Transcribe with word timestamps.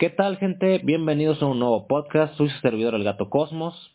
¿Qué 0.00 0.08
tal 0.08 0.38
gente? 0.38 0.80
Bienvenidos 0.82 1.42
a 1.42 1.46
un 1.46 1.58
nuevo 1.58 1.86
podcast. 1.86 2.34
Soy 2.36 2.48
su 2.48 2.58
servidor 2.60 2.94
El 2.94 3.04
Gato 3.04 3.28
Cosmos. 3.28 3.94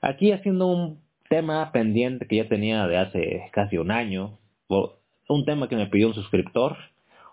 Aquí 0.00 0.30
haciendo 0.30 0.68
un 0.68 1.00
tema 1.28 1.72
pendiente 1.72 2.28
que 2.28 2.36
ya 2.36 2.48
tenía 2.48 2.86
de 2.86 2.98
hace 2.98 3.50
casi 3.50 3.76
un 3.76 3.90
año. 3.90 4.38
Un 4.68 5.44
tema 5.44 5.68
que 5.68 5.74
me 5.74 5.88
pidió 5.88 6.06
un 6.06 6.14
suscriptor. 6.14 6.76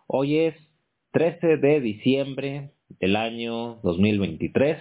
Hoy 0.07 0.39
es 0.39 0.55
13 1.11 1.57
de 1.57 1.79
diciembre 1.79 2.71
del 2.99 3.15
año 3.15 3.75
2023. 3.83 4.79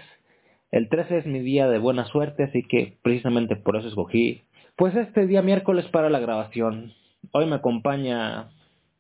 El 0.71 0.89
13 0.89 1.19
es 1.19 1.27
mi 1.27 1.41
día 1.41 1.69
de 1.69 1.79
buena 1.79 2.07
suerte, 2.07 2.45
así 2.45 2.63
que 2.63 2.97
precisamente 3.03 3.55
por 3.55 3.77
eso 3.77 3.89
escogí 3.89 4.45
pues 4.77 4.97
este 4.97 5.27
día 5.27 5.43
miércoles 5.43 5.85
para 5.89 6.09
la 6.09 6.21
grabación. 6.21 6.95
Hoy 7.33 7.45
me 7.45 7.57
acompaña 7.57 8.49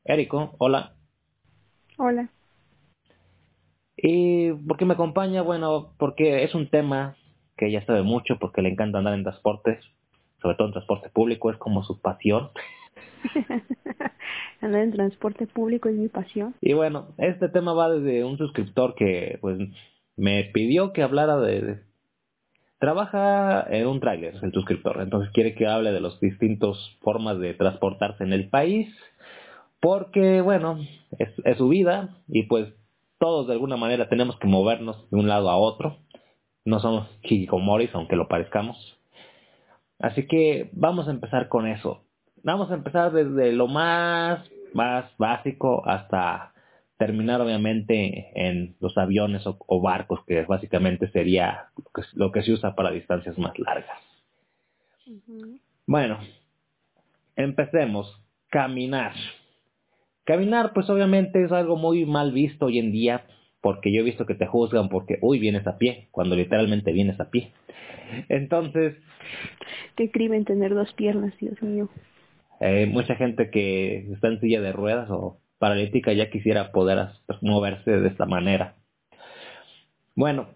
Érico. 0.04 0.56
Hola. 0.58 0.92
Hola. 1.96 2.28
¿Y 4.02 4.52
por 4.52 4.76
qué 4.78 4.84
me 4.84 4.94
acompaña? 4.94 5.42
Bueno, 5.42 5.92
porque 5.98 6.44
es 6.44 6.54
un 6.54 6.68
tema 6.68 7.16
que 7.56 7.66
ella 7.66 7.84
sabe 7.84 8.02
mucho, 8.02 8.38
porque 8.40 8.62
le 8.62 8.70
encanta 8.70 8.98
andar 8.98 9.14
en 9.14 9.24
transportes, 9.24 9.84
sobre 10.40 10.56
todo 10.56 10.68
en 10.68 10.72
transporte 10.72 11.10
público, 11.10 11.50
es 11.50 11.58
como 11.58 11.82
su 11.82 12.00
pasión. 12.00 12.50
andar 14.62 14.82
en 14.82 14.92
transporte 14.92 15.46
público 15.46 15.90
es 15.90 15.96
mi 15.96 16.08
pasión. 16.08 16.54
Y 16.62 16.72
bueno, 16.72 17.08
este 17.18 17.50
tema 17.50 17.74
va 17.74 17.90
desde 17.90 18.24
un 18.24 18.38
suscriptor 18.38 18.94
que 18.94 19.38
pues 19.42 19.58
me 20.16 20.44
pidió 20.44 20.92
que 20.92 21.02
hablara 21.02 21.38
de... 21.38 21.80
Trabaja 22.78 23.66
en 23.68 23.86
un 23.86 24.00
tráiler, 24.00 24.36
el 24.40 24.52
suscriptor, 24.52 25.02
entonces 25.02 25.30
quiere 25.34 25.54
que 25.54 25.66
hable 25.66 25.92
de 25.92 26.00
las 26.00 26.18
distintas 26.18 26.78
formas 27.02 27.38
de 27.38 27.52
transportarse 27.52 28.24
en 28.24 28.32
el 28.32 28.48
país, 28.48 28.88
porque 29.80 30.40
bueno, 30.40 30.78
es, 31.18 31.28
es 31.44 31.58
su 31.58 31.68
vida 31.68 32.16
y 32.26 32.44
pues 32.44 32.72
todos 33.20 33.46
de 33.46 33.52
alguna 33.52 33.76
manera 33.76 34.08
tenemos 34.08 34.36
que 34.38 34.48
movernos 34.48 35.08
de 35.10 35.18
un 35.18 35.28
lado 35.28 35.50
a 35.50 35.56
otro. 35.56 35.98
No 36.64 36.80
somos 36.80 37.06
Morris, 37.52 37.90
aunque 37.94 38.16
lo 38.16 38.26
parezcamos. 38.26 38.98
Así 39.98 40.26
que 40.26 40.70
vamos 40.72 41.06
a 41.06 41.10
empezar 41.10 41.48
con 41.48 41.68
eso. 41.68 42.02
Vamos 42.42 42.70
a 42.70 42.74
empezar 42.74 43.12
desde 43.12 43.52
lo 43.52 43.66
más, 43.66 44.50
más 44.72 45.04
básico 45.18 45.86
hasta 45.86 46.54
terminar 46.96 47.40
obviamente 47.40 48.32
en 48.34 48.76
los 48.80 48.96
aviones 48.96 49.42
o, 49.46 49.80
barcos, 49.80 50.20
que 50.26 50.42
básicamente 50.42 51.10
sería 51.10 51.66
lo 52.14 52.32
que, 52.32 52.42
se 52.42 52.52
usa 52.52 52.74
para 52.74 52.90
distancias 52.90 53.38
más 53.38 53.58
largas. 53.58 53.98
Bueno, 55.86 56.18
empecemos. 57.36 58.18
Caminar. 58.48 59.12
Caminar, 60.30 60.72
pues 60.72 60.88
obviamente 60.88 61.42
es 61.42 61.50
algo 61.50 61.74
muy 61.74 62.06
mal 62.06 62.30
visto 62.30 62.66
hoy 62.66 62.78
en 62.78 62.92
día, 62.92 63.24
porque 63.60 63.92
yo 63.92 64.00
he 64.00 64.04
visto 64.04 64.26
que 64.26 64.36
te 64.36 64.46
juzgan 64.46 64.88
porque, 64.88 65.18
uy, 65.22 65.40
vienes 65.40 65.66
a 65.66 65.76
pie, 65.76 66.06
cuando 66.12 66.36
literalmente 66.36 66.92
vienes 66.92 67.18
a 67.18 67.30
pie. 67.30 67.50
Entonces... 68.28 68.94
Qué 69.96 70.08
crimen 70.12 70.44
tener 70.44 70.72
dos 70.72 70.92
piernas, 70.92 71.36
Dios 71.40 71.60
mío. 71.60 71.88
Eh, 72.60 72.86
mucha 72.86 73.16
gente 73.16 73.50
que 73.50 74.06
está 74.12 74.28
en 74.28 74.38
silla 74.38 74.60
de 74.60 74.70
ruedas 74.70 75.10
o 75.10 75.40
paralítica 75.58 76.12
ya 76.12 76.30
quisiera 76.30 76.70
poder 76.70 77.08
moverse 77.40 77.90
de 77.90 78.06
esta 78.06 78.24
manera. 78.24 78.76
Bueno, 80.14 80.50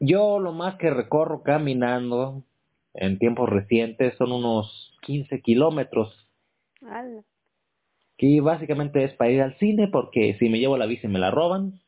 yo 0.00 0.38
lo 0.38 0.52
más 0.52 0.76
que 0.76 0.88
recorro 0.88 1.42
caminando 1.42 2.44
en 2.94 3.18
tiempos 3.18 3.50
recientes 3.50 4.16
son 4.16 4.32
unos 4.32 4.96
15 5.02 5.42
kilómetros 5.42 6.26
que 8.16 8.40
básicamente 8.40 9.04
es 9.04 9.12
para 9.14 9.30
ir 9.30 9.42
al 9.42 9.56
cine 9.58 9.88
porque 9.88 10.36
si 10.38 10.48
me 10.48 10.58
llevo 10.58 10.78
la 10.78 10.86
bici 10.86 11.08
me 11.08 11.18
la 11.18 11.30
roban. 11.30 11.80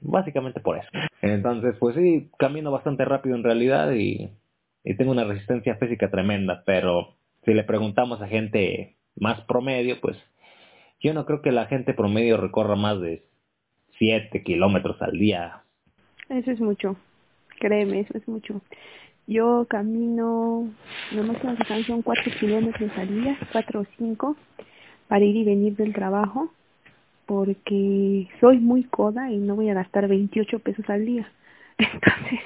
Básicamente 0.00 0.60
por 0.60 0.78
eso. 0.78 0.88
Entonces, 1.20 1.76
pues 1.78 1.94
sí, 1.94 2.28
camino 2.36 2.72
bastante 2.72 3.04
rápido 3.04 3.36
en 3.36 3.44
realidad 3.44 3.92
y, 3.92 4.30
tengo 4.98 5.12
una 5.12 5.24
resistencia 5.24 5.76
física 5.76 6.10
tremenda, 6.10 6.64
pero 6.66 7.14
si 7.44 7.54
le 7.54 7.62
preguntamos 7.62 8.20
a 8.20 8.26
gente 8.26 8.96
más 9.14 9.40
promedio, 9.42 10.00
pues 10.00 10.16
yo 11.00 11.14
no 11.14 11.24
creo 11.24 11.40
que 11.40 11.52
la 11.52 11.66
gente 11.66 11.94
promedio 11.94 12.36
recorra 12.36 12.74
más 12.74 13.00
de 13.00 13.22
7 13.98 14.42
kilómetros 14.42 15.00
al 15.00 15.12
día. 15.12 15.62
Eso 16.28 16.50
es 16.50 16.60
mucho, 16.60 16.96
créeme, 17.60 18.00
eso 18.00 18.18
es 18.18 18.26
mucho. 18.26 18.60
Yo 19.28 19.66
camino, 19.70 20.68
no 21.12 21.22
más 21.22 21.38
son 21.86 22.02
4 22.02 22.32
kilómetros 22.40 22.90
al 22.96 23.22
día, 23.22 23.38
4 23.52 23.80
o 23.80 23.86
5 23.98 24.36
para 25.12 25.26
ir 25.26 25.36
y 25.36 25.44
venir 25.44 25.76
del 25.76 25.92
trabajo 25.92 26.50
porque 27.26 28.30
soy 28.40 28.60
muy 28.60 28.84
coda 28.84 29.30
y 29.30 29.36
no 29.36 29.56
voy 29.56 29.68
a 29.68 29.74
gastar 29.74 30.08
28 30.08 30.58
pesos 30.60 30.88
al 30.88 31.04
día. 31.04 31.30
Entonces, 31.76 32.40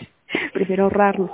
prefiero 0.53 0.83
ahorrarlo. 0.83 1.33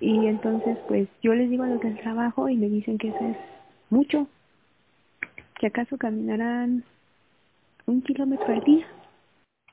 Y 0.00 0.26
entonces, 0.26 0.78
pues 0.88 1.06
yo 1.22 1.34
les 1.34 1.50
digo 1.50 1.64
a 1.64 1.66
los 1.66 1.80
del 1.80 1.98
trabajo 1.98 2.48
y 2.48 2.56
me 2.56 2.70
dicen 2.70 2.96
que 2.96 3.08
eso 3.08 3.18
es 3.20 3.36
mucho. 3.90 4.26
Que 5.60 5.66
acaso 5.66 5.98
caminarán 5.98 6.82
un 7.84 8.00
kilómetro 8.00 8.54
al 8.54 8.64
día. 8.64 8.86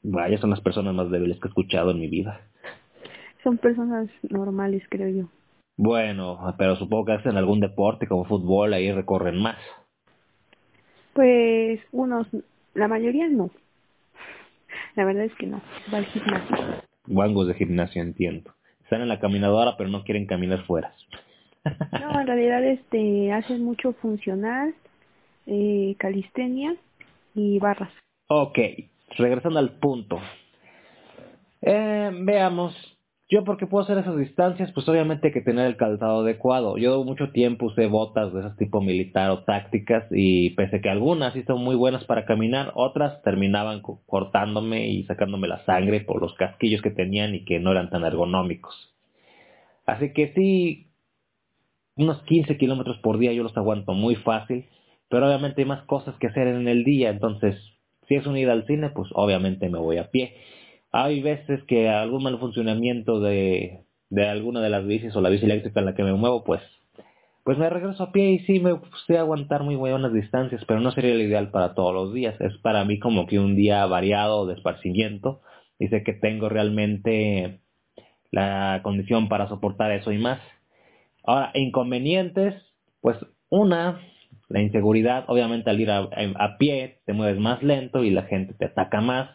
Vaya, 0.02 0.38
son 0.40 0.50
las 0.50 0.60
personas 0.60 0.94
más 0.94 1.10
débiles 1.10 1.40
que 1.40 1.48
he 1.48 1.52
escuchado 1.52 1.92
en 1.92 2.02
mi 2.02 2.10
vida. 2.10 2.42
Son 3.46 3.58
personas 3.58 4.10
normales, 4.30 4.84
creo 4.90 5.08
yo. 5.08 5.30
Bueno, 5.78 6.38
pero 6.58 6.76
supongo 6.76 7.06
que 7.06 7.14
hacen 7.14 7.38
algún 7.38 7.62
deporte 7.62 8.08
como 8.08 8.26
fútbol, 8.26 8.74
ahí 8.74 8.92
recorren 8.92 9.42
más. 9.42 9.58
Pues 11.14 11.80
unos, 11.92 12.28
la 12.74 12.88
mayoría 12.88 13.28
no. 13.28 13.52
La 14.96 15.06
verdad 15.06 15.26
es 15.26 15.34
que 15.36 15.48
no, 15.48 15.62
va 15.94 16.00
al 16.00 16.06
gimnasio. 16.06 16.58
Guangos 17.08 17.48
de 17.48 17.54
gimnasio, 17.56 18.02
entiendo. 18.02 18.54
Están 18.84 19.02
en 19.02 19.10
la 19.10 19.20
caminadora 19.20 19.76
pero 19.78 19.90
no 19.90 20.04
quieren 20.04 20.26
caminar 20.26 20.66
fuera. 20.66 20.94
no, 21.92 22.20
en 22.20 22.28
realidad 22.28 22.64
este 22.64 23.32
hacen 23.32 23.64
mucho 23.64 23.94
funcional, 23.94 24.74
eh, 25.48 25.96
calistenia 25.98 26.76
y 27.36 27.60
barras. 27.60 27.92
Ok, 28.28 28.60
regresando 29.18 29.60
al 29.60 29.78
punto. 29.80 30.20
Eh, 31.62 32.12
veamos, 32.14 32.93
yo 33.34 33.44
porque 33.44 33.66
puedo 33.66 33.84
hacer 33.84 33.98
esas 33.98 34.16
distancias, 34.16 34.72
pues 34.74 34.88
obviamente 34.88 35.28
hay 35.28 35.34
que 35.34 35.42
tener 35.42 35.66
el 35.66 35.76
calzado 35.76 36.20
adecuado. 36.20 36.78
Yo 36.78 37.04
mucho 37.04 37.32
tiempo 37.32 37.66
usé 37.66 37.88
botas 37.88 38.32
de 38.32 38.42
ese 38.42 38.52
tipo 38.60 38.80
militar 38.80 39.32
o 39.32 39.44
tácticas 39.44 40.06
y 40.12 40.52
pese 40.52 40.82
que 40.82 40.90
algunas 40.92 41.34
sí 41.34 41.42
son 41.42 41.64
muy 41.64 41.76
buenas 41.76 42.04
para 42.04 42.26
caminar, 42.26 42.74
otras 42.76 43.24
terminaban 43.24 43.82
cortándome 43.82 44.88
y 44.88 45.06
sacándome 45.06 45.48
la 45.48 45.66
sangre 45.66 46.02
por 46.02 46.22
los 46.22 46.36
casquillos 46.36 46.84
que 46.84 46.92
tenían 46.92 47.34
y 47.34 47.44
que 47.44 47.60
no 47.60 47.72
eran 47.72 47.90
tan 47.90 48.04
ergonómicos. 48.04 48.94
Así 49.88 50.14
que 50.14 50.32
sí, 50.36 50.92
unos 51.96 52.22
15 52.26 52.56
kilómetros 52.58 53.00
por 53.00 53.18
día 53.18 53.34
yo 53.34 53.42
los 53.42 53.58
aguanto 53.58 53.94
muy 53.94 54.16
fácil, 54.16 54.66
pero 55.10 55.26
obviamente 55.26 55.64
hay 55.64 55.68
más 55.68 55.82
cosas 55.86 56.14
que 56.20 56.28
hacer 56.28 56.46
en 56.46 56.68
el 56.68 56.84
día, 56.84 57.10
entonces 57.10 57.56
si 58.08 58.14
es 58.14 58.28
unida 58.28 58.52
al 58.52 58.68
cine, 58.68 58.92
pues 58.92 59.10
obviamente 59.16 59.70
me 59.70 59.80
voy 59.80 59.98
a 59.98 60.12
pie 60.12 60.36
hay 60.94 61.22
veces 61.24 61.64
que 61.64 61.90
algún 61.90 62.24
mal 62.24 62.40
funcionamiento 62.40 63.20
de, 63.20 63.82
alguna 64.16 64.62
de 64.62 64.70
las 64.70 64.86
bicis 64.86 65.16
o 65.16 65.22
la 65.22 65.30
bici 65.30 65.46
eléctrica 65.46 65.80
en 65.80 65.88
la 65.88 65.96
que 65.96 66.04
me 66.04 66.14
muevo, 66.14 66.44
pues, 66.44 66.62
pues 67.44 67.58
me 67.58 67.68
regreso 67.68 68.04
a 68.04 68.12
pie 68.12 68.34
y 68.34 68.40
sí 68.46 68.60
me 68.60 68.80
sé 69.08 69.18
aguantar 69.18 69.64
muy 69.64 69.76
buenas 69.76 70.14
distancias, 70.14 70.64
pero 70.68 70.80
no 70.80 70.92
sería 70.92 71.16
lo 71.16 71.24
ideal 71.24 71.50
para 71.50 71.74
todos 71.74 71.96
los 71.96 72.14
días. 72.14 72.40
Es 72.40 72.56
para 72.60 72.86
mí 72.86 73.00
como 73.00 73.26
que 73.26 73.40
un 73.40 73.56
día 73.56 73.84
variado 73.88 74.46
de 74.46 74.54
esparcimiento 74.54 75.42
y 75.80 75.88
sé 75.88 76.04
que 76.04 76.14
tengo 76.14 76.48
realmente 76.48 77.60
la 78.30 78.82
condición 78.84 79.30
para 79.30 79.50
soportar 79.50 79.92
eso 79.92 80.12
y 80.12 80.20
más. 80.20 80.40
Ahora, 81.24 81.50
inconvenientes, 81.56 82.54
pues 83.02 83.18
una, 83.50 84.00
la 84.48 84.62
inseguridad, 84.62 85.26
obviamente 85.28 85.72
al 85.72 85.82
ir 85.82 85.90
a 85.90 86.58
pie 86.60 87.00
te 87.08 87.14
mueves 87.14 87.40
más 87.40 87.64
lento 87.64 88.04
y 88.04 88.12
la 88.12 88.24
gente 88.24 88.54
te 88.54 88.66
ataca 88.66 89.02
más 89.02 89.30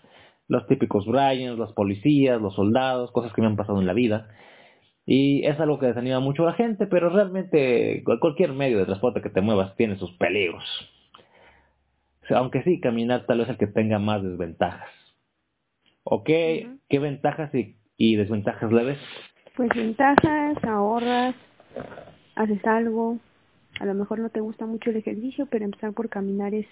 los 0.49 0.67
típicos 0.67 1.07
Bryans, 1.07 1.59
los 1.59 1.73
policías, 1.75 2.41
los 2.41 2.55
soldados, 2.55 3.13
cosas 3.13 3.33
que 3.33 3.43
me 3.43 3.47
han 3.47 3.57
pasado 3.57 3.81
en 3.81 3.87
la 3.87 3.93
vida. 3.93 4.29
Y 5.07 5.47
es 5.47 5.59
algo 5.61 5.79
que 5.79 5.87
desanima 5.87 6.21
mucho 6.21 6.43
a 6.43 6.51
la 6.51 6.53
gente, 6.55 6.87
pero 6.87 7.11
realmente 7.11 8.03
cualquier 8.21 8.53
medio 8.53 8.79
de 8.79 8.87
transporte 8.87 9.23
que 9.23 9.31
te 9.31 9.41
muevas 9.41 9.77
tiene 9.77 9.97
sus 9.97 10.13
peligros. 10.13 10.65
aunque 12.31 12.63
sí, 12.63 12.81
caminar 12.81 13.25
tal 13.27 13.39
vez 13.39 13.49
el 13.49 13.57
que 13.57 13.67
tenga 13.67 13.99
más 13.99 14.23
desventajas. 14.23 14.91
¿Ok? 16.03 16.27
¿Qué 16.27 16.99
ventajas 16.99 17.55
y, 17.55 17.77
y 17.97 18.17
desventajas 18.17 18.73
le 18.73 18.85
ves? 18.85 18.99
Pues 19.57 19.71
ventajas, 19.75 20.63
ahorras, 20.65 21.35
haces 22.35 22.65
algo. 22.67 23.19
A 23.81 23.87
lo 23.87 23.95
mejor 23.95 24.19
no 24.19 24.31
te 24.31 24.41
gusta 24.41 24.67
mucho 24.67 24.91
el 24.91 24.97
ejercicio, 24.97 25.47
pero 25.51 25.65
empezar 25.65 25.93
por 25.93 26.09
caminar 26.09 26.55
es, 26.55 26.67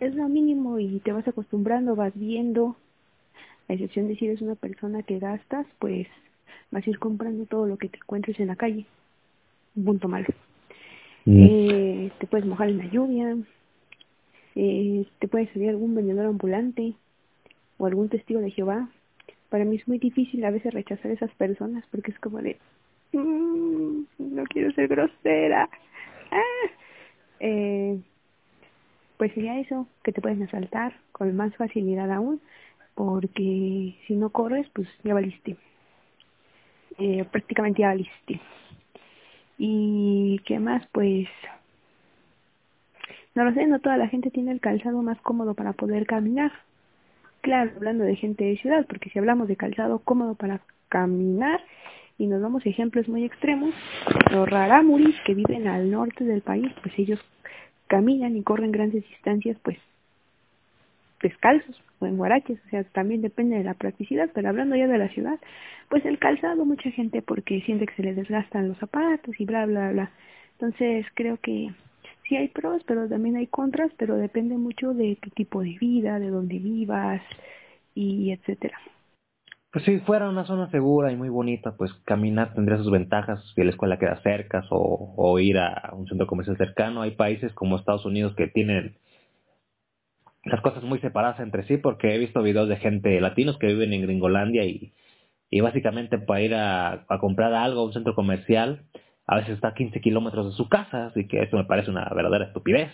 es 0.00 0.14
lo 0.14 0.28
mínimo 0.28 0.78
y 0.78 1.00
te 1.00 1.12
vas 1.12 1.26
acostumbrando, 1.26 1.96
vas 1.96 2.12
viendo, 2.14 2.76
a 3.68 3.72
excepción 3.72 4.08
de 4.08 4.16
si 4.16 4.26
eres 4.26 4.42
una 4.42 4.54
persona 4.54 5.02
que 5.02 5.18
gastas, 5.18 5.66
pues 5.78 6.06
vas 6.70 6.86
a 6.86 6.90
ir 6.90 6.98
comprando 6.98 7.46
todo 7.46 7.66
lo 7.66 7.76
que 7.76 7.88
te 7.88 7.98
encuentres 7.98 8.38
en 8.40 8.48
la 8.48 8.56
calle. 8.56 8.86
Un 9.74 9.84
punto 9.84 10.08
malo. 10.08 10.28
Mm. 11.24 11.46
Eh, 11.48 12.12
te 12.18 12.26
puedes 12.26 12.46
mojar 12.46 12.68
en 12.68 12.78
la 12.78 12.86
lluvia, 12.86 13.36
eh, 14.54 15.04
te 15.18 15.28
puede 15.28 15.52
salir 15.52 15.70
algún 15.70 15.94
vendedor 15.94 16.26
ambulante, 16.26 16.94
o 17.78 17.86
algún 17.86 18.08
testigo 18.08 18.40
de 18.40 18.50
Jehová, 18.50 18.88
para 19.48 19.64
mí 19.64 19.76
es 19.76 19.86
muy 19.86 19.98
difícil 19.98 20.44
a 20.44 20.50
veces 20.50 20.72
rechazar 20.72 21.10
a 21.10 21.14
esas 21.14 21.30
personas 21.34 21.84
porque 21.90 22.10
es 22.10 22.18
como 22.18 22.40
de, 22.40 22.56
mm, 23.12 24.00
no 24.18 24.44
quiero 24.44 24.72
ser 24.72 24.88
grosera. 24.88 25.68
Ah. 26.30 26.70
Eh, 27.40 27.98
pues 29.18 29.32
sería 29.32 29.58
eso, 29.60 29.86
que 30.02 30.12
te 30.12 30.20
pueden 30.20 30.42
asaltar 30.42 30.94
con 31.12 31.34
más 31.36 31.54
facilidad 31.56 32.10
aún, 32.10 32.40
porque 32.96 33.94
si 34.06 34.16
no 34.16 34.30
corres, 34.30 34.66
pues 34.72 34.88
ya 35.04 35.14
valiste. 35.14 35.56
Eh, 36.98 37.24
prácticamente 37.30 37.82
ya 37.82 37.88
valiste. 37.88 38.40
Y 39.58 40.40
qué 40.46 40.58
más, 40.58 40.84
pues 40.92 41.28
no 43.34 43.44
lo 43.44 43.52
sé, 43.52 43.66
no 43.66 43.80
toda 43.80 43.98
la 43.98 44.08
gente 44.08 44.30
tiene 44.30 44.50
el 44.50 44.60
calzado 44.60 45.02
más 45.02 45.20
cómodo 45.20 45.52
para 45.52 45.74
poder 45.74 46.06
caminar. 46.06 46.52
Claro, 47.42 47.70
hablando 47.76 48.02
de 48.02 48.16
gente 48.16 48.44
de 48.44 48.56
ciudad, 48.56 48.86
porque 48.88 49.10
si 49.10 49.18
hablamos 49.18 49.46
de 49.46 49.56
calzado 49.56 49.98
cómodo 49.98 50.34
para 50.34 50.62
caminar 50.88 51.60
y 52.16 52.26
nos 52.26 52.40
damos 52.40 52.64
ejemplos 52.64 53.08
muy 53.08 53.24
extremos, 53.24 53.74
los 54.32 54.48
rarámuris 54.48 55.14
que 55.26 55.34
viven 55.34 55.68
al 55.68 55.90
norte 55.90 56.24
del 56.24 56.40
país, 56.40 56.72
pues 56.82 56.98
ellos 56.98 57.20
caminan 57.88 58.36
y 58.36 58.42
corren 58.42 58.72
grandes 58.72 59.06
distancias, 59.06 59.58
pues 59.62 59.76
descalzos 61.20 61.78
o 61.98 62.06
en 62.06 62.16
guaraches, 62.16 62.58
o 62.66 62.70
sea, 62.70 62.84
también 62.84 63.22
depende 63.22 63.56
de 63.56 63.64
la 63.64 63.74
practicidad, 63.74 64.30
pero 64.34 64.48
hablando 64.48 64.76
ya 64.76 64.86
de 64.86 64.98
la 64.98 65.08
ciudad, 65.08 65.38
pues 65.88 66.04
el 66.04 66.18
calzado, 66.18 66.64
mucha 66.64 66.90
gente 66.90 67.22
porque 67.22 67.60
siente 67.62 67.86
que 67.86 67.94
se 67.94 68.02
le 68.02 68.14
desgastan 68.14 68.68
los 68.68 68.78
zapatos 68.78 69.38
y 69.38 69.44
bla, 69.44 69.66
bla, 69.66 69.92
bla. 69.92 70.10
Entonces 70.52 71.06
creo 71.14 71.38
que 71.38 71.70
sí 72.28 72.36
hay 72.36 72.48
pros, 72.48 72.82
pero 72.86 73.08
también 73.08 73.36
hay 73.36 73.46
contras, 73.46 73.90
pero 73.96 74.16
depende 74.16 74.56
mucho 74.56 74.94
de 74.94 75.16
tu 75.20 75.30
tipo 75.30 75.62
de 75.62 75.76
vida, 75.78 76.18
de 76.18 76.30
dónde 76.30 76.58
vivas 76.58 77.22
y 77.94 78.32
etcétera. 78.32 78.78
Pues 79.72 79.84
si 79.84 79.98
fuera 80.00 80.30
una 80.30 80.46
zona 80.46 80.70
segura 80.70 81.12
y 81.12 81.16
muy 81.16 81.28
bonita, 81.28 81.76
pues 81.76 81.92
caminar 82.04 82.54
tendría 82.54 82.78
sus 82.78 82.90
ventajas 82.90 83.42
si 83.54 83.62
la 83.62 83.70
escuela 83.70 83.98
queda 83.98 84.22
cerca 84.22 84.64
o, 84.70 85.14
o 85.16 85.38
ir 85.38 85.58
a 85.58 85.92
un 85.92 86.06
centro 86.06 86.26
comercial 86.26 86.56
cercano. 86.56 87.02
Hay 87.02 87.10
países 87.10 87.52
como 87.52 87.76
Estados 87.76 88.06
Unidos 88.06 88.34
que 88.36 88.46
tienen 88.46 88.96
las 90.46 90.60
cosas 90.60 90.82
muy 90.82 90.98
separadas 91.00 91.40
entre 91.40 91.66
sí 91.66 91.76
porque 91.76 92.14
he 92.14 92.18
visto 92.18 92.42
videos 92.42 92.68
de 92.68 92.76
gente 92.76 93.20
latinos 93.20 93.58
que 93.58 93.66
viven 93.66 93.92
en 93.92 94.02
Gringolandia 94.02 94.64
y, 94.64 94.92
y 95.50 95.60
básicamente 95.60 96.18
para 96.18 96.40
ir 96.40 96.54
a, 96.54 97.04
a 97.08 97.18
comprar 97.18 97.52
algo 97.52 97.80
a 97.80 97.84
un 97.84 97.92
centro 97.92 98.14
comercial 98.14 98.86
a 99.26 99.36
veces 99.36 99.54
está 99.54 99.68
a 99.68 99.74
15 99.74 100.00
kilómetros 100.00 100.46
de 100.46 100.52
su 100.52 100.68
casa, 100.68 101.06
así 101.06 101.26
que 101.26 101.42
eso 101.42 101.56
me 101.56 101.64
parece 101.64 101.90
una 101.90 102.08
verdadera 102.14 102.46
estupidez. 102.46 102.92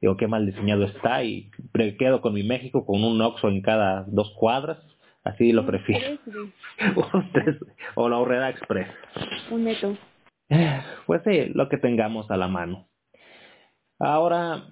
Digo, 0.00 0.16
qué 0.16 0.28
mal 0.28 0.46
diseñado 0.46 0.84
está 0.84 1.24
y 1.24 1.50
me 1.72 1.96
quedo 1.96 2.20
con 2.20 2.34
mi 2.34 2.42
México 2.42 2.86
con 2.86 3.02
un 3.02 3.20
Oxxo 3.20 3.48
en 3.48 3.62
cada 3.62 4.04
dos 4.06 4.32
cuadras, 4.38 4.78
así 5.24 5.52
lo 5.52 5.66
prefiero. 5.66 6.18
o 7.94 8.08
la 8.08 8.18
Horrera 8.18 8.50
Express. 8.50 8.88
Un 9.50 9.64
neto. 9.64 9.96
Pues 11.06 11.22
sí, 11.24 11.50
lo 11.54 11.68
que 11.68 11.78
tengamos 11.78 12.30
a 12.30 12.36
la 12.36 12.46
mano. 12.46 12.86
Ahora, 13.98 14.68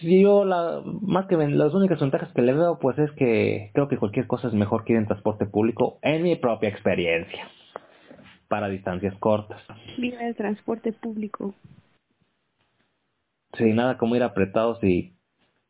si 0.00 0.22
yo 0.22 0.44
la, 0.44 0.82
más 1.02 1.26
que 1.26 1.36
las 1.36 1.74
únicas 1.74 2.00
ventajas 2.00 2.32
que 2.32 2.42
le 2.42 2.52
veo, 2.54 2.78
pues 2.78 2.98
es 2.98 3.10
que 3.12 3.70
creo 3.74 3.88
que 3.88 3.98
cualquier 3.98 4.26
cosa 4.26 4.48
es 4.48 4.54
mejor 4.54 4.84
que 4.84 4.94
ir 4.94 4.98
en 4.98 5.06
transporte 5.06 5.46
público, 5.46 5.98
en 6.02 6.22
mi 6.22 6.36
propia 6.36 6.68
experiencia 6.68 7.48
para 8.48 8.68
distancias 8.68 9.14
cortas. 9.18 9.60
Viva 9.98 10.22
el 10.22 10.34
transporte 10.36 10.92
público. 10.92 11.54
Sí, 13.54 13.72
nada 13.72 13.98
como 13.98 14.16
ir 14.16 14.22
apretados 14.22 14.82
y 14.82 15.14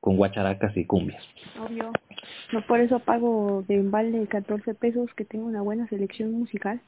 con 0.01 0.17
guacharacas 0.17 0.77
y 0.77 0.85
cumbias. 0.85 1.23
Obvio. 1.59 1.93
No 2.53 2.67
por 2.67 2.81
eso 2.81 2.99
pago 2.99 3.65
de 3.69 3.77
embalde 3.77 4.27
14 4.27 4.75
pesos 4.75 5.13
que 5.15 5.25
tengo 5.25 5.47
una 5.47 5.63
buena 5.63 5.89
selección 5.89 6.33
musical. 6.33 6.81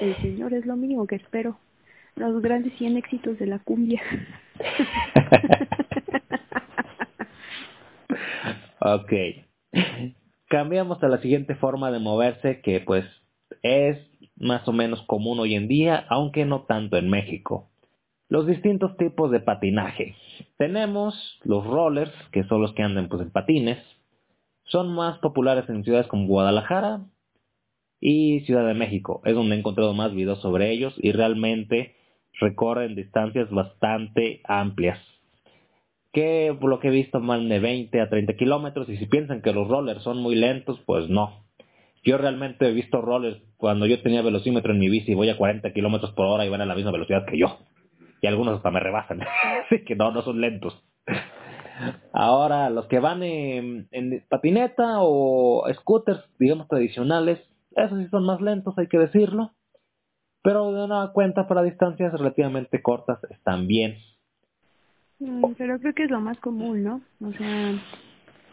El 0.00 0.16
señor 0.18 0.54
es 0.54 0.66
lo 0.66 0.76
mínimo 0.76 1.06
que 1.06 1.16
espero. 1.16 1.58
Los 2.16 2.40
grandes 2.42 2.72
100 2.78 2.96
éxitos 2.96 3.38
de 3.38 3.46
la 3.46 3.58
cumbia. 3.58 4.02
ok. 8.80 9.12
Cambiamos 10.48 11.02
a 11.02 11.08
la 11.08 11.18
siguiente 11.18 11.54
forma 11.54 11.90
de 11.90 11.98
moverse 11.98 12.60
que 12.60 12.80
pues 12.80 13.04
es 13.62 13.98
más 14.36 14.66
o 14.66 14.72
menos 14.72 15.02
común 15.02 15.38
hoy 15.38 15.54
en 15.54 15.68
día, 15.68 16.06
aunque 16.08 16.44
no 16.44 16.62
tanto 16.62 16.96
en 16.96 17.08
México. 17.08 17.70
Los 18.28 18.46
distintos 18.46 18.96
tipos 18.96 19.30
de 19.30 19.40
patinaje. 19.40 20.14
Tenemos 20.56 21.14
los 21.42 21.66
rollers, 21.66 22.12
que 22.32 22.44
son 22.44 22.62
los 22.62 22.72
que 22.74 22.82
andan 22.82 23.08
pues 23.08 23.22
en 23.22 23.30
patines. 23.30 23.78
Son 24.64 24.94
más 24.94 25.18
populares 25.18 25.68
en 25.68 25.82
ciudades 25.82 26.06
como 26.06 26.26
Guadalajara 26.26 27.00
y 28.00 28.40
Ciudad 28.40 28.66
de 28.66 28.74
México. 28.74 29.20
Es 29.24 29.34
donde 29.34 29.56
he 29.56 29.58
encontrado 29.58 29.94
más 29.94 30.14
videos 30.14 30.40
sobre 30.40 30.70
ellos 30.70 30.94
y 30.98 31.12
realmente 31.12 31.96
recorren 32.40 32.94
distancias 32.94 33.50
bastante 33.50 34.40
amplias. 34.44 34.98
Que 36.12 36.56
lo 36.60 36.80
que 36.80 36.88
he 36.88 36.90
visto 36.90 37.20
más 37.20 37.46
de 37.48 37.58
20 37.60 38.00
a 38.00 38.08
30 38.08 38.34
kilómetros 38.34 38.88
y 38.88 38.96
si 38.96 39.06
piensan 39.06 39.42
que 39.42 39.52
los 39.52 39.68
rollers 39.68 40.02
son 40.02 40.18
muy 40.18 40.34
lentos, 40.34 40.80
pues 40.86 41.08
no. 41.08 41.44
Yo 42.02 42.18
realmente 42.18 42.68
he 42.68 42.72
visto 42.72 43.00
rollers 43.00 43.40
cuando 43.56 43.86
yo 43.86 44.02
tenía 44.02 44.22
velocímetro 44.22 44.72
en 44.72 44.78
mi 44.78 44.88
bici, 44.88 45.14
voy 45.14 45.28
a 45.28 45.36
40 45.36 45.72
kilómetros 45.72 46.12
por 46.12 46.26
hora 46.26 46.46
y 46.46 46.48
van 46.48 46.62
a 46.62 46.66
la 46.66 46.74
misma 46.74 46.92
velocidad 46.92 47.26
que 47.26 47.38
yo. 47.38 47.58
Y 48.22 48.26
algunos 48.26 48.56
hasta 48.56 48.70
me 48.70 48.80
rebasan. 48.80 49.20
Así 49.66 49.84
que 49.84 49.94
no, 49.94 50.10
no 50.10 50.22
son 50.22 50.40
lentos. 50.40 50.82
Ahora, 52.12 52.70
los 52.70 52.86
que 52.86 52.98
van 52.98 53.22
en, 53.22 53.88
patineta 54.28 54.96
o 54.98 55.64
scooters, 55.72 56.24
digamos, 56.38 56.68
tradicionales, 56.68 57.38
esos 57.76 57.98
sí 57.98 58.08
son 58.10 58.24
más 58.24 58.40
lentos, 58.40 58.76
hay 58.78 58.88
que 58.88 58.98
decirlo. 58.98 59.52
Pero 60.42 60.72
de 60.72 60.84
una 60.84 61.12
cuenta 61.12 61.46
para 61.46 61.62
distancias 61.62 62.12
relativamente 62.12 62.82
cortas 62.82 63.18
están 63.30 63.66
bien. 63.66 63.98
Mm, 65.20 65.52
pero 65.58 65.78
creo 65.78 65.94
que 65.94 66.04
es 66.04 66.10
lo 66.10 66.20
más 66.20 66.38
común, 66.40 66.82
¿no? 66.82 67.00
O 67.20 67.32
sea, 67.32 67.74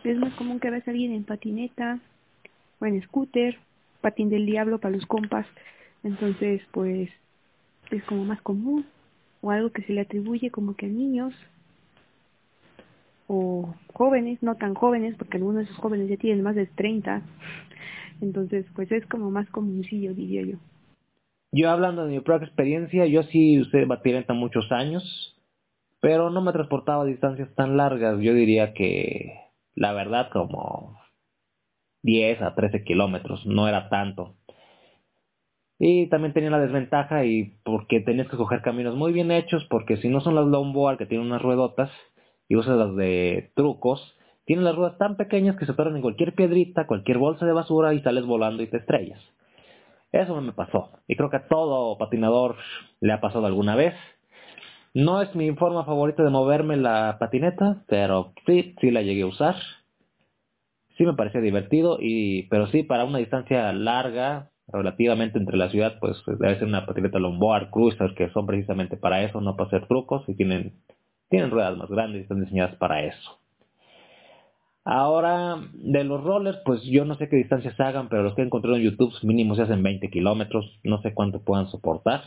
es 0.03 0.17
más 0.17 0.33
común 0.35 0.59
que 0.59 0.69
veas 0.69 0.87
a 0.87 0.91
alguien 0.91 1.13
en 1.13 1.23
patineta, 1.23 1.99
o 2.79 2.85
en 2.85 3.01
scooter, 3.03 3.57
patín 4.01 4.29
del 4.29 4.45
diablo 4.45 4.79
para 4.79 4.95
los 4.95 5.05
compas. 5.05 5.47
Entonces, 6.03 6.61
pues, 6.71 7.09
es 7.89 8.03
como 8.03 8.25
más 8.25 8.41
común, 8.41 8.85
o 9.41 9.51
algo 9.51 9.71
que 9.71 9.83
se 9.83 9.93
le 9.93 10.01
atribuye 10.01 10.51
como 10.51 10.75
que 10.75 10.85
a 10.85 10.89
niños, 10.89 11.33
o 13.27 13.73
jóvenes, 13.93 14.41
no 14.43 14.55
tan 14.55 14.73
jóvenes, 14.73 15.15
porque 15.17 15.37
algunos 15.37 15.57
de 15.59 15.63
esos 15.71 15.77
jóvenes 15.77 16.09
ya 16.09 16.17
tienen 16.17 16.43
más 16.43 16.55
de 16.55 16.65
30. 16.65 17.21
Entonces, 18.21 18.65
pues 18.75 18.91
es 18.91 19.05
como 19.07 19.31
más 19.31 19.50
comuncillo, 19.50 20.13
diría 20.13 20.43
yo. 20.43 20.57
Yo 21.51 21.69
hablando 21.69 22.05
de 22.05 22.12
mi 22.12 22.19
propia 22.19 22.47
experiencia, 22.47 23.05
yo 23.05 23.24
sí 23.24 23.59
usé 23.59 23.86
batirenta 23.86 24.33
muchos 24.33 24.71
años, 24.71 25.26
pero 26.00 26.30
no 26.30 26.42
me 26.42 26.54
transportaba 26.54 27.04
a 27.04 27.08
distancias 27.08 27.54
tan 27.56 27.77
largas. 27.77 28.20
Yo 28.22 28.34
diría 28.34 28.74
que, 28.74 29.34
la 29.75 29.94
verdad, 29.94 30.30
como 30.32 31.00
10 32.04 32.42
a 32.42 32.56
13 32.56 32.84
kilómetros, 32.84 33.46
no 33.46 33.68
era 33.68 33.89
tanto. 33.89 34.36
Y 35.80 36.08
también 36.10 36.34
tenía 36.34 36.50
la 36.50 36.60
desventaja 36.60 37.25
y 37.25 37.60
porque 37.63 38.00
tenías 38.00 38.27
que 38.30 38.38
coger 38.38 38.62
caminos 38.62 38.96
muy 38.96 39.13
bien 39.13 39.32
hechos, 39.32 39.66
porque 39.70 39.98
si 39.98 40.10
no 40.10 40.22
son 40.22 40.36
las 40.36 40.48
longboard 40.48 40.98
que 40.98 41.06
tienen 41.06 41.27
unas 41.27 41.42
ruedotas 41.42 41.92
y 42.48 42.56
usas 42.56 42.77
las 42.77 42.96
de 42.96 43.51
trucos, 43.56 44.18
tienen 44.46 44.66
las 44.66 44.75
ruedas 44.75 44.98
tan 44.98 45.18
pequeñas 45.18 45.58
que 45.58 45.66
se 45.66 45.74
paran 45.74 45.96
en 45.96 46.01
cualquier 46.01 46.34
piedrita, 46.34 46.88
cualquier 46.88 47.18
bolsa 47.18 47.46
de 47.46 47.51
basura 47.51 47.94
y 47.94 48.01
sales 48.01 48.25
volando 48.25 48.63
y 48.63 48.68
te 48.68 48.77
estrellas. 48.77 49.20
Eso 50.12 50.39
me 50.42 50.54
pasó. 50.54 50.89
Y 51.08 51.16
creo 51.16 51.30
que 51.30 51.38
a 51.38 51.48
todo 51.48 51.98
patinador 51.98 52.56
le 53.01 53.13
ha 53.13 53.22
pasado 53.22 53.46
alguna 53.46 53.75
vez. 53.75 53.94
No 54.98 55.22
es 55.22 55.36
mi 55.36 55.51
forma 55.56 55.86
favorita 55.86 56.24
de 56.24 56.30
moverme 56.30 56.75
la 56.75 57.18
patineta, 57.20 57.84
pero 57.88 58.34
sí, 58.46 58.75
sí 58.82 58.92
la 58.92 59.01
llegué 59.01 59.22
a 59.24 59.27
usar 59.27 59.56
sí 60.98 61.06
me 61.06 61.13
parecía 61.13 61.42
divertido, 61.42 61.98
y 62.01 62.44
pero 62.44 62.68
sí 62.68 62.84
para 62.84 63.06
una 63.06 63.20
distancia 63.20 63.72
larga, 63.72 64.50
relativamente 64.68 65.38
entre 65.38 65.58
la 65.58 65.70
ciudad, 65.70 65.98
pues 66.00 66.18
debe 66.25 66.58
ser 66.58 66.68
una 66.68 66.86
patineta 66.86 67.20
longboard, 67.20 67.70
cruiser, 67.70 68.16
que 68.16 68.30
son 68.32 68.46
precisamente 68.46 68.98
para 68.98 69.24
eso, 69.24 69.39
no 69.39 69.56
para 69.56 69.68
hacer 69.68 69.88
trucos, 69.88 70.27
y 70.27 70.36
tienen, 70.36 70.74
tienen 71.30 71.51
ruedas 71.51 71.77
más 71.77 71.89
grandes 71.89 72.20
y 72.20 72.24
están 72.24 72.42
diseñadas 72.42 72.75
para 72.75 73.04
eso. 73.04 73.39
Ahora, 74.84 75.58
de 75.74 76.04
los 76.04 76.24
rollers, 76.24 76.60
pues 76.66 76.82
yo 76.84 77.06
no 77.06 77.16
sé 77.16 77.30
qué 77.30 77.36
distancias 77.36 77.80
hagan, 77.80 78.10
pero 78.10 78.24
los 78.24 78.36
que 78.36 78.42
he 78.42 78.46
encontrado 78.46 78.77
en 78.77 78.84
YouTube 78.84 79.13
mínimo 79.24 79.56
se 79.56 79.63
hacen 79.63 79.84
20 79.84 80.10
kilómetros, 80.10 80.80
no 80.84 81.01
sé 81.01 81.13
cuánto 81.13 81.42
puedan 81.42 81.68
soportar. 81.68 82.22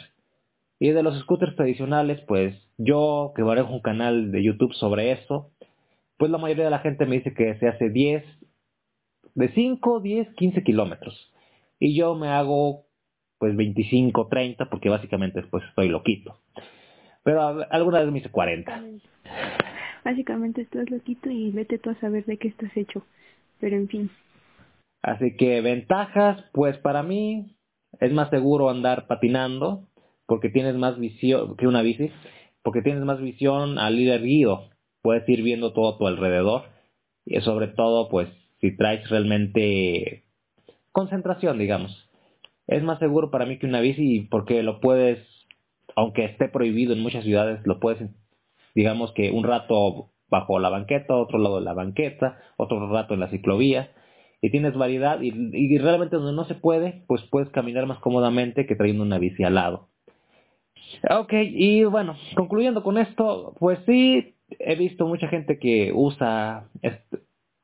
Y 0.81 0.91
de 0.91 1.03
los 1.03 1.17
scooters 1.21 1.55
tradicionales, 1.57 2.21
pues 2.27 2.57
yo 2.79 3.33
que 3.37 3.45
manejo 3.45 3.73
un 3.73 3.83
canal 3.83 4.33
de 4.33 4.43
YouTube 4.43 4.73
sobre 4.73 5.13
eso, 5.13 5.53
pues 6.17 6.31
la 6.31 6.39
mayoría 6.39 6.65
de 6.65 6.71
la 6.71 6.79
gente 6.79 7.05
me 7.05 7.17
dice 7.17 7.35
que 7.35 7.55
se 7.59 7.69
hace 7.69 7.91
10 7.91 8.25
de 9.35 9.49
5, 9.53 10.01
10, 10.01 10.35
15 10.35 10.65
kilómetros. 10.65 11.33
Y 11.79 11.95
yo 11.95 12.15
me 12.15 12.29
hago 12.29 12.87
pues 13.39 13.55
25, 13.57 14.29
30 14.29 14.71
porque 14.71 14.89
básicamente 14.89 15.43
pues 15.43 15.65
estoy 15.69 15.89
loquito. 15.89 16.39
Pero 17.25 17.67
alguna 17.71 18.01
vez 18.01 18.11
me 18.11 18.21
hice 18.21 18.31
40. 18.31 18.83
Básicamente 20.03 20.63
estás 20.63 20.91
loquito 20.91 21.31
y 21.31 21.51
vete 21.51 21.79
tú 21.79 21.91
a 21.91 22.01
saber 22.01 22.25
de 22.25 22.39
qué 22.39 22.49
estás 22.49 22.75
hecho. 22.75 23.05
Pero 23.61 23.77
en 23.77 23.89
fin. 23.89 24.11
Así 25.03 25.37
que 25.37 25.61
ventajas, 25.61 26.43
pues 26.53 26.79
para 26.79 27.03
mí 27.03 27.55
es 28.01 28.13
más 28.13 28.31
seguro 28.31 28.71
andar 28.71 29.07
patinando 29.07 29.90
porque 30.31 30.49
tienes 30.49 30.77
más 30.77 30.97
visión 30.97 31.57
que 31.57 31.67
una 31.67 31.83
bici, 31.83 32.09
porque 32.63 32.83
tienes 32.83 33.03
más 33.03 33.21
visión 33.21 33.81
al 33.81 33.99
ir 33.99 34.11
erguido, 34.11 34.71
puedes 35.03 35.29
ir 35.29 35.43
viendo 35.43 35.73
todo 35.73 35.93
a 35.93 35.99
tu 35.99 36.07
alrededor 36.07 36.67
y 37.27 37.41
sobre 37.41 37.67
todo 37.67 38.09
pues 38.09 38.29
si 38.61 38.77
traes 38.77 39.11
realmente 39.11 40.23
concentración, 40.93 41.59
digamos. 41.59 42.09
Es 42.69 42.81
más 42.85 43.01
seguro 43.01 43.33
para 43.33 43.45
mí 43.45 43.59
que 43.59 43.67
una 43.67 43.81
bici 43.81 44.29
porque 44.31 44.63
lo 44.63 44.79
puedes, 44.79 45.19
aunque 45.97 46.27
esté 46.27 46.49
prohibido 46.49 46.93
en 46.93 47.01
muchas 47.01 47.25
ciudades, 47.25 47.59
lo 47.65 47.81
puedes, 47.81 48.09
digamos 48.77 49.13
que 49.15 49.33
un 49.33 49.43
rato 49.43 50.13
bajo 50.29 50.61
la 50.61 50.69
banqueta, 50.69 51.17
otro 51.17 51.41
lado 51.41 51.59
de 51.59 51.65
la 51.65 51.75
banqueta, 51.75 52.39
otro 52.57 52.89
rato 52.89 53.15
en 53.15 53.21
la 53.21 53.31
ciclovía, 53.31 53.91
y 54.41 54.51
tienes 54.53 54.75
variedad, 54.75 55.21
y, 55.23 55.33
y 55.35 55.79
realmente 55.79 56.15
donde 56.15 56.35
no 56.35 56.45
se 56.45 56.55
puede, 56.55 57.03
pues 57.09 57.21
puedes 57.33 57.51
caminar 57.51 57.87
más 57.87 57.99
cómodamente 57.99 58.65
que 58.67 58.77
trayendo 58.77 59.03
una 59.03 59.19
bici 59.19 59.43
al 59.43 59.57
lado. 59.57 59.90
Ok, 61.11 61.33
y 61.33 61.85
bueno, 61.85 62.17
concluyendo 62.35 62.83
con 62.83 62.99
esto, 62.99 63.55
pues 63.59 63.79
sí, 63.87 64.35
he 64.59 64.75
visto 64.77 65.07
mucha 65.07 65.29
gente 65.29 65.59
que 65.59 65.93
usa 65.95 66.69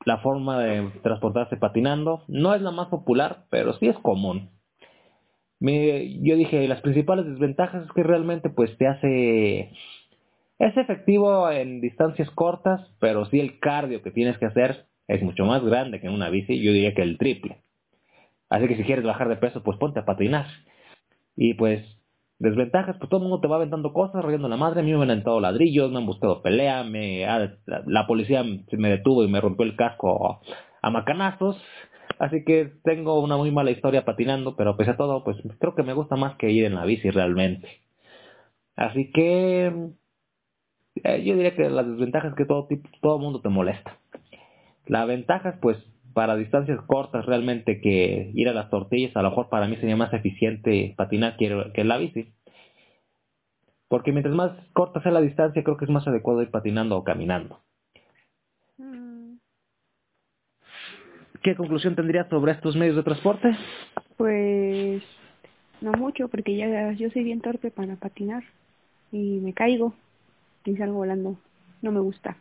la 0.05 0.19
forma 0.19 0.61
de 0.61 0.91
transportarse 1.03 1.57
patinando. 1.57 2.23
No 2.29 2.55
es 2.55 2.63
la 2.63 2.71
más 2.71 2.89
popular, 2.89 3.45
pero 3.51 3.75
sí 3.75 3.89
es 3.89 3.99
común. 3.99 4.51
Me, 5.59 6.21
yo 6.23 6.37
dije, 6.37 6.69
las 6.69 6.81
principales 6.81 7.27
desventajas 7.27 7.85
es 7.85 7.93
que 7.93 8.03
realmente 8.03 8.51
pues 8.51 8.77
te 8.79 8.87
hace... 8.87 9.73
Es 10.59 10.77
efectivo 10.77 11.51
en 11.51 11.81
distancias 11.81 12.31
cortas, 12.31 12.81
pero 12.99 13.27
sí 13.27 13.41
el 13.41 13.59
cardio 13.59 14.03
que 14.03 14.11
tienes 14.11 14.39
que 14.39 14.47
hacer 14.47 14.87
es 15.07 15.23
mucho 15.23 15.45
más 15.45 15.63
grande 15.63 16.01
que 16.01 16.07
en 16.07 16.15
una 16.15 16.31
bici, 16.31 16.63
yo 16.63 16.73
diría 16.73 16.95
que 16.95 17.03
el 17.03 17.19
triple. 17.19 17.59
Así 18.49 18.67
que 18.69 18.77
si 18.77 18.85
quieres 18.85 19.05
bajar 19.05 19.29
de 19.29 19.37
peso, 19.37 19.63
pues 19.63 19.77
ponte 19.79 20.01
a 20.01 20.05
patinar. 20.05 20.47
Y 21.37 21.55
pues 21.55 21.85
Desventajas, 22.39 22.97
pues 22.99 23.09
todo 23.09 23.21
el 23.21 23.29
mundo 23.29 23.41
te 23.41 23.49
va 23.49 23.57
aventando 23.57 23.93
cosas, 23.95 24.23
rayando 24.23 24.49
la 24.49 24.59
madre. 24.59 24.81
A 24.81 24.83
mí 24.83 24.91
me 24.91 25.03
han 25.03 25.11
aventado 25.11 25.41
ladrillos, 25.41 25.91
me 25.91 25.99
han 25.99 26.07
buscado 26.07 26.43
pelea, 26.43 26.85
me, 26.85 27.27
la 27.87 28.07
policía 28.07 28.45
me 28.73 28.91
detuvo 28.91 29.25
y 29.25 29.29
me 29.29 29.41
rompió 29.41 29.65
el 29.65 29.77
casco 29.77 30.41
a 30.83 30.91
macanazos. 30.91 31.57
Así 32.19 32.45
que 32.45 32.73
tengo 32.83 33.21
una 33.21 33.37
muy 33.37 33.51
mala 33.51 33.71
historia 33.71 34.05
patinando, 34.05 34.57
pero 34.57 34.77
pese 34.77 34.93
a 34.93 34.97
todo, 34.97 35.25
pues 35.25 35.37
creo 35.59 35.75
que 35.75 35.83
me 35.83 35.93
gusta 35.93 36.17
más 36.17 36.37
que 36.37 36.51
ir 36.51 36.65
en 36.65 36.75
la 36.75 36.85
bici 36.85 37.11
realmente. 37.11 37.69
Así 38.75 39.11
que 39.13 39.67
eh, 41.05 41.25
yo 41.25 41.35
diría 41.35 41.55
que 41.55 41.69
las 41.69 41.87
desventajas 41.87 42.33
es 42.33 42.37
que 42.37 42.47
todo 42.47 42.67
tipo, 42.67 42.89
todo 43.01 43.19
mundo 43.19 43.41
te 43.41 43.49
molesta. 43.49 43.99
La 44.87 45.05
ventaja 45.05 45.51
es 45.51 45.59
pues 45.61 45.79
para 46.17 46.35
distancias 46.35 46.81
cortas 46.87 47.27
realmente 47.27 47.79
que 47.79 48.31
ir 48.33 48.49
a 48.49 48.55
las 48.55 48.71
tortillas, 48.71 49.15
a 49.19 49.21
lo 49.21 49.29
mejor 49.29 49.51
para 49.51 49.69
mí 49.69 49.77
sería 49.77 49.97
más 49.97 50.15
eficiente 50.15 50.95
patinar 50.97 51.37
que, 51.37 51.71
que 51.75 51.85
la 51.85 51.99
bici. 51.99 52.33
Porque 53.87 54.13
mientras 54.13 54.35
más 54.35 54.53
corta 54.73 55.03
sea 55.03 55.13
la 55.13 55.21
distancia, 55.21 55.63
creo 55.63 55.77
que 55.77 55.85
es 55.85 55.91
más 55.91 56.09
adecuado 56.09 56.41
ir 56.41 56.51
patinando 56.51 56.97
o 56.97 57.05
caminando. 57.05 57.61
Mm. 58.79 59.35
¿Qué 61.43 61.55
conclusión 61.55 61.95
tendrías 61.95 62.31
sobre 62.31 62.53
estos 62.53 62.75
medios 62.77 62.97
de 62.97 63.03
transporte? 63.03 63.55
Pues 64.17 65.03
no 65.83 65.93
mucho, 65.93 66.29
porque 66.29 66.57
ya 66.57 66.93
yo 66.93 67.11
soy 67.11 67.25
bien 67.25 67.43
torpe 67.43 67.71
para 67.71 67.97
patinar 67.97 68.43
y 69.13 69.41
me 69.41 69.53
caigo 69.53 69.93
y 70.65 70.77
salgo 70.79 70.97
volando. 70.97 71.37
No 71.83 71.93
me 71.93 72.01
gusta 72.01 72.39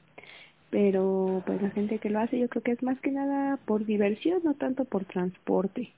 pero 0.75 1.41
pues 1.45 1.61
la 1.61 1.69
gente 1.69 1.99
que 1.99 2.09
lo 2.09 2.19
hace 2.19 2.37
yo 2.37 2.49
creo 2.49 2.61
que 2.61 2.73
es 2.73 2.83
más 2.83 2.99
que 2.99 3.09
nada 3.09 3.55
por 3.63 3.85
diversión, 3.85 4.41
no 4.43 4.55
tanto 4.55 4.83
por 4.83 5.05
transporte, 5.05 5.93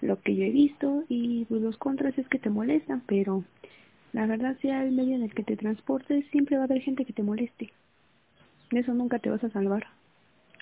lo 0.00 0.20
que 0.20 0.34
yo 0.34 0.42
he 0.42 0.50
visto 0.50 1.04
y 1.08 1.44
pues 1.44 1.62
los 1.62 1.76
contras 1.76 2.18
es 2.18 2.26
que 2.26 2.40
te 2.40 2.50
molestan, 2.50 3.04
pero 3.06 3.44
la 4.12 4.26
verdad 4.26 4.58
sea 4.58 4.82
el 4.82 4.90
medio 4.90 5.14
en 5.14 5.22
el 5.22 5.32
que 5.32 5.44
te 5.44 5.56
transportes 5.56 6.26
siempre 6.32 6.56
va 6.56 6.62
a 6.62 6.64
haber 6.64 6.82
gente 6.82 7.04
que 7.04 7.12
te 7.12 7.22
moleste, 7.22 7.70
de 8.72 8.80
eso 8.80 8.94
nunca 8.94 9.20
te 9.20 9.30
vas 9.30 9.44
a 9.44 9.50
salvar, 9.50 9.86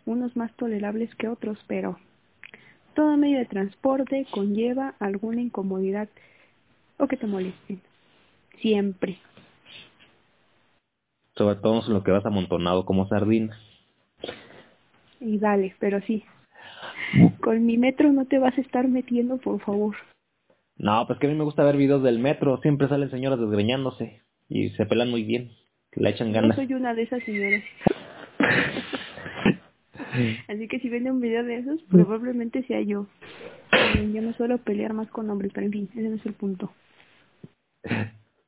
unos 0.05 0.37
más 0.37 0.55
tolerables 0.57 1.15
que 1.15 1.29
otros, 1.29 1.59
pero 1.67 1.99
todo 2.93 3.17
medio 3.17 3.39
de 3.39 3.47
transporte 3.47 4.27
conlleva 4.31 4.95
alguna 4.99 5.41
incomodidad 5.41 6.11
o 6.99 7.07
que 7.07 7.17
te 7.17 7.27
molesten, 7.27 7.81
siempre 8.61 9.17
sobre 11.37 11.57
todo 11.57 11.83
en 11.87 11.93
lo 11.93 12.03
que 12.03 12.13
vas 12.13 12.27
amontonado 12.27 12.85
como 12.85 13.09
sardina. 13.09 13.57
Y 15.21 15.39
dale, 15.39 15.75
pero 15.79 16.01
sí. 16.03 16.25
Con 17.41 17.65
mi 17.65 17.79
metro 17.79 18.13
no 18.13 18.27
te 18.27 18.39
vas 18.39 18.57
a 18.57 18.61
estar 18.61 18.89
metiendo, 18.89 19.39
por 19.39 19.61
favor. 19.61 19.97
No, 20.77 21.07
pues 21.07 21.19
que 21.19 21.27
a 21.27 21.31
mí 21.31 21.37
me 21.37 21.45
gusta 21.45 21.65
ver 21.65 21.77
videos 21.77 22.03
del 22.03 22.19
metro. 22.19 22.59
Siempre 22.59 22.89
salen 22.89 23.11
señoras 23.11 23.39
desgreñándose 23.39 24.23
y 24.49 24.71
se 24.71 24.87
pelan 24.87 25.11
muy 25.11 25.25
bien. 25.25 25.53
Le 25.93 26.11
echan 26.11 26.33
ganas. 26.33 26.57
Yo 26.57 26.65
soy 26.65 26.75
una 26.75 26.95
de 26.95 27.03
esas 27.03 27.23
señoras. 27.23 27.63
Así 30.49 30.69
que 30.69 30.81
si 30.81 30.89
ven 30.89 31.11
un 31.11 31.21
video 31.21 31.45
de 31.45 31.59
esos, 31.59 31.83
probablemente 31.85 32.63
sea 32.65 32.81
yo. 32.81 33.07
Eh, 33.73 34.11
yo 34.13 34.23
no 34.23 34.33
suelo 34.35 34.59
pelear 34.59 34.93
más 34.93 35.09
con 35.11 35.31
hombres, 35.31 35.53
pero 35.55 35.67
en 35.67 35.73
fin, 35.73 35.89
ese 35.93 36.09
no 36.09 36.17
es 36.17 36.27
el 36.27 36.35
punto. 36.35 36.73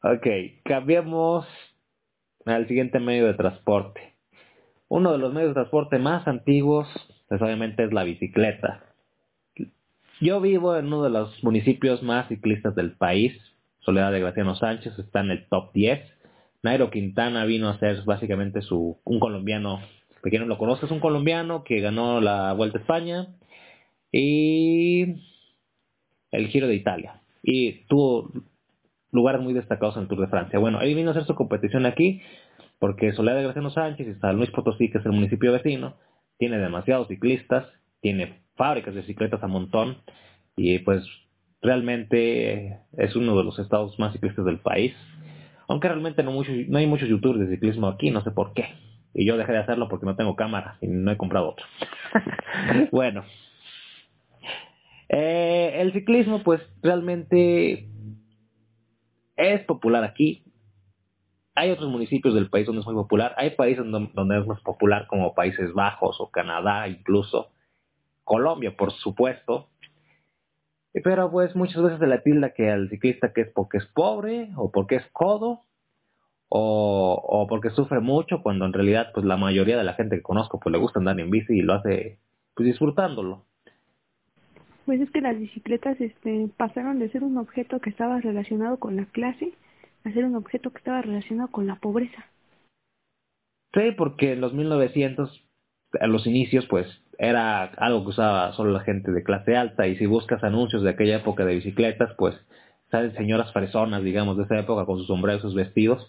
Ok, 0.02 0.26
cambiamos 0.64 1.46
al 2.54 2.68
siguiente 2.68 3.00
medio 3.00 3.26
de 3.26 3.34
transporte. 3.34 4.14
Uno 4.88 5.12
de 5.12 5.18
los 5.18 5.32
medios 5.32 5.50
de 5.50 5.54
transporte 5.54 5.98
más 5.98 6.26
antiguos, 6.28 6.88
pues 7.28 7.42
obviamente 7.42 7.84
es 7.84 7.92
la 7.92 8.04
bicicleta. 8.04 8.84
Yo 10.20 10.40
vivo 10.40 10.76
en 10.76 10.86
uno 10.86 11.02
de 11.02 11.10
los 11.10 11.42
municipios 11.42 12.02
más 12.02 12.28
ciclistas 12.28 12.74
del 12.74 12.92
país. 12.92 13.32
Soledad 13.80 14.12
de 14.12 14.20
Graciano 14.20 14.54
Sánchez 14.54 14.98
está 14.98 15.20
en 15.20 15.32
el 15.32 15.46
top 15.48 15.72
10. 15.72 16.00
Nairo 16.62 16.90
Quintana 16.90 17.44
vino 17.44 17.68
a 17.68 17.78
ser 17.78 18.02
básicamente 18.04 18.62
su, 18.62 18.98
un 19.04 19.20
colombiano, 19.20 19.80
que 20.22 20.38
lo 20.38 20.58
conoce, 20.58 20.92
un 20.92 21.00
colombiano 21.00 21.64
que 21.64 21.80
ganó 21.80 22.20
la 22.20 22.52
Vuelta 22.54 22.78
España 22.78 23.28
y 24.10 25.16
el 26.30 26.48
Giro 26.48 26.66
de 26.66 26.74
Italia. 26.74 27.20
Y 27.42 27.84
tuvo 27.86 28.32
lugares 29.16 29.40
muy 29.40 29.54
destacados 29.54 29.96
en 29.96 30.02
el 30.02 30.08
Tour 30.08 30.20
de 30.20 30.28
Francia. 30.28 30.58
Bueno, 30.60 30.80
él 30.80 30.94
vino 30.94 31.08
a 31.08 31.12
hacer 31.12 31.24
su 31.24 31.34
competición 31.34 31.86
aquí 31.86 32.22
porque 32.78 33.12
Soledad 33.12 33.36
de 33.36 33.44
Graciano 33.44 33.70
Sánchez 33.70 34.06
y 34.06 34.20
San 34.20 34.36
Luis 34.36 34.50
Potosí, 34.50 34.90
que 34.90 34.98
es 34.98 35.06
el 35.06 35.12
municipio 35.12 35.52
vecino, 35.52 35.94
tiene 36.38 36.58
demasiados 36.58 37.08
ciclistas, 37.08 37.66
tiene 38.00 38.42
fábricas 38.54 38.94
de 38.94 39.00
bicicletas 39.00 39.42
a 39.42 39.46
montón 39.46 39.96
y 40.54 40.78
pues 40.80 41.02
realmente 41.62 42.78
es 42.96 43.16
uno 43.16 43.36
de 43.36 43.44
los 43.44 43.58
estados 43.58 43.98
más 43.98 44.12
ciclistas 44.12 44.44
del 44.44 44.58
país. 44.58 44.94
Aunque 45.68 45.88
realmente 45.88 46.22
no, 46.22 46.30
mucho, 46.30 46.52
no 46.68 46.78
hay 46.78 46.86
muchos 46.86 47.08
youtubers 47.08 47.40
de 47.40 47.54
ciclismo 47.54 47.88
aquí, 47.88 48.10
no 48.10 48.22
sé 48.22 48.30
por 48.30 48.52
qué. 48.52 48.66
Y 49.14 49.26
yo 49.26 49.36
dejé 49.36 49.52
de 49.52 49.58
hacerlo 49.58 49.88
porque 49.88 50.06
no 50.06 50.14
tengo 50.14 50.36
cámara 50.36 50.76
y 50.80 50.86
no 50.86 51.10
he 51.10 51.16
comprado 51.16 51.48
otro. 51.48 51.66
bueno. 52.92 53.24
Eh, 55.08 55.78
el 55.80 55.92
ciclismo 55.92 56.42
pues 56.42 56.60
realmente 56.82 57.88
es 59.36 59.64
popular 59.64 60.04
aquí. 60.04 60.44
Hay 61.54 61.70
otros 61.70 61.90
municipios 61.90 62.34
del 62.34 62.50
país 62.50 62.66
donde 62.66 62.80
es 62.80 62.86
muy 62.86 62.94
popular. 62.94 63.34
Hay 63.38 63.50
países 63.50 63.84
donde, 63.90 64.38
es 64.38 64.46
más 64.46 64.60
popular 64.60 65.06
como 65.06 65.34
Países 65.34 65.72
Bajos 65.72 66.20
o 66.20 66.30
Canadá 66.30 66.88
incluso. 66.88 67.50
Colombia, 68.24 68.76
por 68.76 68.92
supuesto. 68.92 69.68
Pero 70.92 71.30
pues 71.30 71.54
muchas 71.54 71.82
veces 71.82 71.98
se 71.98 72.06
le 72.06 72.18
tilda 72.18 72.54
que 72.54 72.70
al 72.70 72.88
ciclista 72.88 73.32
que 73.32 73.42
es 73.42 73.52
porque 73.52 73.78
es 73.78 73.86
pobre 73.86 74.50
o 74.56 74.70
porque 74.70 74.96
es 74.96 75.06
codo 75.12 75.60
o, 76.48 77.22
o, 77.22 77.46
porque 77.46 77.70
sufre 77.70 78.00
mucho 78.00 78.42
cuando 78.42 78.64
en 78.64 78.72
realidad 78.72 79.10
pues 79.12 79.26
la 79.26 79.36
mayoría 79.36 79.76
de 79.76 79.84
la 79.84 79.94
gente 79.94 80.16
que 80.16 80.22
conozco 80.22 80.58
pues 80.58 80.72
le 80.72 80.78
gusta 80.78 80.98
andar 80.98 81.18
en 81.20 81.30
bici 81.30 81.58
y 81.58 81.62
lo 81.62 81.74
hace 81.74 82.18
pues 82.54 82.66
disfrutándolo. 82.66 83.44
Pues 84.86 85.00
es 85.00 85.10
que 85.10 85.20
las 85.20 85.38
bicicletas 85.38 86.00
este, 86.00 86.48
pasaron 86.56 87.00
de 87.00 87.10
ser 87.10 87.24
un 87.24 87.36
objeto 87.38 87.80
que 87.80 87.90
estaba 87.90 88.20
relacionado 88.20 88.78
con 88.78 88.96
la 88.96 89.04
clase 89.06 89.52
a 90.04 90.12
ser 90.12 90.24
un 90.24 90.36
objeto 90.36 90.70
que 90.70 90.78
estaba 90.78 91.02
relacionado 91.02 91.50
con 91.50 91.66
la 91.66 91.76
pobreza. 91.76 92.24
Sí, 93.74 93.90
porque 93.98 94.32
en 94.32 94.40
los 94.40 94.54
1900, 94.54 95.44
a 96.00 96.06
los 96.06 96.26
inicios, 96.26 96.66
pues 96.66 96.86
era 97.18 97.64
algo 97.64 98.04
que 98.04 98.10
usaba 98.10 98.52
solo 98.52 98.70
la 98.70 98.80
gente 98.80 99.10
de 99.10 99.24
clase 99.24 99.56
alta 99.56 99.88
y 99.88 99.96
si 99.96 100.06
buscas 100.06 100.44
anuncios 100.44 100.82
de 100.82 100.90
aquella 100.90 101.16
época 101.16 101.44
de 101.44 101.56
bicicletas, 101.56 102.14
pues 102.16 102.36
salen 102.90 103.14
señoras 103.16 103.52
fresonas, 103.52 104.04
digamos, 104.04 104.36
de 104.36 104.44
esa 104.44 104.58
época 104.58 104.86
con 104.86 104.98
sus 104.98 105.08
sombreros, 105.08 105.42
sus 105.42 105.54
vestidos. 105.54 106.08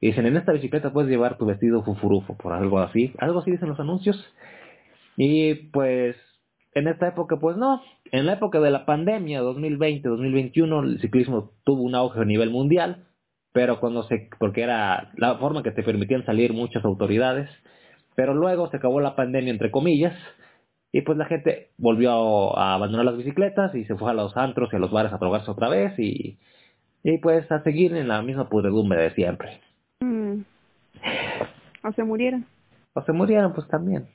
Y 0.00 0.08
dicen, 0.08 0.26
en 0.26 0.36
esta 0.36 0.52
bicicleta 0.52 0.92
puedes 0.92 1.08
llevar 1.08 1.38
tu 1.38 1.46
vestido 1.46 1.84
fufurufo, 1.84 2.36
por 2.36 2.52
algo 2.52 2.80
así. 2.80 3.14
Algo 3.18 3.38
así 3.38 3.52
dicen 3.52 3.68
los 3.68 3.78
anuncios. 3.78 4.16
Y 5.16 5.54
pues 5.70 6.16
en 6.74 6.88
esta 6.88 7.08
época, 7.08 7.36
pues 7.40 7.56
no. 7.56 7.80
En 8.10 8.26
la 8.26 8.34
época 8.34 8.60
de 8.60 8.70
la 8.70 8.84
pandemia, 8.84 9.42
2020-2021, 9.42 10.84
el 10.84 11.00
ciclismo 11.00 11.52
tuvo 11.64 11.82
un 11.82 11.94
auge 11.94 12.20
a 12.20 12.24
nivel 12.24 12.50
mundial, 12.50 13.06
pero 13.52 13.80
cuando 13.80 14.02
se, 14.04 14.28
porque 14.38 14.62
era 14.62 15.12
la 15.16 15.36
forma 15.38 15.62
que 15.62 15.70
te 15.70 15.82
permitían 15.82 16.24
salir 16.24 16.52
muchas 16.52 16.84
autoridades, 16.84 17.48
pero 18.16 18.34
luego 18.34 18.68
se 18.70 18.76
acabó 18.76 19.00
la 19.00 19.16
pandemia, 19.16 19.52
entre 19.52 19.70
comillas, 19.70 20.14
Y 20.92 21.02
pues 21.02 21.18
la 21.18 21.24
gente 21.24 21.70
volvió 21.76 22.56
a 22.56 22.74
abandonar 22.74 23.04
las 23.04 23.16
bicicletas 23.16 23.74
y 23.74 23.84
se 23.84 23.96
fue 23.96 24.12
a 24.12 24.14
los 24.14 24.36
antros 24.36 24.72
y 24.72 24.76
a 24.76 24.78
los 24.78 24.92
bares 24.92 25.12
a 25.12 25.18
drogarse 25.18 25.50
otra 25.50 25.68
vez 25.68 25.98
y, 25.98 26.38
y 27.02 27.18
pues 27.18 27.50
a 27.50 27.64
seguir 27.64 27.96
en 27.96 28.06
la 28.06 28.22
misma 28.22 28.48
pudredumbre 28.48 29.02
de 29.02 29.10
siempre. 29.10 29.60
Mm. 29.98 30.42
O 31.82 31.92
se 31.92 32.04
murieron. 32.04 32.46
O 32.94 33.02
se 33.02 33.12
murieron, 33.12 33.52
pues 33.54 33.66
también. 33.66 34.06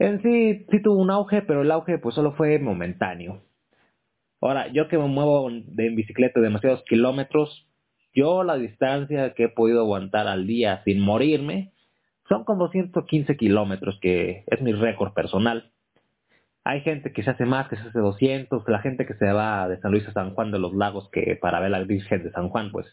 En 0.00 0.22
sí, 0.22 0.64
sí 0.70 0.80
tuvo 0.80 0.98
un 0.98 1.10
auge, 1.10 1.42
pero 1.42 1.60
el 1.60 1.70
auge 1.70 1.98
pues 1.98 2.14
solo 2.14 2.32
fue 2.32 2.58
momentáneo. 2.58 3.42
Ahora, 4.40 4.68
yo 4.68 4.88
que 4.88 4.96
me 4.96 5.06
muevo 5.06 5.50
en 5.50 5.94
bicicleta 5.94 6.40
demasiados 6.40 6.82
kilómetros, 6.88 7.68
yo 8.14 8.42
la 8.42 8.56
distancia 8.56 9.34
que 9.34 9.44
he 9.44 9.48
podido 9.50 9.80
aguantar 9.80 10.26
al 10.26 10.46
día 10.46 10.82
sin 10.84 11.00
morirme 11.00 11.74
son 12.30 12.44
como 12.44 12.70
115 12.70 13.36
kilómetros, 13.36 13.98
que 14.00 14.44
es 14.46 14.62
mi 14.62 14.72
récord 14.72 15.12
personal. 15.12 15.70
Hay 16.64 16.80
gente 16.80 17.12
que 17.12 17.22
se 17.22 17.30
hace 17.30 17.44
más, 17.44 17.68
que 17.68 17.76
se 17.76 17.82
hace 17.82 17.98
200, 17.98 18.64
la 18.68 18.78
gente 18.78 19.04
que 19.04 19.14
se 19.14 19.30
va 19.30 19.68
de 19.68 19.78
San 19.80 19.92
Luis 19.92 20.08
a 20.08 20.14
San 20.14 20.34
Juan 20.34 20.50
de 20.50 20.60
los 20.60 20.72
Lagos 20.72 21.10
que 21.12 21.36
para 21.36 21.60
ver 21.60 21.72
la 21.72 21.80
Virgen 21.80 22.22
de 22.22 22.30
San 22.30 22.48
Juan, 22.48 22.72
pues 22.72 22.86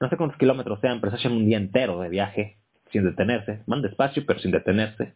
no 0.00 0.08
sé 0.08 0.16
cuántos 0.16 0.38
kilómetros 0.38 0.80
sean, 0.80 1.00
pero 1.00 1.10
se 1.10 1.18
hacen 1.18 1.32
un 1.32 1.44
día 1.44 1.58
entero 1.58 2.00
de 2.00 2.08
viaje 2.08 2.56
sin 2.92 3.04
detenerse, 3.04 3.62
van 3.66 3.82
despacio 3.82 4.24
pero 4.26 4.40
sin 4.40 4.52
detenerse. 4.52 5.12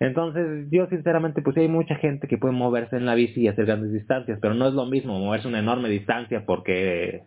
Entonces, 0.00 0.68
yo 0.70 0.86
sinceramente, 0.88 1.40
pues 1.40 1.56
hay 1.56 1.68
mucha 1.68 1.94
gente 1.96 2.26
que 2.26 2.38
puede 2.38 2.54
moverse 2.54 2.96
en 2.96 3.06
la 3.06 3.14
bici 3.14 3.42
y 3.42 3.48
hacer 3.48 3.66
grandes 3.66 3.92
distancias, 3.92 4.38
pero 4.40 4.54
no 4.54 4.66
es 4.66 4.74
lo 4.74 4.86
mismo 4.86 5.18
moverse 5.18 5.48
una 5.48 5.60
enorme 5.60 5.88
distancia 5.88 6.44
porque 6.46 7.24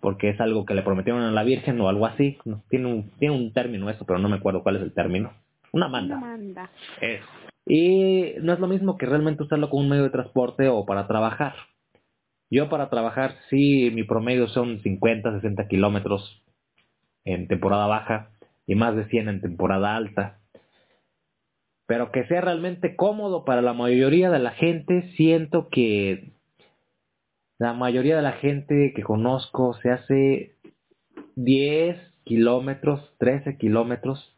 porque 0.00 0.28
es 0.28 0.38
algo 0.38 0.66
que 0.66 0.74
le 0.74 0.82
prometieron 0.82 1.22
a 1.22 1.30
la 1.30 1.44
Virgen 1.44 1.80
o 1.80 1.88
algo 1.88 2.04
así. 2.04 2.36
Tiene 2.68 2.92
un, 2.92 3.10
tiene 3.18 3.34
un 3.34 3.54
término 3.54 3.88
eso, 3.88 4.04
pero 4.04 4.18
no 4.18 4.28
me 4.28 4.36
acuerdo 4.36 4.62
cuál 4.62 4.76
es 4.76 4.82
el 4.82 4.92
término. 4.92 5.32
Una 5.72 5.88
manda. 5.88 6.18
Una 6.18 6.26
manda. 6.26 6.70
Eso. 7.00 7.24
Y 7.64 8.34
no 8.42 8.52
es 8.52 8.60
lo 8.60 8.68
mismo 8.68 8.98
que 8.98 9.06
realmente 9.06 9.42
usarlo 9.42 9.70
como 9.70 9.82
un 9.82 9.88
medio 9.88 10.02
de 10.02 10.10
transporte 10.10 10.68
o 10.68 10.84
para 10.84 11.06
trabajar. 11.06 11.54
Yo 12.50 12.68
para 12.68 12.90
trabajar 12.90 13.36
sí, 13.48 13.90
mi 13.94 14.04
promedio 14.04 14.46
son 14.48 14.80
50, 14.82 15.40
60 15.40 15.68
kilómetros 15.68 16.44
en 17.24 17.48
temporada 17.48 17.86
baja 17.86 18.28
y 18.66 18.74
más 18.74 18.94
de 18.96 19.06
100 19.06 19.28
en 19.30 19.40
temporada 19.40 19.96
alta 19.96 20.43
pero 21.86 22.12
que 22.12 22.26
sea 22.26 22.40
realmente 22.40 22.96
cómodo 22.96 23.44
para 23.44 23.62
la 23.62 23.72
mayoría 23.72 24.30
de 24.30 24.38
la 24.38 24.52
gente, 24.52 25.10
siento 25.16 25.68
que 25.68 26.32
la 27.58 27.72
mayoría 27.72 28.16
de 28.16 28.22
la 28.22 28.32
gente 28.32 28.92
que 28.94 29.02
conozco 29.02 29.74
se 29.74 29.90
hace 29.90 30.56
10 31.36 31.98
kilómetros, 32.24 33.14
13 33.18 33.58
kilómetros 33.58 34.36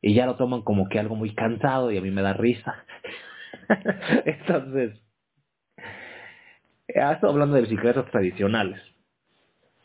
y 0.00 0.14
ya 0.14 0.26
lo 0.26 0.36
toman 0.36 0.62
como 0.62 0.88
que 0.88 0.98
algo 0.98 1.14
muy 1.14 1.34
cansado 1.34 1.90
y 1.92 1.98
a 1.98 2.02
mí 2.02 2.10
me 2.10 2.22
da 2.22 2.32
risa. 2.32 2.84
Entonces, 4.24 5.00
estoy 6.88 7.30
hablando 7.30 7.54
de 7.54 7.62
bicicletas 7.62 8.10
tradicionales. 8.10 8.80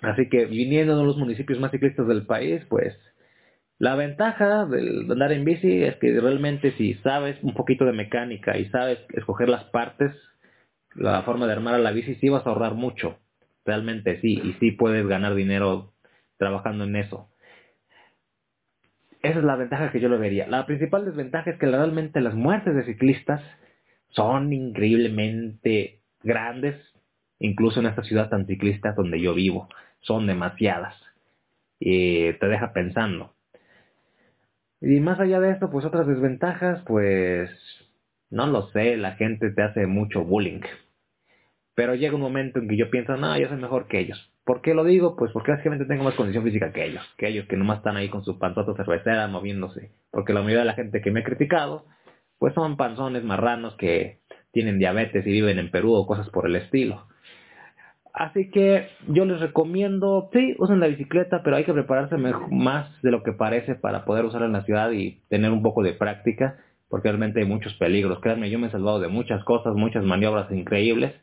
Así 0.02 0.30
que 0.30 0.46
viniendo 0.46 0.98
de 0.98 1.06
los 1.06 1.18
municipios 1.18 1.60
más 1.60 1.72
ciclistas 1.72 2.08
del 2.08 2.26
país, 2.26 2.64
pues 2.70 2.96
la 3.80 3.96
ventaja 3.96 4.66
de 4.66 5.06
andar 5.10 5.32
en 5.32 5.46
bici 5.46 5.84
es 5.84 5.98
que 5.98 6.20
realmente 6.20 6.72
si 6.78 6.96
sabes 6.96 7.38
un 7.44 7.54
poquito 7.54 7.86
de 7.86 7.94
mecánica 7.94 8.58
y 8.58 8.66
sabes 8.70 9.00
escoger 9.14 9.50
las 9.50 9.66
partes, 9.66 10.12
la 10.96 11.22
forma 11.22 11.46
de 11.46 11.54
armar 11.54 11.76
a 11.76 11.80
la 11.80 11.92
bici, 11.92 12.16
sí 12.16 12.30
vas 12.30 12.46
a 12.46 12.50
ahorrar 12.50 12.74
mucho. 12.74 13.20
Realmente 13.66 14.20
sí, 14.22 14.42
y 14.44 14.54
sí 14.54 14.72
puedes 14.72 15.06
ganar 15.06 15.36
dinero 15.36 15.94
trabajando 16.38 16.86
en 16.86 16.96
eso. 16.96 17.30
Esa 19.22 19.40
es 19.40 19.46
la 19.46 19.56
ventaja 19.56 19.92
que 19.92 20.00
yo 20.00 20.10
le 20.10 20.18
vería. 20.18 20.48
La 20.48 20.66
principal 20.66 21.06
desventaja 21.06 21.52
es 21.52 21.60
que 21.60 21.68
realmente 21.68 22.22
las 22.22 22.34
muertes 22.34 22.76
de 22.76 22.86
ciclistas 22.86 23.42
son 24.10 24.54
increíblemente 24.54 26.02
grandes, 26.24 26.76
incluso 27.40 27.80
en 27.80 27.88
esta 27.88 28.04
ciudad 28.04 28.30
tan 28.30 28.48
ciclista 28.48 28.94
donde 28.94 29.20
yo 29.20 29.36
vivo. 29.36 29.68
Son 30.00 30.26
demasiadas. 30.26 30.96
Y 31.80 32.34
te 32.34 32.48
deja 32.48 32.74
pensando. 32.74 33.37
Y 34.82 35.00
más 35.00 35.20
allá 35.20 35.40
de 35.40 35.52
esto, 35.52 35.70
pues 35.72 35.86
otras 35.86 36.08
desventajas, 36.08 36.84
pues 36.86 37.50
no 38.30 38.48
lo 38.48 38.70
sé, 38.72 38.98
la 38.98 39.14
gente 39.14 39.52
te 39.52 39.64
hace 39.64 39.88
mucho 39.88 40.24
bullying. 40.24 40.62
Pero 41.76 41.96
llega 41.96 42.16
un 42.16 42.22
momento 42.22 42.60
en 42.60 42.68
que 42.68 42.78
yo 42.78 42.90
pienso, 42.90 43.18
no, 43.18 43.38
yo 43.38 43.48
soy 43.48 43.58
mejor 43.58 43.88
que 43.88 44.00
ellos. 44.00 44.32
¿Por 44.44 44.62
qué 44.62 44.74
lo 44.74 44.84
digo? 44.84 45.16
Pues 45.16 45.32
porque 45.32 45.52
básicamente 45.52 45.86
tengo 45.86 46.04
más 46.04 46.16
condición 46.16 46.44
física 46.44 46.72
que 46.72 46.86
ellos. 46.86 47.04
Que 47.18 47.28
ellos 47.28 47.48
que 47.48 47.58
nomás 47.58 47.80
están 47.80 47.98
ahí 47.98 48.10
con 48.10 48.24
su 48.24 48.40
panzota 48.40 48.76
cervecera 48.76 49.28
moviéndose. 49.28 49.92
Porque 50.10 50.34
la 50.34 50.42
mayoría 50.42 50.60
de 50.60 50.66
la 50.66 50.74
gente 50.74 51.02
que 51.02 51.12
me 51.12 51.20
ha 51.20 51.24
criticado, 51.24 51.86
pues 52.40 52.54
son 52.54 52.78
panzones 52.78 53.24
marranos 53.24 53.76
que 53.76 54.20
tienen 54.52 54.80
diabetes 54.80 55.28
y 55.28 55.32
viven 55.32 55.60
en 55.60 55.70
Perú 55.70 55.94
o 55.94 56.08
cosas 56.08 56.30
por 56.30 56.48
el 56.48 56.56
estilo. 56.56 57.08
Así 58.18 58.50
que 58.50 58.90
yo 59.10 59.26
les 59.26 59.40
recomiendo, 59.40 60.32
sí, 60.34 60.56
usen 60.58 60.80
la 60.80 60.88
bicicleta, 60.88 61.44
pero 61.44 61.56
hay 61.56 61.66
que 61.66 61.74
prepararse 61.74 62.18
más 62.18 63.00
de 63.04 63.12
lo 63.12 63.22
que 63.22 63.32
parece 63.32 63.76
para 63.76 64.06
poder 64.06 64.26
usarla 64.26 64.48
en 64.48 64.54
la 64.54 64.64
ciudad 64.64 64.90
y 64.90 65.22
tener 65.30 65.52
un 65.52 65.62
poco 65.62 65.84
de 65.84 65.94
práctica, 65.94 66.58
porque 66.90 67.10
realmente 67.10 67.42
hay 67.42 67.46
muchos 67.46 67.76
peligros. 67.76 68.20
Créanme, 68.20 68.50
yo 68.50 68.58
me 68.58 68.68
he 68.68 68.72
salvado 68.72 69.00
de 69.00 69.08
muchas 69.08 69.44
cosas, 69.44 69.76
muchas 69.76 70.04
maniobras 70.04 70.52
increíbles, 70.52 71.14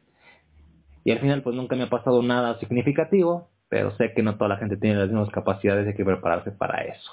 y 1.02 1.10
al 1.10 1.18
final 1.18 1.42
pues 1.42 1.56
nunca 1.56 1.74
me 1.74 1.82
ha 1.82 1.90
pasado 1.90 2.22
nada 2.22 2.60
significativo, 2.60 3.50
pero 3.68 3.90
sé 3.96 4.12
que 4.14 4.22
no 4.22 4.36
toda 4.36 4.50
la 4.50 4.58
gente 4.58 4.76
tiene 4.76 4.94
las 4.94 5.08
mismas 5.08 5.30
capacidades 5.30 5.88
hay 5.88 5.94
que 5.94 6.04
prepararse 6.04 6.52
para 6.52 6.84
eso. 6.84 7.10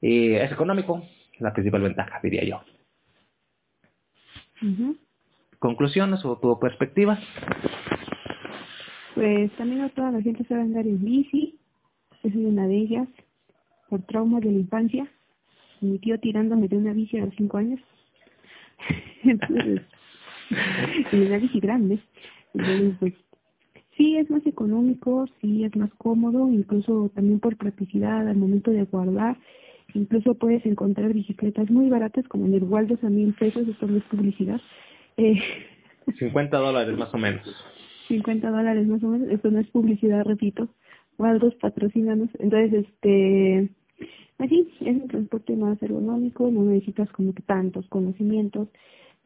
Y 0.00 0.32
es 0.32 0.50
económico, 0.50 1.04
la 1.38 1.52
principal 1.52 1.82
ventaja, 1.82 2.18
diría 2.20 2.42
yo. 2.42 2.62
¿Conclusiones 5.60 6.24
o 6.24 6.36
tu 6.38 6.58
perspectiva? 6.58 7.20
Pues 9.18 9.50
también 9.56 9.80
no 9.80 9.90
toda 9.90 10.12
la 10.12 10.22
gente 10.22 10.44
sabe 10.44 10.60
andar 10.60 10.86
en 10.86 11.04
bici, 11.04 11.58
esa 12.22 12.28
es 12.28 12.36
una 12.36 12.68
de 12.68 12.76
ellas, 12.76 13.08
por 13.88 14.00
traumas 14.02 14.42
de 14.42 14.52
la 14.52 14.58
infancia. 14.58 15.10
Mi 15.80 15.98
tío 15.98 16.20
tirándome 16.20 16.68
de 16.68 16.76
una 16.76 16.92
bici 16.92 17.18
a 17.18 17.24
los 17.24 17.34
cinco 17.34 17.56
años. 17.56 17.80
Entonces, 19.24 19.80
y 21.10 21.16
una 21.16 21.38
bici 21.38 21.58
grande. 21.58 21.98
Entonces, 22.54 22.94
pues, 23.00 23.14
sí 23.96 24.16
es 24.18 24.30
más 24.30 24.46
económico, 24.46 25.26
sí 25.40 25.64
es 25.64 25.74
más 25.74 25.92
cómodo, 25.94 26.48
incluso 26.52 27.10
también 27.12 27.40
por 27.40 27.56
practicidad 27.56 28.28
al 28.28 28.36
momento 28.36 28.70
de 28.70 28.84
guardar. 28.84 29.36
Incluso 29.94 30.34
puedes 30.34 30.64
encontrar 30.64 31.12
bicicletas 31.12 31.68
muy 31.70 31.88
baratas, 31.88 32.28
como 32.28 32.46
en 32.46 32.54
el 32.54 32.62
Waldo 32.62 32.96
también 32.98 33.32
pesos, 33.32 33.66
esto 33.66 33.88
no 33.88 33.96
es 33.96 34.04
publicidad. 34.04 34.60
Eh, 35.16 35.40
50 36.20 36.56
dólares 36.56 36.96
más 36.96 37.12
o 37.12 37.18
menos. 37.18 37.77
50 38.08 38.50
dólares 38.50 38.86
más 38.86 39.02
o 39.02 39.08
menos, 39.08 39.28
esto 39.28 39.50
no 39.50 39.60
es 39.60 39.68
publicidad, 39.68 40.24
repito, 40.24 40.68
Waldos 41.18 41.54
patrocinanos, 41.56 42.30
entonces 42.38 42.86
este, 42.86 43.68
así, 44.38 44.68
es 44.80 44.96
un 44.96 45.08
transporte 45.08 45.56
más 45.56 45.82
ergonómico, 45.82 46.50
no 46.50 46.64
necesitas 46.64 47.10
como 47.10 47.34
que 47.34 47.42
tantos 47.42 47.86
conocimientos, 47.88 48.68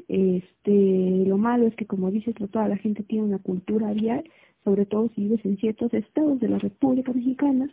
este, 0.08 1.24
lo 1.26 1.38
malo 1.38 1.66
es 1.66 1.74
que 1.76 1.86
como 1.86 2.10
dices, 2.10 2.34
toda 2.50 2.68
la 2.68 2.76
gente 2.76 3.02
tiene 3.02 3.24
una 3.24 3.38
cultura 3.38 3.92
vial, 3.92 4.24
sobre 4.64 4.86
todo 4.86 5.10
si 5.14 5.22
vives 5.22 5.44
en 5.44 5.56
ciertos 5.58 5.92
estados 5.94 6.40
de 6.40 6.48
la 6.48 6.58
República 6.58 7.12
Mexicana, 7.12 7.70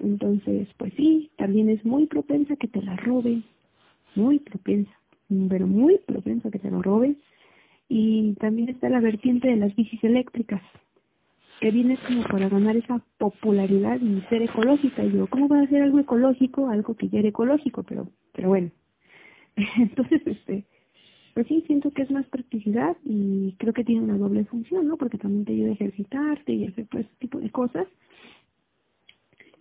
entonces, 0.00 0.68
pues 0.76 0.92
sí, 0.96 1.30
también 1.36 1.68
es 1.70 1.84
muy 1.84 2.06
propensa 2.06 2.56
que 2.56 2.68
te 2.68 2.82
la 2.82 2.96
roben, 2.96 3.44
muy 4.14 4.38
propensa, 4.38 4.92
pero 5.48 5.66
muy 5.66 5.98
propensa 5.98 6.50
que 6.50 6.58
te 6.58 6.70
lo 6.70 6.82
roben, 6.82 7.18
y 7.96 8.34
también 8.40 8.70
está 8.70 8.88
la 8.88 8.98
vertiente 8.98 9.46
de 9.46 9.54
las 9.54 9.72
bicis 9.76 10.02
eléctricas, 10.02 10.60
que 11.60 11.70
viene 11.70 11.96
como 12.04 12.24
para 12.24 12.48
ganar 12.48 12.76
esa 12.76 13.00
popularidad 13.18 14.00
y 14.00 14.20
ser 14.22 14.42
ecológica. 14.42 15.04
Y 15.04 15.12
yo, 15.12 15.28
¿cómo 15.28 15.46
va 15.46 15.60
a 15.60 15.68
ser 15.68 15.80
algo 15.80 16.00
ecológico? 16.00 16.68
Algo 16.70 16.96
que 16.96 17.08
ya 17.08 17.20
era 17.20 17.28
ecológico, 17.28 17.84
pero, 17.84 18.08
pero 18.32 18.48
bueno. 18.48 18.72
Entonces, 19.78 20.22
este, 20.26 20.64
pues 21.34 21.46
sí, 21.46 21.62
siento 21.68 21.92
que 21.92 22.02
es 22.02 22.10
más 22.10 22.26
practicidad 22.26 22.96
y 23.04 23.54
creo 23.58 23.72
que 23.72 23.84
tiene 23.84 24.02
una 24.02 24.18
doble 24.18 24.44
función, 24.46 24.88
¿no? 24.88 24.96
Porque 24.96 25.16
también 25.16 25.44
te 25.44 25.52
ayuda 25.52 25.70
a 25.70 25.74
ejercitarte 25.74 26.52
y 26.52 26.66
hacer 26.66 26.86
pues 26.90 27.06
ese 27.06 27.14
tipo 27.20 27.38
de 27.38 27.50
cosas. 27.50 27.86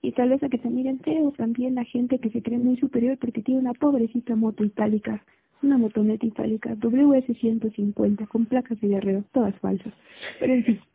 Y 0.02 0.12
tal 0.14 0.30
vez 0.30 0.42
a 0.42 0.50
que 0.50 0.58
te 0.58 0.72
miren 0.72 1.00
feo 1.02 1.34
también 1.38 1.76
la 1.76 1.84
gente 1.84 2.18
que 2.18 2.32
se 2.32 2.42
cree 2.42 2.58
muy 2.58 2.78
superior 2.78 3.16
porque 3.20 3.44
tiene 3.44 3.62
una 3.62 3.74
pobrecita 3.74 4.36
moto 4.36 4.64
itálica 4.64 5.24
una 5.64 5.78
motoneta 5.78 6.26
itálica 6.26 6.76
WS-150 6.76 8.28
con 8.28 8.46
placas 8.46 8.80
de 8.82 8.88
guerrero, 8.88 9.24
todas 9.32 9.56
falsas. 9.60 9.94
Pero 10.40 10.54
en 10.54 10.64
fin. 10.64 10.82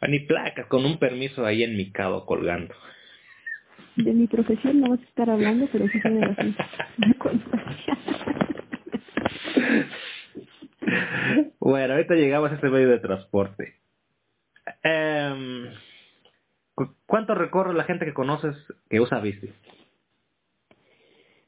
Ah, 0.00 0.08
ni 0.08 0.18
placas, 0.18 0.66
con 0.66 0.84
un 0.84 0.98
permiso 0.98 1.46
ahí 1.46 1.62
en 1.62 1.76
mi 1.76 1.90
cabo 1.90 2.26
colgando. 2.26 2.74
De 3.96 4.12
mi 4.12 4.26
profesión 4.26 4.80
no 4.80 4.90
vas 4.90 5.00
a 5.00 5.04
estar 5.04 5.30
hablando, 5.30 5.66
pero 5.72 5.88
sí 5.88 5.98
tiene 6.02 6.20
razón. 6.20 6.54
bueno, 11.60 11.94
ahorita 11.94 12.14
llegamos 12.16 12.50
a 12.50 12.56
este 12.56 12.68
medio 12.68 12.90
de 12.90 12.98
transporte. 12.98 13.76
Eh, 14.82 15.70
¿Cuánto 17.06 17.34
recorre 17.34 17.72
la 17.72 17.84
gente 17.84 18.04
que 18.04 18.12
conoces 18.12 18.56
que 18.90 19.00
usa 19.00 19.20
bici? 19.20 19.48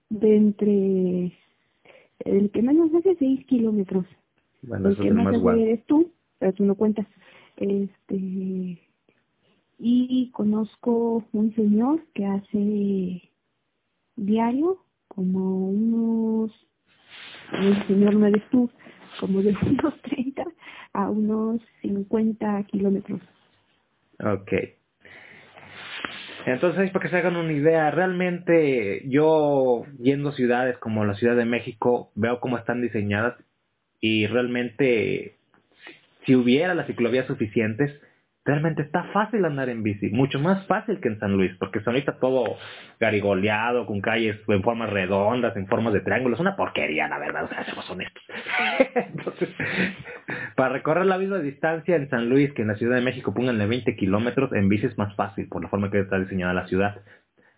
De 0.08 0.36
entre 0.36 1.32
El 2.20 2.50
que 2.50 2.62
menos 2.62 2.92
hace 2.94 3.16
6 3.16 3.46
kilómetros. 3.46 4.06
Bueno, 4.62 4.88
el 4.88 4.96
que 4.96 5.10
más 5.10 5.26
más 5.26 5.36
hace 5.36 5.62
eres 5.62 5.84
tú, 5.86 6.12
pero 6.38 6.52
tú 6.54 6.64
no 6.64 6.74
cuentas. 6.74 7.06
Este 7.56 8.86
y 9.78 10.30
conozco 10.32 11.24
un 11.32 11.54
señor 11.54 12.00
que 12.14 12.24
hace 12.24 13.30
diario 14.16 14.78
como 15.08 15.68
unos 15.68 16.50
el 17.52 17.86
señor 17.86 18.14
no 18.16 18.26
eres 18.26 18.42
tú 18.50 18.70
como 19.20 19.42
de 19.42 19.50
unos 19.62 20.00
30 20.02 20.44
a 20.94 21.10
unos 21.10 21.60
50 21.82 22.62
kilómetros 22.64 23.20
Ok. 24.18 24.52
Entonces, 26.46 26.92
para 26.92 27.02
que 27.02 27.10
se 27.10 27.16
hagan 27.16 27.34
una 27.34 27.52
idea, 27.52 27.90
realmente 27.90 29.02
yo 29.08 29.84
yendo 29.98 30.28
a 30.28 30.32
ciudades 30.32 30.78
como 30.78 31.04
la 31.04 31.16
Ciudad 31.16 31.34
de 31.34 31.44
México, 31.44 32.12
veo 32.14 32.38
cómo 32.38 32.56
están 32.56 32.80
diseñadas 32.80 33.34
y 34.00 34.28
realmente 34.28 35.34
si 36.24 36.36
hubiera 36.36 36.74
las 36.74 36.86
ciclovías 36.86 37.26
suficientes, 37.26 37.92
realmente 38.46 38.82
está 38.82 39.02
fácil 39.12 39.44
andar 39.44 39.68
en 39.68 39.82
bici, 39.82 40.08
mucho 40.10 40.38
más 40.38 40.64
fácil 40.66 41.00
que 41.00 41.08
en 41.08 41.18
San 41.18 41.32
Luis, 41.32 41.52
porque 41.58 41.80
San 41.80 41.94
Luis 41.94 42.06
está 42.06 42.20
todo 42.20 42.56
garigoleado, 43.00 43.86
con 43.86 44.00
calles 44.00 44.38
en 44.46 44.62
formas 44.62 44.88
redondas, 44.88 45.56
en 45.56 45.66
formas 45.66 45.92
de 45.92 46.00
triángulos, 46.00 46.38
una 46.38 46.54
porquería, 46.54 47.08
la 47.08 47.18
verdad, 47.18 47.44
o 47.44 47.48
sea, 47.48 47.64
seamos 47.64 47.90
honestos. 47.90 48.22
Entonces, 48.94 49.48
para 50.54 50.74
recorrer 50.74 51.06
la 51.06 51.18
misma 51.18 51.40
distancia 51.40 51.96
en 51.96 52.08
San 52.08 52.28
Luis 52.28 52.52
que 52.52 52.62
en 52.62 52.68
la 52.68 52.76
Ciudad 52.76 52.94
de 52.94 53.02
México, 53.02 53.34
pónganle 53.34 53.66
20 53.66 53.96
kilómetros, 53.96 54.52
en 54.52 54.68
bici 54.68 54.86
es 54.86 54.96
más 54.96 55.14
fácil, 55.16 55.48
por 55.48 55.62
la 55.62 55.68
forma 55.68 55.90
que 55.90 55.98
está 55.98 56.18
diseñada 56.18 56.54
la 56.54 56.68
ciudad. 56.68 57.00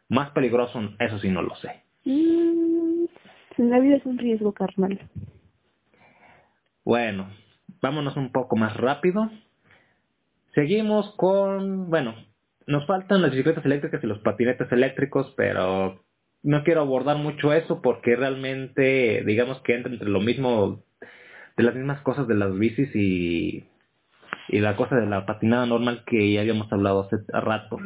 Más 0.09 0.31
peligroso, 0.31 0.81
eso 0.99 1.19
sí 1.19 1.29
no 1.29 1.43
lo 1.43 1.55
sé. 1.57 1.83
Mm, 2.07 3.05
la 3.59 3.79
vida 3.79 3.97
es 3.97 4.07
un 4.07 4.17
riesgo 4.17 4.53
carnal 4.53 4.99
Bueno, 6.83 7.29
vámonos 7.83 8.17
un 8.17 8.33
poco 8.33 8.57
más 8.57 8.75
rápido. 8.75 9.31
Seguimos 10.59 11.15
con, 11.15 11.89
bueno, 11.89 12.17
nos 12.67 12.85
faltan 12.89 13.23
las 13.23 13.31
bicicletas 13.31 13.65
eléctricas 13.65 14.03
y 14.03 14.09
los 14.09 14.19
patinetes 14.19 14.67
eléctricos, 14.73 15.33
pero 15.37 16.03
no 16.43 16.65
quiero 16.65 16.81
abordar 16.81 17.17
mucho 17.17 17.53
eso 17.53 17.81
porque 17.81 18.17
realmente, 18.17 19.23
digamos 19.25 19.61
que 19.61 19.77
entra 19.77 19.93
entre 19.93 20.09
lo 20.09 20.19
mismo, 20.19 20.83
de 21.57 21.63
las 21.63 21.77
mismas 21.77 22.01
cosas 22.01 22.27
de 22.27 22.35
las 22.35 22.59
bicis 22.59 22.91
y, 22.97 23.69
y 24.49 24.59
la 24.59 24.75
cosa 24.75 24.97
de 24.97 25.07
la 25.07 25.27
patinada 25.27 25.65
normal 25.65 26.03
que 26.05 26.33
ya 26.33 26.41
habíamos 26.41 26.73
hablado 26.73 27.03
hace 27.03 27.19
rato. 27.29 27.79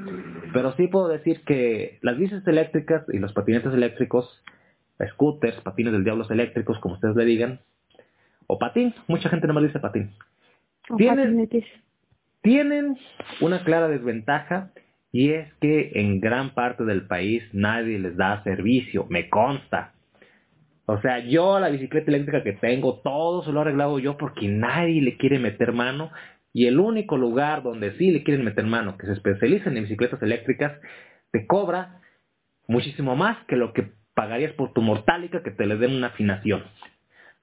Pero 0.55 0.73
sí 0.79 0.87
puedo 0.87 1.09
decir 1.09 1.43
que 1.45 1.99
las 2.01 2.17
bicis 2.17 2.41
eléctricas 2.49 3.05
y 3.13 3.19
los 3.19 3.35
patinetes 3.35 3.75
eléctricos, 3.75 4.43
scooters, 5.11 5.61
patines 5.61 5.93
del 5.93 6.05
diablo 6.05 6.27
eléctricos, 6.31 6.79
como 6.79 6.95
ustedes 6.95 7.17
le 7.17 7.27
digan, 7.27 7.61
o 8.47 8.59
patín, 8.59 8.95
mucha 9.09 9.29
gente 9.29 9.47
no 9.47 9.53
me 9.53 9.61
dice 9.63 9.79
patín. 9.79 10.13
o 10.89 10.97
Tiene- 10.97 11.25
patinetes 11.25 11.65
tienen 12.43 12.99
una 13.41 13.65
clara 13.65 13.89
desventaja 13.89 14.73
y 15.13 15.31
es 15.33 15.53
que 15.61 15.93
en 15.95 16.21
gran 16.21 16.55
parte 16.55 16.85
del 16.85 17.07
país 17.07 17.43
nadie 17.53 17.99
les 17.99 18.17
da 18.17 18.43
servicio, 18.45 19.07
me 19.09 19.29
consta. 19.29 19.93
O 20.87 21.01
sea, 21.01 21.21
yo 21.21 21.61
la 21.61 21.69
bicicleta 21.69 22.11
eléctrica 22.11 22.43
que 22.43 22.55
tengo, 22.55 23.01
todo 23.01 23.45
se 23.45 23.53
lo 23.53 23.61
he 23.61 23.63
arreglado 23.63 23.99
yo 23.99 24.17
porque 24.17 24.49
nadie 24.49 25.01
le 25.01 25.17
quiere 25.17 25.39
meter 25.39 25.73
mano 25.73 26.11
y 26.53 26.67
el 26.67 26.81
único 26.81 27.17
lugar 27.17 27.63
donde 27.63 27.97
sí 27.97 28.11
le 28.11 28.25
quieren 28.25 28.45
meter 28.45 28.67
mano, 28.67 28.99
que 28.99 29.07
se 29.07 29.13
especializan 29.13 29.77
en 29.77 29.85
bicicletas 29.85 30.21
eléctricas, 30.23 30.73
te 31.31 31.47
cobra 31.47 32.01
muchísimo 32.67 33.17
más 33.17 33.39
que 33.47 33.57
lo 33.57 33.73
que 33.73 33.93
pagarías 34.15 34.53
por 34.53 34.73
tu 34.73 34.83
mortálica 34.83 35.43
que 35.43 35.51
te 35.51 35.67
le 35.67 35.77
den 35.77 35.95
una 35.95 36.09
afinación. 36.09 36.65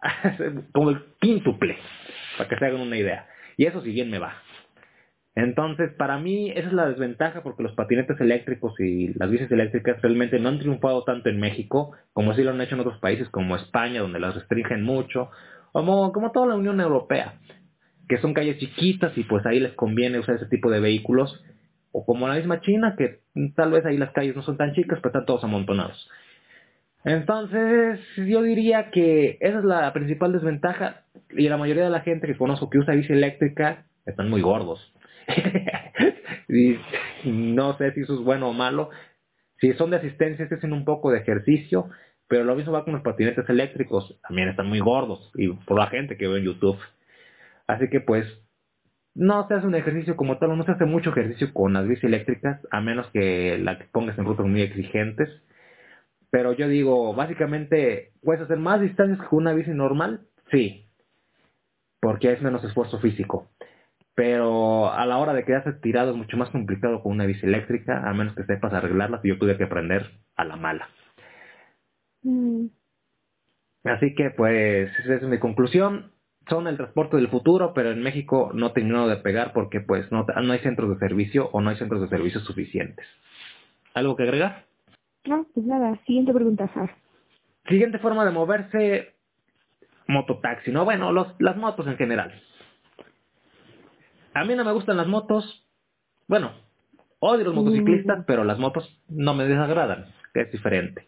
Como 0.73 0.91
el 0.91 1.03
quíntuple, 1.19 1.77
para 2.38 2.49
que 2.49 2.57
se 2.57 2.65
hagan 2.65 2.81
una 2.81 2.97
idea. 2.97 3.27
Y 3.57 3.65
eso 3.65 3.81
si 3.81 3.91
bien 3.91 4.09
me 4.09 4.19
va. 4.19 4.35
Entonces, 5.41 5.93
para 5.93 6.17
mí, 6.17 6.52
esa 6.52 6.67
es 6.67 6.73
la 6.73 6.89
desventaja 6.89 7.43
porque 7.43 7.63
los 7.63 7.71
patinetes 7.73 8.19
eléctricos 8.19 8.78
y 8.78 9.13
las 9.17 9.32
bicis 9.32 9.49
eléctricas 9.49 10.02
realmente 10.02 10.38
no 10.38 10.49
han 10.49 10.60
triunfado 10.60 11.06
tanto 11.06 11.30
en 11.30 11.39
México 11.39 11.95
como 12.12 12.34
sí 12.34 12.43
lo 12.43 12.52
han 12.52 12.60
hecho 12.60 12.75
en 12.75 12.82
otros 12.82 12.99
países 12.99 13.30
como 13.30 13.56
España, 13.56 14.02
donde 14.02 14.19
las 14.19 14.36
restringen 14.36 14.84
mucho, 14.84 15.30
como, 15.71 16.12
como 16.12 16.34
toda 16.34 16.47
la 16.47 16.56
Unión 16.56 16.82
Europea, 16.82 17.36
que 18.10 18.17
son 18.17 18.34
calles 18.34 18.58
chiquitas 18.58 19.17
y 19.17 19.23
pues 19.23 19.45
ahí 19.45 19.62
les 19.62 19.71
conviene 19.75 20.19
usar 20.19 20.36
ese 20.36 20.47
tipo 20.47 20.69
de 20.69 20.82
vehículos, 20.82 21.41
o 21.93 22.06
como 22.06 22.28
la 22.28 22.36
misma 22.36 22.60
China, 22.60 22.95
que 22.97 23.21
tal 23.56 23.71
vez 23.71 23.86
ahí 23.86 23.97
las 23.97 24.12
calles 24.12 24.36
no 24.36 24.41
son 24.41 24.58
tan 24.58 24.73
chicas, 24.73 24.99
pero 25.02 25.10
están 25.10 25.25
todos 25.25 25.45
amontonados. 25.45 26.10
Entonces, 27.06 28.02
yo 28.17 28.41
diría 28.41 28.91
que 28.91 29.38
esa 29.39 29.60
es 29.60 29.63
la 29.63 29.93
principal 29.93 30.34
desventaja 30.34 31.04
y 31.30 31.47
la 31.47 31.56
mayoría 31.56 31.86
de 31.86 31.91
la 31.91 32.02
gente 32.02 32.28
que 32.28 32.38
conozco 32.38 32.69
que 32.69 32.80
usa 32.80 32.93
bici 32.93 33.13
eléctrica 33.13 33.86
están 34.06 34.30
muy 34.30 34.41
gordos. 34.41 34.93
no 37.25 37.77
sé 37.77 37.93
si 37.93 38.01
eso 38.01 38.13
es 38.15 38.21
bueno 38.21 38.49
o 38.49 38.53
malo. 38.53 38.89
Si 39.59 39.73
son 39.73 39.91
de 39.91 39.97
asistencia, 39.97 40.47
se 40.47 40.55
hacen 40.55 40.73
un 40.73 40.85
poco 40.85 41.11
de 41.11 41.19
ejercicio, 41.19 41.89
pero 42.27 42.43
lo 42.43 42.55
mismo 42.55 42.71
va 42.71 42.83
con 42.83 42.93
los 42.93 43.03
patinetes 43.03 43.49
eléctricos. 43.49 44.19
También 44.27 44.49
están 44.49 44.67
muy 44.67 44.79
gordos 44.79 45.31
y 45.35 45.49
por 45.49 45.77
la 45.77 45.87
gente 45.87 46.17
que 46.17 46.27
ve 46.27 46.39
en 46.39 46.45
YouTube. 46.45 46.79
Así 47.67 47.89
que 47.89 47.99
pues 47.99 48.25
no 49.15 49.47
se 49.47 49.55
hace 49.55 49.67
un 49.67 49.75
ejercicio 49.75 50.15
como 50.15 50.37
tal, 50.37 50.57
no 50.57 50.63
se 50.63 50.71
hace 50.71 50.85
mucho 50.85 51.09
ejercicio 51.09 51.53
con 51.53 51.73
las 51.73 51.87
bici 51.87 52.05
eléctricas, 52.05 52.59
a 52.71 52.79
menos 52.81 53.07
que 53.11 53.57
la 53.57 53.77
que 53.77 53.85
pongas 53.85 54.17
en 54.17 54.25
rutas 54.25 54.45
muy 54.45 54.61
exigentes. 54.61 55.29
Pero 56.31 56.53
yo 56.53 56.67
digo, 56.67 57.13
básicamente, 57.13 58.13
¿puedes 58.21 58.43
hacer 58.43 58.57
más 58.57 58.79
distancias 58.81 59.19
que 59.27 59.35
una 59.35 59.53
bici 59.53 59.71
normal? 59.71 60.21
Sí, 60.51 60.85
porque 61.99 62.31
es 62.31 62.41
menos 62.41 62.63
esfuerzo 62.63 62.99
físico. 62.99 63.49
Pero 64.19 64.91
a 64.91 65.05
la 65.05 65.17
hora 65.17 65.32
de 65.32 65.45
quedarse 65.45 65.71
tirado 65.71 66.12
es 66.12 66.17
mucho 66.17 66.36
más 66.36 66.49
complicado 66.49 67.01
con 67.01 67.13
una 67.13 67.25
bici 67.25 67.45
eléctrica, 67.45 68.03
a 68.05 68.13
menos 68.13 68.36
que 68.36 68.43
sepas 68.43 68.73
arreglarlas 68.73 69.23
y 69.23 69.29
yo 69.29 69.39
tuve 69.39 69.55
que 69.55 69.63
aprender 69.63 70.12
a 70.36 70.43
la 70.43 70.58
mala. 70.58 70.89
Mm, 72.23 72.65
Así 73.86 74.13
que 74.15 74.29
pues 74.32 74.91
esa 74.99 75.15
es 75.15 75.21
mi 75.21 75.39
conclusión. 75.39 76.12
Son 76.49 76.67
el 76.67 76.75
transporte 76.75 77.15
del 77.15 77.29
futuro, 77.29 77.73
pero 77.73 77.91
en 77.91 78.03
México 78.03 78.51
no 78.53 78.73
terminó 78.73 79.08
de 79.08 79.15
pegar 79.15 79.53
porque 79.53 79.79
pues 79.79 80.12
no, 80.12 80.25
no 80.25 80.51
hay 80.51 80.60
centros 80.60 80.89
de 80.89 81.08
servicio 81.08 81.49
o 81.53 81.62
no 81.62 81.69
hay 81.69 81.77
centros 81.77 82.01
de 82.01 82.10
servicio 82.10 82.41
suficientes. 82.41 83.08
¿Algo 83.93 84.17
que 84.17 84.23
agregar? 84.23 84.65
no 85.27 85.45
pues 85.53 85.65
nada 85.65 85.97
siguiente 86.05 86.34
pregunta 86.34 86.69
Sara. 86.73 86.93
Siguiente 87.69 87.99
forma 87.99 88.25
de 88.25 88.32
moverse, 88.32 89.13
mototaxi, 90.08 90.71
¿no? 90.71 90.84
Bueno, 90.84 91.13
los, 91.13 91.39
las 91.39 91.55
motos 91.55 91.88
en 91.88 91.95
general. 91.95 92.34
A 94.39 94.45
mí 94.45 94.56
no 94.56 94.63
me 94.63 94.71
gustan 94.71 94.95
las 94.95 95.08
motos. 95.08 95.67
Bueno, 96.30 96.52
odio 97.19 97.43
los 97.43 97.56
motociclistas, 97.56 98.19
Mm. 98.19 98.23
pero 98.25 98.45
las 98.45 98.58
motos 98.58 98.88
no 99.10 99.34
me 99.34 99.43
desagradan, 99.45 100.06
que 100.34 100.41
es 100.41 100.52
diferente. 100.54 101.08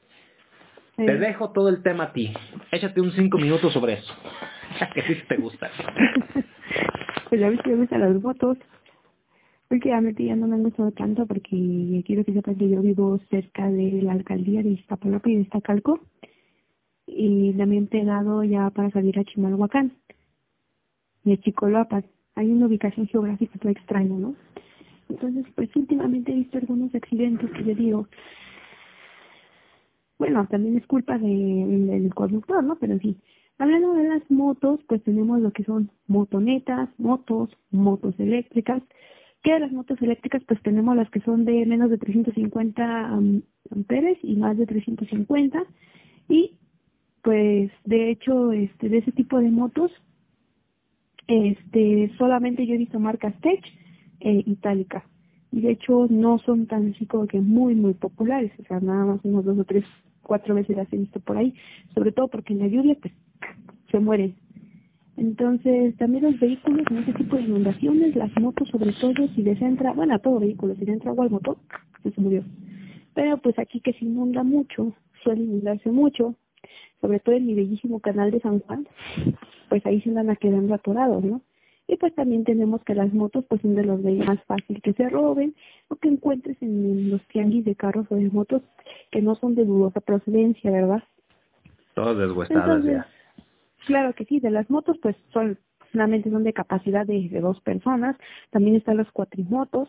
Te 0.98 1.17
dejo 1.17 1.52
todo 1.52 1.70
el 1.70 1.82
tema 1.82 2.04
a 2.06 2.13
ti. 2.13 2.34
Échate 2.74 3.00
un 3.00 3.12
cinco 3.13 3.38
minutos 3.38 3.72
sobre 3.72 3.94
eso. 3.94 4.13
que 4.94 5.02
sí 5.04 5.15
te 5.30 5.38
gusta. 5.38 5.72
pues 7.30 7.41
a 7.41 7.50
mí 7.50 7.58
sí 7.63 7.70
me 7.70 7.76
gustan 7.78 8.02
las 8.02 8.22
motos. 8.22 8.58
Últimamente 9.70 10.26
ya 10.26 10.36
no 10.36 10.48
me 10.48 10.56
han 10.56 10.63
gustado 10.63 10.91
tanto 10.91 11.26
porque 11.26 12.04
quiero 12.06 12.26
que 12.26 12.34
sepan 12.34 12.56
que 12.56 12.67
yo 12.70 12.82
vivo 12.82 13.17
cerca 13.30 13.72
de 13.72 14.02
la 14.02 14.12
alcaldía 14.12 14.62
de 14.62 14.72
Iztapalapa 14.72 15.30
y 15.30 15.36
de 15.36 15.41
Iztacalco. 15.44 16.02
Y 17.08 17.54
también 17.54 17.88
pegado 17.88 18.44
ya 18.44 18.70
para 18.72 18.91
salir 18.91 19.17
a 19.17 19.24
Chimalhuacán. 19.24 19.94
Y 21.24 21.32
a 21.34 21.38
Chicoloapan. 21.38 22.04
Hay 22.36 22.50
una 22.50 22.67
ubicación 22.67 23.08
geográfica 23.08 23.60
toda 23.60 23.72
extraña, 23.72 24.15
¿no? 24.17 24.36
Entonces, 25.10 25.46
pues 25.56 25.70
últimamente 25.76 26.32
he 26.32 26.36
visto 26.36 26.58
algunos 26.58 26.94
accidentes 26.96 27.50
que 27.52 27.63
yo 27.65 27.76
digo, 27.76 28.08
bueno, 30.17 30.48
también 30.50 30.78
es 30.78 30.86
culpa 30.86 31.17
de, 31.17 31.28
del 31.28 32.13
conductor, 32.13 32.63
¿no? 32.63 32.78
Pero 32.78 32.94
en 32.94 33.00
fin, 33.00 33.17
hablando 33.58 33.94
de 33.94 34.08
las 34.08 34.32
motos, 34.32 34.80
pues 34.88 35.04
tenemos 35.04 35.41
lo 35.41 35.52
que 35.52 35.63
son 35.63 35.89
motonetas, 36.08 36.89
motos, 37.00 37.50
motos 37.72 38.13
eléctricas. 38.20 38.82
Que 39.44 39.54
de 39.54 39.62
las 39.62 39.72
motos 39.72 40.00
eléctricas, 40.04 40.44
pues 40.48 40.62
tenemos 40.62 40.96
las 40.96 41.10
que 41.10 41.20
son 41.22 41.46
de 41.46 41.65
menos 41.65 41.89
de 41.89 41.98
350 41.98 43.08
am- 43.08 43.41
amperes 43.72 44.20
y 44.22 44.36
más 44.36 44.56
de 44.56 44.67
350. 44.67 45.63
Y, 46.30 46.54
pues, 47.24 47.72
de 47.84 48.12
hecho, 48.12 48.52
este, 48.52 48.88
de 48.89 49.00
ese 49.00 49.12
tipo 49.12 49.39
de 49.39 49.50
motos, 49.50 49.91
este, 51.27 52.12
solamente 52.17 52.65
yo 52.65 52.75
he 52.75 52.79
visto 52.79 52.99
marcas 52.99 53.39
Tech 53.41 53.63
e 54.19 54.43
Itálica. 54.45 55.05
Y 55.51 55.62
de 55.62 55.71
hecho 55.71 56.07
no 56.10 56.39
son 56.39 56.67
tan 56.67 56.91
así 56.91 57.05
como 57.05 57.27
que 57.27 57.41
muy, 57.41 57.75
muy 57.75 57.93
populares. 57.93 58.51
O 58.60 58.63
sea, 58.63 58.79
nada 58.79 59.05
más 59.05 59.19
unos 59.23 59.43
dos 59.43 59.57
o 59.60 59.63
tres, 59.65 59.84
cuatro 60.21 60.55
veces 60.55 60.77
las 60.77 60.91
he 60.93 60.97
visto 60.97 61.19
por 61.19 61.38
ahí. 61.38 61.53
Sobre 61.93 62.12
todo 62.12 62.27
porque 62.27 62.53
en 62.53 62.60
la 62.60 62.67
lluvia, 62.67 62.95
pues, 63.01 63.13
se 63.91 63.99
mueren. 63.99 64.36
Entonces, 65.17 65.95
también 65.97 66.23
los 66.23 66.39
vehículos 66.39 66.86
en 66.89 66.97
ese 66.99 67.13
tipo 67.13 67.36
de 67.36 67.43
inundaciones, 67.43 68.15
las 68.15 68.31
motos 68.39 68.69
sobre 68.69 68.93
todo, 68.93 69.27
si 69.36 69.43
les 69.43 69.62
entra, 69.62 69.93
bueno, 69.93 70.15
a 70.15 70.19
todo 70.19 70.39
vehículo, 70.39 70.73
si 70.75 70.86
le 70.86 70.93
entra 70.93 71.12
agua 71.12 71.25
al 71.25 71.31
motor, 71.31 71.57
se 72.03 72.21
murió. 72.21 72.43
Pero 73.13 73.38
pues 73.38 73.60
aquí 73.60 73.81
que 73.81 73.93
se 73.93 74.05
inunda 74.05 74.43
mucho, 74.43 74.93
suele 75.23 75.43
inundarse 75.43 75.91
mucho, 75.91 76.36
sobre 77.01 77.19
todo 77.19 77.36
en 77.36 77.45
mi 77.45 77.53
bellísimo 77.53 77.99
canal 77.99 78.31
de 78.31 78.39
San 78.39 78.60
Juan, 78.60 78.88
pues 79.71 79.86
ahí 79.86 80.01
se 80.01 80.12
van 80.12 80.29
a 80.29 80.36
quedando 80.36 80.73
atorados, 80.73 81.23
¿no? 81.23 81.39
Y 81.88 81.95
pues 81.95 82.13
también 82.13 82.43
tenemos 82.43 82.84
que 82.84 82.93
las 82.93 83.13
motos 83.13 83.45
pues 83.47 83.62
son 83.62 83.73
de 83.73 83.86
los 83.86 84.03
de 84.03 84.15
más 84.15 84.43
fácil 84.43 84.81
que 84.81 84.91
se 84.91 85.07
roben 85.07 85.55
o 85.88 85.95
que 85.95 86.10
encuentres 86.10 86.62
en 86.62 87.10
los 87.10 87.25
tianguis 87.29 87.63
de 87.63 87.73
carros 87.73 88.05
o 88.10 88.15
de 88.15 88.29
motos 88.31 88.63
que 89.12 89.21
no 89.21 89.36
son 89.36 89.55
de 89.55 89.63
dudosa 89.63 90.01
procedencia, 90.01 90.69
¿verdad? 90.71 91.01
Todos 91.93 92.17
deshuesadas 92.17 92.84
ya. 92.84 93.07
Claro 93.86 94.13
que 94.13 94.25
sí, 94.25 94.41
de 94.41 94.51
las 94.51 94.69
motos 94.69 94.97
pues 95.01 95.15
son 95.31 95.57
solamente 95.93 96.29
son 96.29 96.43
de 96.43 96.51
capacidad 96.51 97.05
de, 97.05 97.29
de 97.29 97.39
dos 97.39 97.62
personas, 97.62 98.17
también 98.49 98.75
están 98.75 98.97
las 98.97 99.10
cuatrimotos, 99.12 99.88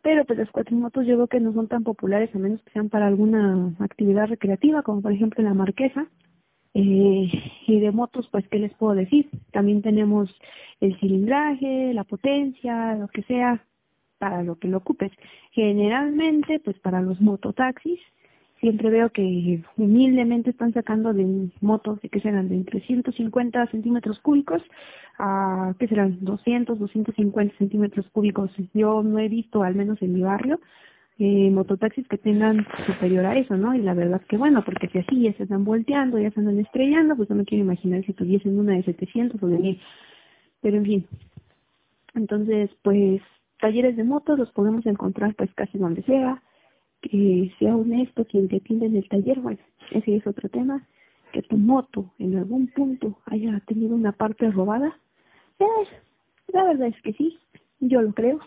pero 0.00 0.24
pues 0.26 0.38
las 0.38 0.50
cuatrimotos 0.52 1.06
yo 1.06 1.16
creo 1.16 1.26
que 1.26 1.40
no 1.40 1.52
son 1.54 1.66
tan 1.66 1.82
populares 1.82 2.32
a 2.36 2.38
menos 2.38 2.62
que 2.62 2.70
sean 2.70 2.88
para 2.88 3.08
alguna 3.08 3.74
actividad 3.80 4.28
recreativa, 4.28 4.82
como 4.82 5.02
por 5.02 5.10
ejemplo 5.10 5.42
la 5.42 5.54
marquesa. 5.54 6.06
Eh, 6.74 7.30
y 7.66 7.80
de 7.80 7.90
motos, 7.92 8.28
pues, 8.30 8.46
¿qué 8.48 8.58
les 8.58 8.72
puedo 8.74 8.94
decir? 8.94 9.28
También 9.52 9.82
tenemos 9.82 10.34
el 10.80 10.98
cilindraje, 10.98 11.92
la 11.94 12.04
potencia, 12.04 12.94
lo 12.94 13.08
que 13.08 13.22
sea, 13.22 13.64
para 14.18 14.42
lo 14.42 14.56
que 14.58 14.68
lo 14.68 14.78
ocupes. 14.78 15.12
Generalmente, 15.52 16.60
pues, 16.60 16.78
para 16.78 17.00
los 17.00 17.20
mototaxis, 17.20 18.00
siempre 18.60 18.90
veo 18.90 19.10
que 19.10 19.62
humildemente 19.76 20.50
están 20.50 20.72
sacando 20.72 21.12
de 21.12 21.50
motos 21.60 22.00
de 22.00 22.08
que 22.08 22.20
serán 22.20 22.48
de 22.48 22.56
entre 22.56 22.80
150 22.80 23.66
centímetros 23.68 24.18
cúbicos 24.20 24.62
a 25.18 25.74
que 25.78 25.88
serán 25.88 26.18
200, 26.20 26.78
250 26.78 27.56
centímetros 27.56 28.08
cúbicos. 28.10 28.50
Yo 28.74 29.02
no 29.02 29.18
he 29.18 29.28
visto, 29.28 29.62
al 29.62 29.74
menos 29.74 30.00
en 30.02 30.12
mi 30.12 30.22
barrio, 30.22 30.60
eh, 31.18 31.50
mototaxis 31.50 32.06
que 32.06 32.18
tengan 32.18 32.66
superior 32.86 33.26
a 33.26 33.36
eso, 33.36 33.56
¿no? 33.56 33.74
Y 33.74 33.82
la 33.82 33.94
verdad 33.94 34.22
que 34.28 34.36
bueno, 34.36 34.64
porque 34.64 34.88
si 34.88 34.98
así 34.98 35.22
ya 35.22 35.32
se 35.34 35.44
están 35.44 35.64
volteando, 35.64 36.18
ya 36.18 36.30
se 36.30 36.40
andan 36.40 36.58
estrellando, 36.60 37.16
pues 37.16 37.28
no 37.28 37.36
me 37.36 37.44
quiero 37.44 37.64
imaginar 37.64 38.04
si 38.04 38.12
tuviesen 38.12 38.58
una 38.58 38.74
de 38.74 38.84
700 38.84 39.42
o 39.42 39.46
de 39.46 39.58
1000. 39.58 39.80
Pero 40.60 40.76
en 40.76 40.84
fin. 40.84 41.06
Entonces, 42.14 42.70
pues 42.82 43.20
talleres 43.60 43.96
de 43.96 44.04
motos 44.04 44.38
los 44.38 44.50
podemos 44.52 44.86
encontrar 44.86 45.34
pues 45.34 45.52
casi 45.54 45.78
donde 45.78 46.02
sea 46.02 46.42
que 47.02 47.52
sea 47.58 47.76
honesto 47.76 48.24
quien 48.24 48.48
te 48.48 48.56
atiende 48.56 48.86
en 48.86 48.96
el 48.96 49.08
taller, 49.08 49.40
bueno, 49.40 49.58
ese 49.90 50.16
es 50.16 50.26
otro 50.26 50.48
tema, 50.48 50.86
que 51.32 51.42
tu 51.42 51.56
moto 51.56 52.12
en 52.18 52.36
algún 52.36 52.68
punto 52.68 53.18
haya 53.26 53.60
tenido 53.66 53.94
una 53.94 54.12
parte 54.12 54.50
robada, 54.50 54.98
eh, 55.58 55.64
la 56.48 56.64
verdad 56.64 56.88
es 56.88 57.00
que 57.02 57.12
sí, 57.12 57.38
yo 57.80 58.02
lo 58.02 58.12
creo. 58.12 58.40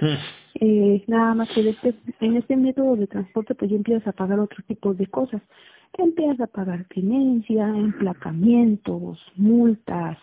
Hmm. 0.00 0.16
Eh, 0.60 1.04
nada 1.06 1.34
más 1.34 1.48
que 1.50 1.68
este, 1.68 1.94
en 2.20 2.36
este 2.36 2.56
método 2.56 2.96
de 2.96 3.06
transporte 3.06 3.54
pues 3.54 3.70
ya 3.70 3.76
empiezas 3.76 4.08
a 4.08 4.12
pagar 4.12 4.40
otro 4.40 4.62
tipo 4.66 4.94
de 4.94 5.06
cosas. 5.06 5.42
Empiezas 5.96 6.40
a 6.40 6.46
pagar 6.46 6.84
tenencia, 6.94 7.66
emplacamientos, 7.68 9.20
multas, 9.36 10.18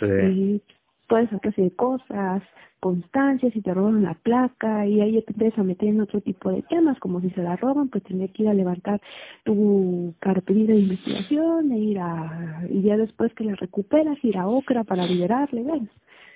eh, 0.00 0.60
toda 1.06 1.22
esa 1.22 1.38
clase 1.38 1.62
de 1.62 1.70
cosas, 1.72 2.42
constancias, 2.80 3.52
si 3.52 3.60
te 3.60 3.74
roban 3.74 4.02
la 4.02 4.14
placa 4.14 4.86
y 4.86 5.00
ahí 5.00 5.20
te 5.22 5.32
empiezas 5.32 5.58
a 5.58 5.64
meter 5.64 5.88
en 5.88 6.00
otro 6.00 6.20
tipo 6.20 6.50
de 6.50 6.62
temas, 6.62 6.98
como 7.00 7.20
si 7.20 7.30
se 7.30 7.42
la 7.42 7.56
roban, 7.56 7.88
pues 7.88 8.04
tendría 8.04 8.28
que 8.28 8.44
ir 8.44 8.48
a 8.48 8.54
levantar 8.54 9.00
tu 9.44 10.14
carpeta 10.20 10.72
de 10.72 10.78
investigación 10.78 11.72
e 11.72 11.78
ir 11.78 11.98
a, 11.98 12.62
y 12.70 12.82
ya 12.82 12.96
después 12.96 13.34
que 13.34 13.44
la 13.44 13.56
recuperas, 13.56 14.22
ir 14.22 14.38
a 14.38 14.46
OCRA 14.46 14.84
para 14.84 15.06
liberarle, 15.06 15.62
bueno, 15.62 15.88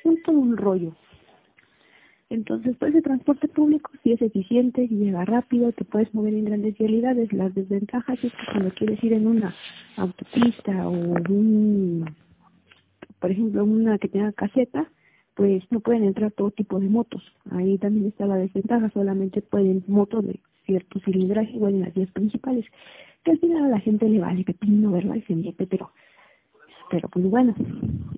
es 0.04 0.22
todo 0.24 0.38
un 0.38 0.56
rollo. 0.56 0.92
Entonces, 2.32 2.74
pues 2.78 2.94
el 2.94 3.02
transporte 3.02 3.46
público 3.46 3.90
si 4.02 4.12
es 4.12 4.22
eficiente, 4.22 4.88
llega 4.88 5.22
rápido, 5.26 5.70
te 5.72 5.84
puedes 5.84 6.12
mover 6.14 6.32
en 6.32 6.46
grandes 6.46 6.78
vialidades. 6.78 7.30
Las 7.30 7.54
desventajas 7.54 8.18
es 8.24 8.32
que 8.32 8.46
cuando 8.50 8.70
quieres 8.70 9.04
ir 9.04 9.12
en 9.12 9.26
una 9.26 9.54
autopista 9.98 10.88
o 10.88 10.92
un, 10.92 12.06
por 13.20 13.30
ejemplo, 13.30 13.62
una 13.64 13.98
que 13.98 14.08
tenga 14.08 14.32
caseta, 14.32 14.90
pues 15.34 15.62
no 15.70 15.80
pueden 15.80 16.04
entrar 16.04 16.32
todo 16.32 16.50
tipo 16.50 16.80
de 16.80 16.88
motos. 16.88 17.22
Ahí 17.50 17.76
también 17.76 18.06
está 18.06 18.24
la 18.24 18.36
desventaja, 18.36 18.88
solamente 18.90 19.42
pueden 19.42 19.84
motos 19.86 20.24
de 20.26 20.40
cierto 20.64 21.00
cilindraje, 21.00 21.52
igual 21.52 21.74
en 21.74 21.80
las 21.82 21.92
vías 21.92 22.10
principales, 22.12 22.64
que 23.24 23.32
al 23.32 23.40
final 23.40 23.64
a 23.64 23.68
la 23.68 23.80
gente 23.80 24.08
le 24.08 24.20
vale 24.20 24.42
pepino, 24.42 24.90
¿verdad? 24.90 25.16
Y 25.16 25.22
se 25.22 25.36
mete, 25.36 25.66
pero, 25.66 25.90
pero 26.92 27.08
pues 27.08 27.24
bueno, 27.24 27.54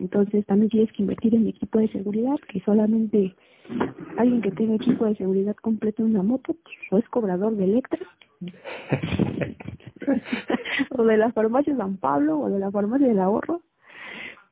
entonces 0.01 0.45
también 0.47 0.69
tienes 0.69 0.93
que 0.93 1.03
invertir 1.03 1.33
en 1.33 1.47
equipo 1.47 1.79
de 1.79 1.87
seguridad, 1.93 2.35
que 2.49 2.59
solamente 2.61 3.33
alguien 4.19 4.43
que 4.43 4.51
tenga 4.51 4.75
equipo 4.75 5.05
de 5.05 5.15
seguridad 5.15 5.55
completo 5.63 6.03
en 6.03 6.11
una 6.11 6.25
moto, 6.25 6.57
pues, 6.65 6.77
o 6.91 6.99
es 6.99 7.09
cobrador 7.09 7.55
de 7.55 7.67
Electra, 7.67 8.01
o 10.91 11.05
de 11.05 11.17
la 11.17 11.31
farmacia 11.31 11.77
San 11.77 11.99
Pablo, 11.99 12.41
o 12.41 12.51
de 12.51 12.59
la 12.59 12.73
farmacia 12.73 13.07
del 13.07 13.21
ahorro, 13.21 13.63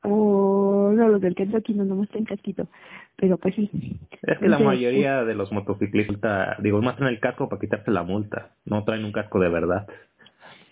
o 0.04 0.92
no, 0.94 1.08
los 1.08 1.20
del 1.20 1.35
Kentucky 1.35 1.74
no 1.74 1.85
nomás 1.85 2.08
en 2.14 2.24
casquito, 2.24 2.68
pero 3.16 3.38
pues 3.38 3.56
sí. 3.56 3.98
Es 4.22 4.38
que 4.38 4.48
la 4.48 4.61
mayoría 4.61 5.24
de 5.24 5.35
los 5.35 5.50
motociclistas, 5.50 6.62
digo, 6.62 6.80
más 6.80 6.96
traen 6.96 7.12
el 7.12 7.20
casco 7.20 7.48
para 7.48 7.61
quitarse 7.61 7.90
la 7.90 8.04
multa, 8.04 8.52
no 8.66 8.85
traen 8.85 9.04
un 9.04 9.12
casco 9.12 9.40
de 9.40 9.48
verdad. 9.48 9.88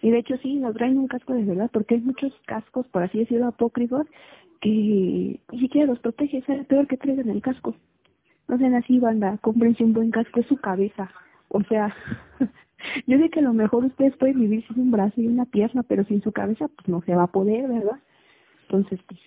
Y 0.03 0.11
de 0.11 0.19
hecho 0.19 0.37
sí, 0.39 0.57
no 0.57 0.73
traen 0.73 0.99
un 0.99 1.09
casco 1.09 1.35
de 1.35 1.45
verdad, 1.45 1.71
porque 1.73 1.97
hay 1.97 2.01
muchos 2.01 2.33
cascos, 2.47 2.87
por 2.89 3.03
así 3.03 3.19
decirlo, 3.19 3.49
apócrifos, 3.49 4.07
que 4.61 5.41
ni 5.53 5.61
siquiera 5.61 5.87
los 5.87 5.99
protege, 5.99 6.39
es 6.47 6.67
peor 6.67 6.87
que 6.87 6.97
traigan 6.97 7.29
el 7.29 7.43
casco. 7.43 7.75
No 8.49 8.59
sean 8.59 8.75
así, 8.75 8.99
banda, 8.99 9.39
cómprense 9.41 9.85
un 9.85 9.93
buen 9.93 10.11
casco, 10.11 10.41
es 10.41 10.47
su 10.47 10.57
cabeza. 10.57 11.11
O 11.49 11.63
sea, 11.65 11.95
yo 13.07 13.19
sé 13.19 13.31
que 13.31 13.41
a 13.41 13.43
lo 13.43 13.53
mejor 13.53 13.85
ustedes 13.85 14.17
pueden 14.17 14.41
vivir 14.41 14.67
sin 14.67 14.81
un 14.81 14.91
brazo 14.91 15.21
y 15.21 15.27
una 15.27 15.45
pierna, 15.45 15.83
pero 15.83 16.05
sin 16.05 16.23
su 16.23 16.33
cabeza, 16.33 16.69
pues 16.69 16.89
no 16.89 17.03
se 17.03 17.15
va 17.15 17.25
a 17.25 17.33
poder, 17.33 17.69
¿verdad? 17.69 18.01
Entonces, 18.63 19.01
pues, 19.07 19.21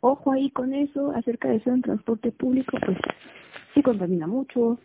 ojo 0.00 0.32
ahí 0.32 0.50
con 0.50 0.74
eso, 0.74 1.12
acerca 1.12 1.48
de 1.48 1.56
eso 1.56 1.70
en 1.70 1.82
transporte 1.82 2.32
público, 2.32 2.76
pues 2.84 2.98
sí 3.74 3.82
contamina 3.82 4.26
mucho, 4.26 4.78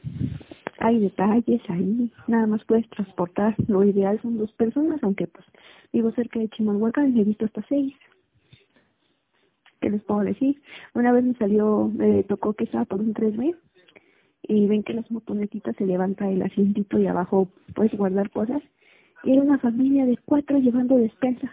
hay 0.79 0.99
detalles 0.99 1.61
ahí, 1.69 2.11
nada 2.27 2.47
más 2.47 2.63
puedes 2.65 2.89
transportar, 2.89 3.55
lo 3.67 3.83
ideal 3.83 4.19
son 4.21 4.37
dos 4.37 4.51
personas, 4.53 5.03
aunque 5.03 5.27
pues 5.27 5.45
vivo 5.91 6.11
cerca 6.11 6.39
de 6.39 6.49
Chimalhuacán 6.49 7.15
y 7.15 7.21
he 7.21 7.23
visto 7.23 7.45
hasta 7.45 7.63
seis. 7.67 7.93
¿Qué 9.81 9.89
les 9.89 10.03
puedo 10.03 10.21
decir? 10.21 10.61
Una 10.93 11.11
vez 11.11 11.23
me 11.23 11.33
salió, 11.35 11.89
me 11.93 12.23
tocó 12.23 12.53
que 12.53 12.65
estaba 12.65 12.85
por 12.85 12.99
un 12.99 13.13
3B 13.13 13.55
y 14.43 14.67
ven 14.67 14.83
que 14.83 14.93
las 14.93 15.09
motonetitas 15.11 15.75
se 15.75 15.85
levanta 15.85 16.29
el 16.29 16.41
asientito 16.41 16.99
y 16.99 17.07
abajo 17.07 17.49
puedes 17.75 17.93
guardar 17.97 18.29
cosas. 18.29 18.61
Y 19.23 19.33
era 19.33 19.41
una 19.41 19.59
familia 19.59 20.05
de 20.05 20.17
cuatro 20.25 20.57
llevando 20.57 20.97
despensa. 20.97 21.51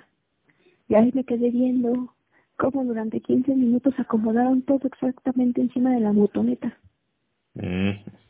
Y 0.89 0.95
ahí 0.95 1.11
me 1.15 1.25
quedé 1.25 1.51
viendo 1.51 2.15
cómo 2.57 2.85
durante 2.85 3.21
15 3.21 3.55
minutos 3.55 3.95
acomodaron 3.99 4.63
todo 4.63 4.81
exactamente 4.85 5.61
encima 5.61 5.93
de 5.93 6.01
la 6.01 6.13
motoneta. 6.13 6.77
Mm. 7.55 8.26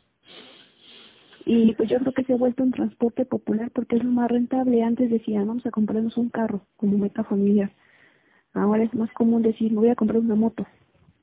Y 1.48 1.74
pues 1.76 1.88
yo 1.88 2.00
creo 2.00 2.12
que 2.12 2.24
se 2.24 2.32
ha 2.32 2.36
vuelto 2.36 2.64
un 2.64 2.72
transporte 2.72 3.24
popular 3.24 3.70
porque 3.72 3.94
es 3.94 4.02
lo 4.02 4.10
más 4.10 4.28
rentable. 4.28 4.82
Antes 4.82 5.10
decían, 5.10 5.46
vamos 5.46 5.64
a 5.64 5.70
comprarnos 5.70 6.16
un 6.16 6.28
carro 6.28 6.66
como 6.76 6.98
meta 6.98 7.22
familiar. 7.22 7.70
Ahora 8.52 8.82
es 8.82 8.92
más 8.94 9.12
común 9.12 9.42
decir, 9.42 9.70
me 9.70 9.78
voy 9.78 9.90
a 9.90 9.94
comprar 9.94 10.18
una 10.18 10.34
moto. 10.34 10.66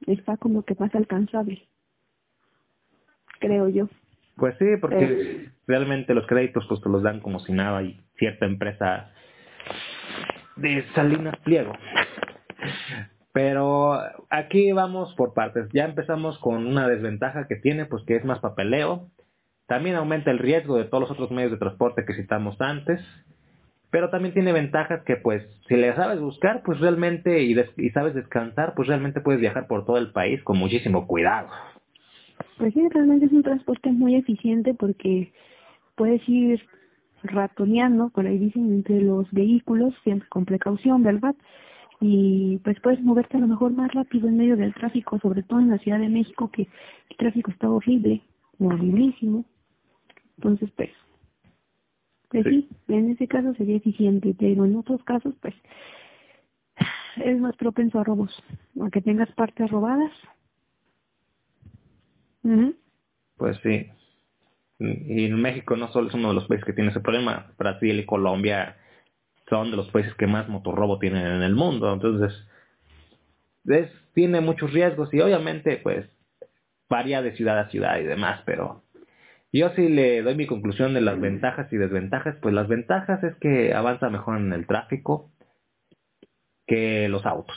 Está 0.07 0.37
como 0.37 0.63
que 0.63 0.75
más 0.79 0.95
alcanzable. 0.95 1.67
Creo 3.39 3.67
yo. 3.67 3.89
Pues 4.37 4.55
sí, 4.59 4.65
porque 4.79 5.49
realmente 5.67 6.13
los 6.13 6.25
créditos 6.25 6.65
pues 6.69 6.81
te 6.81 6.89
los 6.89 7.03
dan 7.03 7.19
como 7.19 7.39
si 7.39 7.51
nada 7.51 7.83
y 7.83 7.99
cierta 8.17 8.45
empresa 8.45 9.11
de 10.55 10.85
Salinas 10.95 11.35
Pliego. 11.43 11.73
Pero 13.33 13.99
aquí 14.29 14.71
vamos 14.71 15.13
por 15.15 15.33
partes. 15.33 15.67
Ya 15.73 15.83
empezamos 15.83 16.39
con 16.39 16.65
una 16.65 16.87
desventaja 16.87 17.45
que 17.49 17.57
tiene, 17.57 17.85
pues 17.85 18.03
que 18.05 18.15
es 18.15 18.23
más 18.23 18.39
papeleo. 18.39 19.09
También 19.73 19.95
aumenta 19.95 20.29
el 20.29 20.37
riesgo 20.37 20.77
de 20.77 20.83
todos 20.83 21.01
los 21.01 21.09
otros 21.09 21.31
medios 21.31 21.49
de 21.49 21.57
transporte 21.57 22.05
que 22.05 22.13
citamos 22.13 22.61
antes. 22.61 23.01
Pero 23.89 24.11
también 24.11 24.31
tiene 24.31 24.53
ventajas 24.53 25.01
que, 25.03 25.15
pues, 25.15 25.41
si 25.67 25.75
le 25.75 25.95
sabes 25.95 26.19
buscar, 26.19 26.61
pues 26.63 26.79
realmente, 26.79 27.41
y, 27.41 27.55
y 27.77 27.89
sabes 27.89 28.13
descansar, 28.13 28.75
pues 28.75 28.87
realmente 28.87 29.19
puedes 29.19 29.41
viajar 29.41 29.65
por 29.65 29.83
todo 29.83 29.97
el 29.97 30.11
país 30.11 30.43
con 30.43 30.59
muchísimo 30.59 31.07
cuidado. 31.07 31.47
Pues 32.59 32.71
sí, 32.75 32.87
realmente 32.87 33.25
es 33.25 33.31
un 33.31 33.41
transporte 33.41 33.91
muy 33.91 34.13
eficiente 34.13 34.75
porque 34.75 35.33
puedes 35.95 36.21
ir 36.29 36.61
ratoneando, 37.23 38.09
por 38.09 38.27
ahí 38.27 38.37
dicen, 38.37 38.71
entre 38.71 39.01
los 39.01 39.25
vehículos, 39.31 39.95
siempre 40.03 40.29
con 40.29 40.45
precaución, 40.45 41.01
¿verdad? 41.01 41.33
Y 41.99 42.59
pues 42.63 42.79
puedes 42.79 43.01
moverte 43.01 43.37
a 43.37 43.39
lo 43.39 43.47
mejor 43.47 43.71
más 43.71 43.91
rápido 43.91 44.27
en 44.27 44.37
medio 44.37 44.55
del 44.55 44.75
tráfico, 44.75 45.17
sobre 45.17 45.41
todo 45.41 45.61
en 45.61 45.71
la 45.71 45.79
Ciudad 45.79 45.97
de 45.97 46.09
México, 46.09 46.51
que 46.51 46.67
el 47.09 47.17
tráfico 47.17 47.49
está 47.49 47.67
horrible, 47.71 48.21
horriblísimo. 48.59 49.45
Entonces, 50.37 50.69
pues, 50.75 50.89
pues 52.29 52.43
sí. 52.45 52.69
en 52.87 53.11
ese 53.11 53.27
caso 53.27 53.53
sería 53.55 53.77
eficiente, 53.77 54.35
pero 54.37 54.65
en 54.65 54.75
otros 54.75 55.03
casos, 55.03 55.35
pues, 55.41 55.53
es 57.17 57.39
más 57.39 57.55
propenso 57.55 57.99
a 57.99 58.03
robos, 58.03 58.31
a 58.81 58.89
que 58.89 59.01
tengas 59.01 59.31
partes 59.33 59.69
robadas. 59.69 60.11
Pues 63.37 63.57
sí, 63.63 63.87
y 64.79 65.25
en 65.25 65.41
México 65.41 65.77
no 65.77 65.87
solo 65.89 66.09
es 66.09 66.13
uno 66.13 66.29
de 66.29 66.35
los 66.35 66.45
países 66.47 66.65
que 66.65 66.73
tiene 66.73 66.89
ese 66.89 66.99
problema, 66.99 67.53
Brasil 67.57 67.97
y 67.97 68.05
Colombia 68.05 68.77
son 69.49 69.71
de 69.71 69.77
los 69.77 69.89
países 69.91 70.13
que 70.15 70.27
más 70.27 70.49
motorrobo 70.49 70.99
tienen 70.99 71.25
en 71.25 71.43
el 71.43 71.55
mundo. 71.55 71.93
Entonces, 71.93 72.33
es, 73.65 73.91
tiene 74.13 74.41
muchos 74.41 74.71
riesgos 74.71 75.13
y 75.13 75.21
obviamente, 75.21 75.77
pues, 75.77 76.09
varía 76.89 77.21
de 77.21 77.35
ciudad 77.35 77.59
a 77.59 77.69
ciudad 77.69 77.99
y 77.99 78.03
demás, 78.03 78.41
pero 78.45 78.83
yo 79.59 79.69
sí 79.75 79.87
le 79.87 80.23
doy 80.23 80.35
mi 80.35 80.47
conclusión 80.47 80.95
de 80.95 81.01
las 81.01 81.19
ventajas 81.19 81.71
y 81.71 81.77
desventajas. 81.77 82.35
Pues 82.41 82.55
las 82.55 82.67
ventajas 82.67 83.23
es 83.23 83.35
que 83.35 83.73
avanza 83.73 84.09
mejor 84.09 84.37
en 84.37 84.51
el 84.51 84.65
tráfico 84.65 85.31
que 86.65 87.07
los 87.07 87.25
autos, 87.25 87.55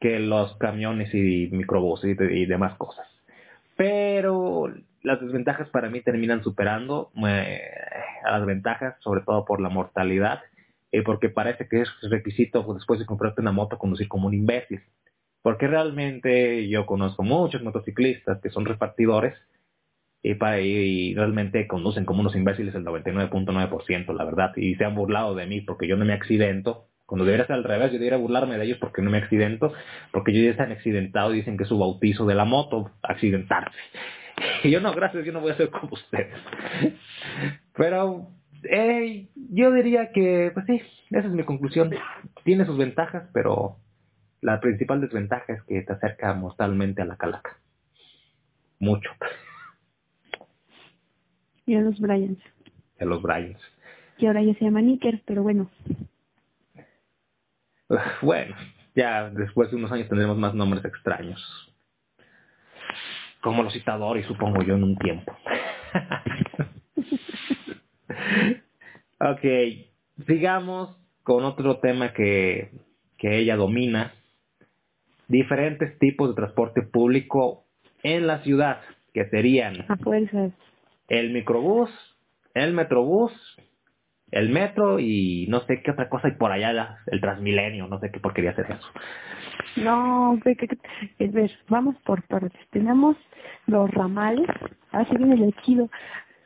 que 0.00 0.20
los 0.20 0.56
camiones 0.56 1.14
y 1.14 1.48
microbuses 1.52 2.16
y, 2.18 2.46
demás 2.46 2.78
cosas. 2.78 3.06
Pero 3.76 4.72
las 5.02 5.20
desventajas 5.20 5.68
para 5.68 5.90
mí 5.90 6.00
terminan 6.00 6.42
superando 6.42 7.10
eh, 7.26 7.60
a 8.24 8.38
las 8.38 8.46
ventajas, 8.46 8.96
sobre 9.00 9.20
todo 9.20 9.44
por 9.44 9.60
la 9.60 9.68
mortalidad, 9.68 10.40
y 10.90 11.02
porque 11.02 11.28
parece 11.28 11.68
que 11.68 11.82
es 11.82 11.88
requisito 12.10 12.62
después 12.72 12.98
de 12.98 13.06
comprarte 13.06 13.42
una 13.42 13.52
moto 13.52 13.76
conducir 13.78 14.08
como 14.08 14.28
un 14.28 14.34
imbécil. 14.34 14.80
Porque 15.42 15.66
realmente 15.66 16.68
yo 16.68 16.86
conozco 16.86 17.22
muchos 17.22 17.62
motociclistas 17.62 18.40
que 18.40 18.50
son 18.50 18.64
repartidores 18.64 19.34
y, 20.22 20.34
para, 20.34 20.60
y 20.60 21.14
realmente 21.14 21.66
conducen 21.66 22.04
como 22.04 22.20
unos 22.20 22.34
imbéciles 22.34 22.74
el 22.74 22.84
99.9%, 22.84 24.14
la 24.14 24.24
verdad, 24.24 24.52
y 24.56 24.74
se 24.74 24.84
han 24.84 24.94
burlado 24.94 25.34
de 25.34 25.46
mí 25.46 25.60
porque 25.60 25.86
yo 25.86 25.96
no 25.96 26.04
me 26.04 26.12
accidento. 26.12 26.86
Cuando 27.06 27.24
debería 27.24 27.46
ser 27.46 27.56
al 27.56 27.64
revés, 27.64 27.92
yo 27.92 27.98
debería 27.98 28.18
burlarme 28.18 28.58
de 28.58 28.64
ellos 28.66 28.78
porque 28.78 29.00
no 29.00 29.10
me 29.10 29.18
accidento, 29.18 29.72
porque 30.12 30.32
ellos 30.32 30.44
ya 30.44 30.50
están 30.50 30.72
accidentados 30.72 31.32
dicen 31.32 31.56
que 31.56 31.62
es 31.62 31.68
su 31.68 31.78
bautizo 31.78 32.26
de 32.26 32.34
la 32.34 32.44
moto, 32.44 32.90
accidentarse. 33.02 33.78
Y 34.62 34.70
yo 34.70 34.80
no, 34.80 34.92
gracias, 34.94 35.24
yo 35.24 35.32
no 35.32 35.40
voy 35.40 35.50
a 35.50 35.56
ser 35.56 35.68
como 35.68 35.94
ustedes. 35.94 36.32
Pero 37.76 38.28
eh, 38.64 39.28
yo 39.34 39.72
diría 39.72 40.12
que, 40.12 40.50
pues 40.54 40.66
sí, 40.66 40.80
esa 41.10 41.26
es 41.26 41.32
mi 41.32 41.44
conclusión. 41.44 41.90
Tiene 42.44 42.64
sus 42.64 42.76
ventajas, 42.76 43.24
pero 43.32 43.76
la 44.40 44.60
principal 44.60 45.00
desventaja 45.00 45.52
es 45.52 45.62
que 45.64 45.82
te 45.82 45.92
acerca 45.92 46.34
mortalmente 46.34 47.02
a 47.02 47.06
la 47.06 47.16
calaca. 47.16 47.58
Mucho. 48.78 49.10
Y 51.68 51.74
a 51.74 51.82
los 51.82 52.00
Bryans. 52.00 52.38
A 52.98 53.04
los 53.04 53.20
Bryans. 53.20 53.60
Y 54.16 54.24
ahora 54.24 54.42
ya 54.42 54.54
se 54.54 54.64
llama 54.64 54.80
Nicker, 54.80 55.20
pero 55.26 55.42
bueno. 55.42 55.70
Bueno, 58.22 58.56
ya 58.94 59.28
después 59.28 59.70
de 59.70 59.76
unos 59.76 59.92
años 59.92 60.08
tendremos 60.08 60.38
más 60.38 60.54
nombres 60.54 60.82
extraños. 60.84 61.40
Como 63.42 63.62
los 63.62 63.74
citadores, 63.74 64.24
supongo 64.24 64.62
yo, 64.62 64.76
en 64.76 64.82
un 64.82 64.96
tiempo. 64.96 65.36
ok, 69.20 70.26
sigamos 70.26 70.96
con 71.22 71.44
otro 71.44 71.80
tema 71.80 72.14
que, 72.14 72.70
que 73.18 73.38
ella 73.38 73.56
domina. 73.56 74.14
Diferentes 75.28 75.98
tipos 75.98 76.30
de 76.30 76.34
transporte 76.34 76.80
público 76.80 77.66
en 78.02 78.26
la 78.26 78.42
ciudad, 78.42 78.80
que 79.12 79.28
serían... 79.28 79.84
A 79.88 79.96
fuerzas 79.96 80.52
el 81.08 81.32
microbús, 81.32 81.90
el 82.54 82.74
metrobús, 82.74 83.32
el 84.30 84.50
metro 84.50 84.98
y 84.98 85.46
no 85.48 85.60
sé 85.60 85.82
qué 85.82 85.90
otra 85.90 86.08
cosa 86.08 86.28
y 86.28 86.32
por 86.32 86.52
allá 86.52 86.98
el 87.06 87.20
Transmilenio, 87.20 87.88
no 87.88 87.98
sé 87.98 88.10
qué 88.10 88.20
porquería 88.20 88.50
hacer 88.50 88.66
eso. 88.70 88.88
No, 89.76 90.38
es 91.18 91.32
ver, 91.32 91.50
vamos 91.68 91.96
por 92.04 92.22
partes. 92.24 92.60
Tenemos 92.70 93.16
los 93.66 93.90
ramales, 93.90 94.46
así 94.92 95.16
viene 95.16 95.46
el 95.46 95.54
chido. 95.62 95.88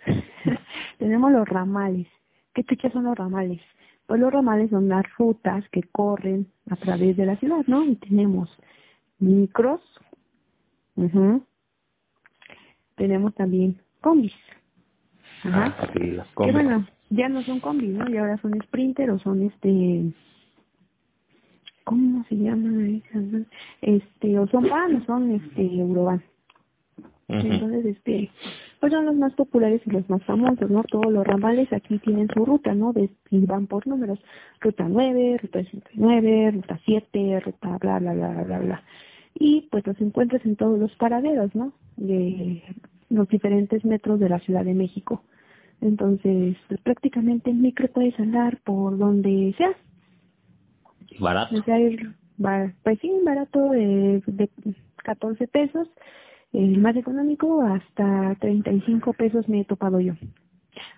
Tenemos 0.98 1.33
los 1.33 1.48
ramales. 1.48 2.07
¿Qué, 2.55 2.64
¿Qué 2.64 2.90
son 2.90 3.05
los 3.05 3.16
ramales? 3.16 3.61
Pues 4.07 4.20
los 4.20 4.33
ramales 4.33 4.70
son 4.70 4.88
las 4.88 5.05
rutas 5.16 5.68
que 5.70 5.83
corren 5.83 6.46
a 6.70 6.77
través 6.77 7.16
de 7.16 7.27
la 7.27 7.37
ciudad, 7.37 7.64
¿no? 7.66 7.85
Y 7.85 7.96
tenemos 7.96 8.51
micros, 9.18 9.81
tenemos 12.96 13.35
también 13.35 13.81
combis. 14.03 14.35
Ajá. 15.45 15.75
Ah, 15.79 15.88
sí, 15.95 16.11
las 16.11 16.29
combis. 16.35 16.55
Que 16.55 16.62
bueno, 16.62 16.87
ya 17.11 17.29
no 17.29 17.43
son 17.43 17.61
combis, 17.61 17.91
¿no? 17.91 18.09
Y 18.11 18.19
ahora 18.19 18.37
son 18.38 18.53
sprinter 18.62 19.11
o 19.11 19.19
son 19.19 19.43
este... 19.43 20.12
¿Cómo 21.85 22.25
se 22.29 22.37
llama? 22.37 23.01
Este, 23.81 24.38
o 24.38 24.47
son 24.49 24.69
van 24.69 24.97
o 24.97 25.05
son 25.05 25.33
este 25.33 25.62
Eurovan. 25.62 26.23
Entonces, 27.29 27.87
este, 27.87 28.31
pues 28.81 28.93
son 28.93 29.07
los 29.07 29.17
más 29.17 29.33
populares 29.35 29.81
y 29.87 29.91
los 29.91 30.09
más 30.11 30.23
famosos, 30.25 30.71
¿no? 30.71 30.83
Todos 30.85 31.11
los 31.12 31.27
ramales 31.27 31.73
aquí 31.73 31.99
tienen 31.99 32.29
su 32.35 32.45
ruta, 32.45 32.75
¿no? 32.75 32.93
De, 32.93 33.11
y 33.31 33.47
van 33.47 33.67
por 33.67 33.87
números. 33.87 34.19
Ruta 34.61 34.87
9, 34.88 35.38
ruta 35.41 35.62
69, 35.62 36.51
ruta 36.53 36.81
7, 36.85 37.41
ruta 37.41 37.79
bla, 37.79 37.99
bla, 37.99 38.12
bla, 38.12 38.43
bla, 38.43 38.59
bla. 38.59 38.83
Y 39.35 39.69
pues 39.71 39.87
los 39.87 40.01
encuentras 40.01 40.45
en 40.45 40.57
todos 40.57 40.79
los 40.79 40.95
paraderos, 40.97 41.55
¿no? 41.55 41.73
De 41.97 42.62
los 43.12 43.29
diferentes 43.29 43.85
metros 43.85 44.18
de 44.18 44.29
la 44.29 44.40
Ciudad 44.40 44.64
de 44.64 44.75
México. 44.75 45.22
Entonces, 45.81 46.57
pues, 46.68 46.81
prácticamente 46.81 47.51
en 47.51 47.61
micro 47.61 47.88
puedes 47.88 48.18
andar 48.18 48.59
por 48.64 48.96
donde 48.96 49.55
sea. 49.59 49.72
Barato. 51.18 51.57
O 51.57 51.62
sea, 51.64 51.79
ir, 51.79 52.14
pues 52.83 52.98
sí, 53.01 53.12
barato 53.25 53.70
de, 53.70 54.22
de 54.27 54.51
14 55.05 55.46
pesos, 55.48 55.88
el 56.53 56.79
más 56.79 56.96
económico 56.96 57.62
hasta 57.62 58.35
35 58.40 59.12
pesos 59.12 59.48
me 59.48 59.61
he 59.61 59.64
topado 59.64 60.01
yo. 60.01 60.14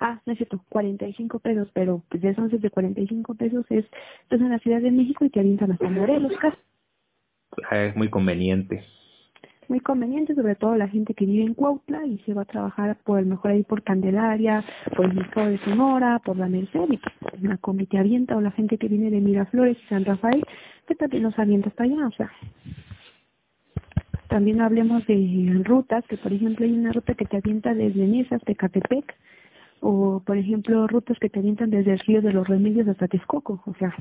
Ah, 0.01 0.21
no 0.25 0.33
es 0.33 0.39
cierto, 0.39 0.63
45 0.69 1.39
pesos, 1.41 1.69
pero 1.73 2.03
pues 2.09 2.23
ya 2.23 2.35
son 2.35 2.49
de 2.49 2.71
45 2.71 3.35
pesos 3.35 3.65
es, 3.71 3.85
es 4.31 4.41
en 4.41 4.51
la 4.51 4.59
Ciudad 4.61 4.81
de 4.81 4.91
México 4.91 5.25
y 5.25 5.31
te 5.31 5.41
avientan 5.41 5.73
hasta 5.73 5.89
Morelos, 5.89 6.33
casi. 6.41 6.59
Es 7.73 7.97
muy 7.97 8.09
conveniente 8.09 8.85
muy 9.69 9.81
conveniente, 9.81 10.35
sobre 10.35 10.55
todo 10.55 10.77
la 10.77 10.89
gente 10.89 11.15
que 11.15 11.27
vive 11.27 11.45
en 11.45 11.55
Cuautla 11.55 12.05
y 12.07 12.19
se 12.19 12.35
va 12.35 12.43
a 12.43 12.47
trabajar 12.47 12.97
por 13.05 13.19
el 13.19 13.27
mejor 13.27 13.53
ahí 13.53 13.63
por 13.63 13.83
Candelaria, 13.83 14.65
por 14.97 15.07
el 15.07 15.19
Estado 15.19 15.49
de 15.49 15.59
Sonora, 15.59 16.21
por 16.25 16.37
la 16.37 16.49
Merced 16.49 16.91
y 16.91 16.99
pues, 17.21 17.43
la 17.43 17.57
comité 17.59 17.99
avienta 17.99 18.37
o 18.37 18.41
la 18.41 18.51
gente 18.51 18.79
que 18.79 18.89
viene 18.89 19.11
de 19.11 19.21
Miraflores 19.21 19.77
y 19.83 19.89
San 19.89 20.05
Rafael, 20.05 20.45
que 20.87 20.95
también 20.95 21.23
nos 21.23 21.39
avienta 21.39 21.69
hasta 21.69 21.85
allá, 21.85 22.07
o 22.07 22.13
sea. 22.13 22.31
También 24.29 24.61
hablemos 24.61 25.07
de 25.07 25.63
rutas, 25.65 26.05
que 26.09 26.17
por 26.17 26.33
ejemplo 26.33 26.65
hay 26.65 26.73
una 26.73 26.93
ruta 26.93 27.15
que 27.15 27.25
te 27.25 27.37
avienta 27.37 27.75
desde 27.75 28.07
Nesa 28.07 28.37
hasta 28.37 28.55
Catepec, 28.55 29.15
o 29.81 30.23
por 30.25 30.37
ejemplo 30.37 30.87
rutas 30.87 31.19
que 31.19 31.29
te 31.29 31.39
avientan 31.39 31.71
desde 31.71 31.93
el 31.93 31.99
río 32.01 32.23
de 32.23 32.33
los 32.33 32.49
Remedios 32.49 32.89
hasta 32.89 33.07
Texcoco, 33.07 33.63
o 33.65 33.75
sea, 33.75 33.95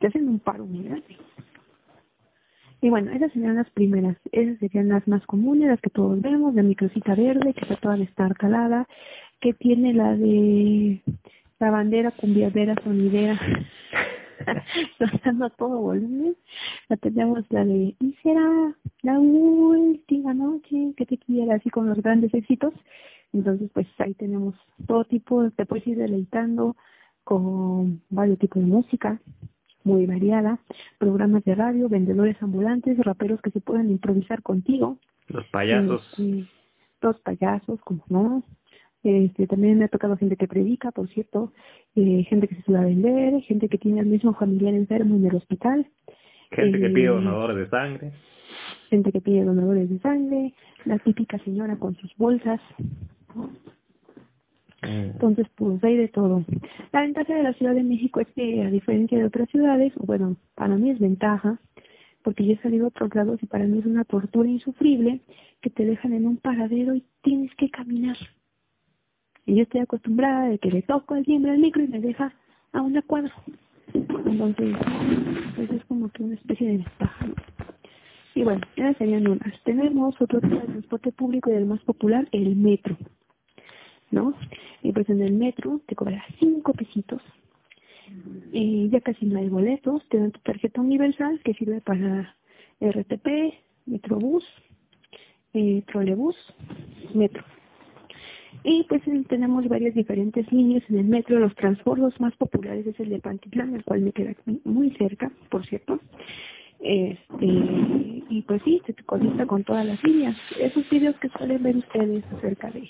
te 0.00 0.08
hacen 0.08 0.28
un 0.28 0.38
paro 0.40 0.66
muy 0.66 0.84
grande. 0.84 1.16
Y 2.80 2.90
bueno, 2.90 3.10
esas 3.10 3.32
serían 3.32 3.56
las 3.56 3.68
primeras, 3.70 4.16
esas 4.30 4.58
serían 4.58 4.88
las 4.88 5.06
más 5.08 5.24
comunes, 5.26 5.68
las 5.68 5.80
que 5.80 5.90
todos 5.90 6.20
vemos, 6.20 6.54
la 6.54 6.62
microcita 6.62 7.14
verde, 7.14 7.52
que 7.54 7.62
está 7.62 7.76
toda 7.76 7.96
destartalada, 7.96 8.86
que 9.40 9.52
tiene 9.52 9.94
la 9.94 10.16
de 10.16 11.02
la 11.58 11.70
bandera 11.72 12.12
cumbiadera 12.12 12.76
sonidera, 12.84 13.38
sonando 14.98 15.46
a 15.46 15.50
todo 15.50 15.80
volumen. 15.80 16.36
La 16.88 16.96
tenemos 16.96 17.44
la 17.50 17.64
de, 17.64 17.96
y 17.98 18.14
será 18.22 18.76
la 19.02 19.18
última 19.18 20.32
noche 20.34 20.94
que 20.96 21.04
te 21.04 21.18
quiera, 21.18 21.56
así 21.56 21.70
con 21.70 21.88
los 21.88 22.00
grandes 22.00 22.32
éxitos. 22.32 22.74
Entonces, 23.32 23.70
pues 23.74 23.86
ahí 23.98 24.14
tenemos 24.14 24.54
todo 24.86 25.04
tipo, 25.04 25.50
te 25.50 25.66
puedes 25.66 25.86
ir 25.86 25.98
deleitando 25.98 26.76
con 27.24 28.00
varios 28.08 28.38
tipos 28.38 28.62
de 28.62 28.68
música, 28.68 29.20
muy 29.88 30.04
variada, 30.04 30.58
programas 30.98 31.42
de 31.44 31.54
radio, 31.54 31.88
vendedores 31.88 32.36
ambulantes, 32.42 32.98
raperos 32.98 33.40
que 33.40 33.50
se 33.50 33.60
pueden 33.60 33.90
improvisar 33.90 34.42
contigo. 34.42 34.98
Los 35.28 35.46
payasos. 35.46 36.06
Este, 36.12 36.44
los 37.00 37.18
payasos, 37.20 37.80
como 37.80 38.04
no. 38.08 38.42
Este, 39.02 39.46
también 39.46 39.78
me 39.78 39.86
ha 39.86 39.88
tocado 39.88 40.16
gente 40.16 40.36
que 40.36 40.46
predica, 40.46 40.90
por 40.90 41.08
cierto, 41.08 41.52
eh, 41.94 42.24
gente 42.28 42.48
que 42.48 42.56
se 42.56 42.62
suele 42.62 42.80
a 42.80 42.84
vender, 42.84 43.42
gente 43.42 43.68
que 43.68 43.78
tiene 43.78 44.00
el 44.00 44.06
mismo 44.06 44.34
familiar 44.34 44.74
enfermo 44.74 45.16
en 45.16 45.26
el 45.26 45.36
hospital. 45.36 45.86
Gente 46.50 46.78
que 46.78 46.90
pide 46.90 47.06
eh, 47.06 47.08
donadores 47.08 47.56
de 47.56 47.68
sangre. 47.70 48.12
Gente 48.90 49.12
que 49.12 49.20
pide 49.20 49.44
donadores 49.44 49.88
de 49.88 49.98
sangre, 50.00 50.52
la 50.84 50.98
típica 50.98 51.38
señora 51.38 51.76
con 51.76 51.96
sus 51.96 52.14
bolsas. 52.16 52.60
Mm. 54.82 55.10
Entonces, 55.12 55.46
pues 55.54 55.82
hay 55.82 55.96
de 55.96 56.08
todo. 56.08 56.44
La 56.92 57.02
ventaja 57.02 57.34
de 57.34 57.42
la 57.42 57.52
Ciudad 57.54 57.74
de 57.74 57.82
México 57.82 58.20
es 58.20 58.28
que, 58.28 58.62
a 58.62 58.70
diferencia 58.70 59.18
de 59.18 59.24
otras 59.24 59.48
ciudades, 59.50 59.92
bueno, 59.96 60.36
para 60.54 60.76
mí 60.76 60.90
es 60.90 60.98
ventaja, 60.98 61.58
porque 62.22 62.44
yo 62.44 62.52
he 62.52 62.58
salido 62.58 62.84
a 62.84 62.88
otros 62.88 63.14
lados 63.14 63.42
y 63.42 63.46
para 63.46 63.64
mí 63.64 63.78
es 63.78 63.86
una 63.86 64.04
tortura 64.04 64.48
insufrible 64.48 65.20
que 65.60 65.70
te 65.70 65.84
dejan 65.84 66.12
en 66.12 66.26
un 66.26 66.36
paradero 66.36 66.94
y 66.94 67.04
tienes 67.22 67.54
que 67.56 67.70
caminar. 67.70 68.16
Y 69.46 69.56
yo 69.56 69.62
estoy 69.62 69.80
acostumbrada 69.80 70.48
de 70.48 70.58
que 70.58 70.70
le 70.70 70.82
toco 70.82 71.16
el 71.16 71.24
timbre 71.24 71.52
al 71.52 71.58
micro 71.58 71.82
y 71.82 71.88
me 71.88 72.00
deja 72.00 72.34
a 72.72 72.82
una 72.82 73.02
cuadra. 73.02 73.32
Entonces, 73.94 74.76
pues 75.56 75.70
es 75.70 75.84
como 75.86 76.10
que 76.10 76.22
una 76.22 76.34
especie 76.34 76.66
de 76.66 76.76
ventaja. 76.76 77.26
Y 78.34 78.44
bueno, 78.44 78.60
ya 78.76 78.92
serían 78.94 79.26
unas. 79.26 79.52
Tenemos 79.64 80.14
otro 80.20 80.40
tipo 80.40 80.54
de 80.54 80.66
transporte 80.66 81.12
público 81.12 81.50
y 81.50 81.54
el 81.54 81.66
más 81.66 81.80
popular, 81.80 82.28
el 82.32 82.54
metro. 82.56 82.96
¿No? 84.10 84.34
Y 84.82 84.92
pues 84.92 85.08
en 85.08 85.22
el 85.22 85.34
metro 85.34 85.80
te 85.86 85.94
cobra 85.94 86.24
cinco 86.38 86.72
pesitos 86.72 87.22
Y 88.52 88.88
ya 88.90 89.00
casi 89.00 89.26
no 89.26 89.38
hay 89.38 89.48
boletos, 89.48 90.06
te 90.08 90.18
dan 90.18 90.32
tu 90.32 90.40
tarjeta 90.40 90.80
universal 90.80 91.40
que 91.44 91.54
sirve 91.54 91.80
para 91.80 92.36
RTP, 92.80 93.54
Metrobús, 93.86 94.44
eh, 95.54 95.82
Trolebús, 95.86 96.36
Metro. 97.14 97.44
Y 98.64 98.84
pues 98.84 99.02
tenemos 99.28 99.68
varias 99.68 99.94
diferentes 99.94 100.50
líneas 100.52 100.82
en 100.88 100.98
el 100.98 101.04
metro. 101.04 101.38
Los 101.38 101.54
transbordos 101.54 102.18
más 102.20 102.34
populares 102.36 102.86
es 102.86 102.98
el 102.98 103.10
de 103.10 103.20
Pantitlán, 103.20 103.74
el 103.74 103.84
cual 103.84 104.00
me 104.00 104.12
queda 104.12 104.34
muy 104.64 104.90
cerca, 104.92 105.30
por 105.48 105.64
cierto. 105.66 106.00
Este, 106.80 107.46
y 108.30 108.44
pues 108.46 108.62
sí, 108.64 108.80
se 108.86 108.94
conecta 109.04 109.46
con 109.46 109.64
todas 109.64 109.84
las 109.84 110.02
líneas. 110.04 110.36
Esos 110.60 110.88
videos 110.90 111.16
que 111.16 111.28
suelen 111.30 111.62
ver 111.62 111.76
ustedes 111.76 112.24
acerca 112.36 112.70
de 112.70 112.88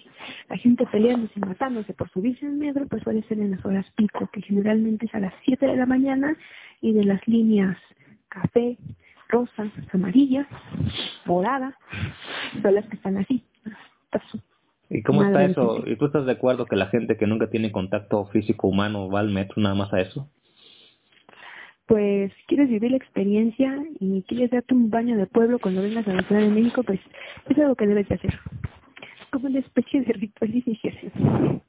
la 0.48 0.56
gente 0.56 0.84
peleándose 0.86 1.32
y 1.36 1.40
matándose 1.40 1.94
por 1.94 2.10
subirse 2.10 2.46
al 2.46 2.52
metro, 2.52 2.86
pues 2.86 3.02
suele 3.02 3.22
ser 3.22 3.38
en 3.38 3.52
las 3.52 3.64
horas 3.64 3.86
pico, 3.96 4.28
que 4.32 4.42
generalmente 4.42 5.06
es 5.06 5.14
a 5.14 5.20
las 5.20 5.32
7 5.44 5.66
de 5.66 5.76
la 5.76 5.86
mañana 5.86 6.36
y 6.80 6.92
de 6.92 7.04
las 7.04 7.26
líneas 7.26 7.76
café, 8.28 8.76
rosa, 9.28 9.70
amarilla, 9.92 10.46
morada, 11.24 11.76
son 12.62 12.74
las 12.74 12.86
que 12.86 12.96
están 12.96 13.16
así. 13.16 13.42
¿Y 14.90 15.02
cómo 15.02 15.22
está 15.22 15.44
eso? 15.44 15.82
¿Y 15.86 15.96
tú 15.96 16.06
estás 16.06 16.24
de 16.24 16.32
acuerdo 16.32 16.64
que 16.66 16.76
la 16.76 16.86
gente 16.86 17.16
que 17.16 17.26
nunca 17.26 17.50
tiene 17.50 17.72
contacto 17.72 18.24
físico 18.26 18.68
humano 18.68 19.10
va 19.10 19.20
al 19.20 19.30
metro 19.30 19.60
nada 19.60 19.74
más 19.74 19.92
a 19.92 20.00
eso? 20.00 20.30
Pues 21.88 22.30
quieres 22.46 22.68
vivir 22.68 22.90
la 22.90 22.98
experiencia 22.98 23.82
y 23.98 24.22
quieres 24.22 24.50
darte 24.50 24.74
un 24.74 24.90
baño 24.90 25.16
de 25.16 25.26
pueblo 25.26 25.58
cuando 25.58 25.82
vengas 25.82 26.06
a 26.06 26.12
la 26.12 26.22
Ciudad 26.22 26.42
de 26.42 26.50
México, 26.50 26.82
pues 26.82 27.00
es 27.48 27.58
algo 27.58 27.74
que 27.74 27.86
debes 27.86 28.06
de 28.08 28.14
hacer. 28.14 28.34
Es 29.20 29.26
como 29.32 29.46
una 29.46 29.58
especie 29.58 30.02
de 30.02 30.12
ritual 30.12 30.54
iniciación. 30.54 31.62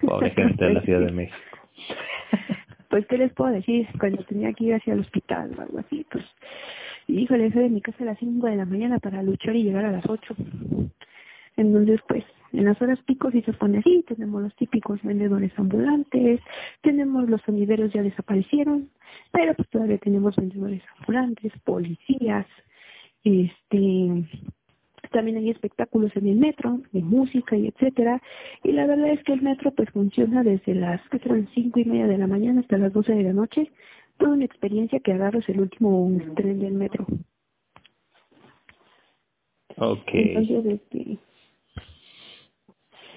Pobre 0.00 0.30
gente 0.32 0.64
de 0.64 0.74
la 0.74 0.82
Ciudad 0.82 1.00
de 1.00 1.12
México. 1.12 1.36
Pues, 2.88 3.04
¿qué 3.08 3.18
les 3.18 3.32
puedo 3.32 3.50
decir? 3.50 3.86
Cuando 3.98 4.22
tenía 4.24 4.52
que 4.52 4.64
ir 4.64 4.74
hacia 4.74 4.94
el 4.94 5.00
hospital 5.00 5.50
o 5.58 5.60
algo 5.60 5.80
así, 5.80 6.06
pues, 6.10 6.24
híjole, 7.08 7.52
soy 7.52 7.64
de 7.64 7.68
mi 7.68 7.80
casa 7.80 8.04
a 8.04 8.06
las 8.06 8.18
5 8.18 8.46
de 8.46 8.56
la 8.56 8.64
mañana 8.64 9.00
para 9.00 9.22
luchar 9.22 9.56
y 9.56 9.64
llegar 9.64 9.84
a 9.84 9.92
las 9.92 10.08
8. 10.08 10.34
Entonces, 11.56 12.00
pues, 12.08 12.24
en 12.52 12.64
las 12.64 12.80
horas 12.80 12.98
pico 13.02 13.30
sí 13.30 13.42
se 13.42 13.52
pone 13.52 13.78
así, 13.78 14.04
tenemos 14.06 14.42
los 14.42 14.54
típicos 14.56 15.02
vendedores 15.02 15.52
ambulantes, 15.58 16.40
tenemos 16.82 17.28
los 17.28 17.40
sonideros 17.42 17.92
ya 17.92 18.02
desaparecieron, 18.02 18.90
pero 19.32 19.54
pues 19.54 19.68
todavía 19.68 19.98
tenemos 19.98 20.36
vendedores 20.36 20.82
ambulantes, 20.98 21.52
policías, 21.64 22.46
este 23.24 24.24
también 25.12 25.36
hay 25.36 25.50
espectáculos 25.50 26.10
en 26.16 26.26
el 26.26 26.36
metro, 26.36 26.80
de 26.92 27.00
música 27.00 27.56
y 27.56 27.68
etcétera, 27.68 28.20
y 28.64 28.72
la 28.72 28.86
verdad 28.86 29.10
es 29.10 29.22
que 29.22 29.34
el 29.34 29.42
metro 29.42 29.70
pues 29.72 29.88
funciona 29.90 30.42
desde 30.42 30.74
las 30.74 31.00
que 31.08 31.18
son 31.20 31.48
cinco 31.54 31.80
y 31.80 31.84
media 31.84 32.06
de 32.06 32.18
la 32.18 32.26
mañana 32.26 32.60
hasta 32.60 32.76
las 32.78 32.92
doce 32.92 33.14
de 33.14 33.22
la 33.22 33.32
noche, 33.32 33.70
toda 34.18 34.32
una 34.32 34.44
experiencia 34.44 35.00
que 35.00 35.12
agarras 35.12 35.48
el 35.48 35.60
último 35.60 36.10
tren 36.34 36.58
del 36.58 36.74
metro. 36.74 37.06
Okay. 39.76 40.34
Entonces, 40.34 40.80
este, 40.80 41.18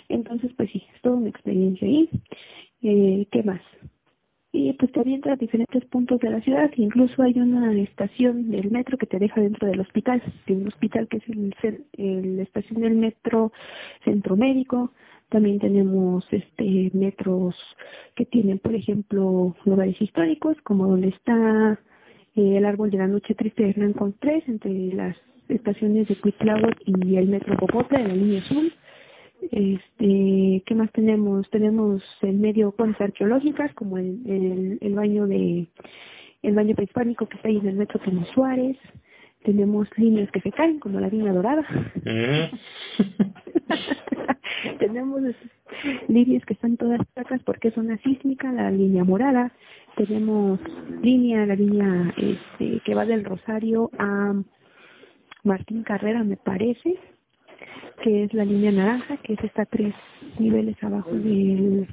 entonces, 0.09 0.51
pues 0.57 0.69
sí, 0.71 0.83
es 0.93 1.01
toda 1.01 1.17
una 1.17 1.29
experiencia 1.29 1.87
ahí. 1.87 2.09
Eh, 2.81 3.27
¿Qué 3.31 3.43
más? 3.43 3.61
Y 4.51 4.73
pues 4.73 4.91
te 4.91 4.99
avienta 4.99 5.33
a 5.33 5.35
diferentes 5.35 5.85
puntos 5.85 6.19
de 6.19 6.31
la 6.31 6.41
ciudad. 6.41 6.71
Incluso 6.75 7.21
hay 7.21 7.39
una 7.39 7.71
estación 7.79 8.49
del 8.49 8.71
metro 8.71 8.97
que 8.97 9.05
te 9.05 9.19
deja 9.19 9.39
dentro 9.41 9.67
del 9.67 9.79
hospital. 9.79 10.23
Tiene 10.45 10.63
un 10.63 10.69
hospital 10.69 11.07
que 11.07 11.17
es 11.17 11.23
el, 11.29 12.37
la 12.37 12.43
estación 12.43 12.81
del 12.81 12.95
metro 12.95 13.51
Centro 14.03 14.35
Médico. 14.35 14.91
También 15.29 15.59
tenemos 15.59 16.25
este 16.31 16.89
metros 16.93 17.55
que 18.15 18.25
tienen, 18.25 18.57
por 18.57 18.73
ejemplo, 18.73 19.55
lugares 19.65 20.01
históricos, 20.01 20.57
como 20.63 20.87
donde 20.87 21.09
está 21.09 21.79
eh, 22.35 22.57
el 22.57 22.65
árbol 22.65 22.89
de 22.89 22.97
la 22.97 23.07
noche 23.07 23.35
triste 23.35 23.61
de 23.63 23.69
Hernán 23.69 24.15
tres 24.19 24.43
entre 24.47 24.71
las 24.93 25.15
estaciones 25.47 26.07
de 26.07 26.15
Cuitláhuac 26.15 26.81
y 26.85 27.17
el 27.17 27.27
metro 27.27 27.55
Bogotá 27.59 27.99
de 27.99 28.07
la 28.07 28.15
línea 28.15 28.41
azul. 28.41 28.73
Este, 29.41 30.63
¿qué 30.65 30.75
más 30.75 30.91
tenemos? 30.91 31.49
Tenemos 31.49 32.03
en 32.21 32.41
medio 32.41 32.71
cosas 32.71 32.99
arqueológicas 32.99 33.73
como 33.73 33.97
el, 33.97 34.77
el, 34.81 34.93
baño 34.93 35.27
de 35.27 35.67
el 36.41 36.55
baño 36.55 36.75
prehispánico 36.75 37.27
que 37.27 37.37
está 37.37 37.47
ahí 37.47 37.57
en 37.57 37.67
el 37.67 37.75
metro 37.75 37.99
Tomo 37.99 38.25
Suárez. 38.33 38.77
Tenemos 39.43 39.87
líneas 39.97 40.29
que 40.31 40.41
se 40.41 40.51
caen 40.51 40.79
como 40.79 40.99
la 40.99 41.07
línea 41.07 41.31
dorada. 41.31 41.65
tenemos 44.79 45.21
líneas 46.09 46.45
que 46.45 46.53
están 46.53 46.75
todas 46.75 46.99
placas 47.13 47.41
porque 47.43 47.69
es 47.69 47.77
una 47.77 47.97
sísmica, 47.99 48.51
la 48.51 48.69
línea 48.69 49.05
morada. 49.05 49.53
Tenemos 49.95 50.59
línea, 51.01 51.45
la 51.45 51.55
línea 51.55 52.13
este, 52.17 52.81
que 52.81 52.95
va 52.95 53.05
del 53.05 53.23
Rosario 53.23 53.89
a 53.97 54.33
Martín 55.43 55.83
Carrera, 55.83 56.23
me 56.25 56.35
parece 56.35 56.99
que 58.03 58.23
es 58.23 58.33
la 58.33 58.45
línea 58.45 58.71
naranja, 58.71 59.17
que 59.17 59.33
es 59.33 59.43
esta 59.43 59.65
tres 59.65 59.93
niveles 60.37 60.75
abajo 60.83 61.11
del, 61.11 61.87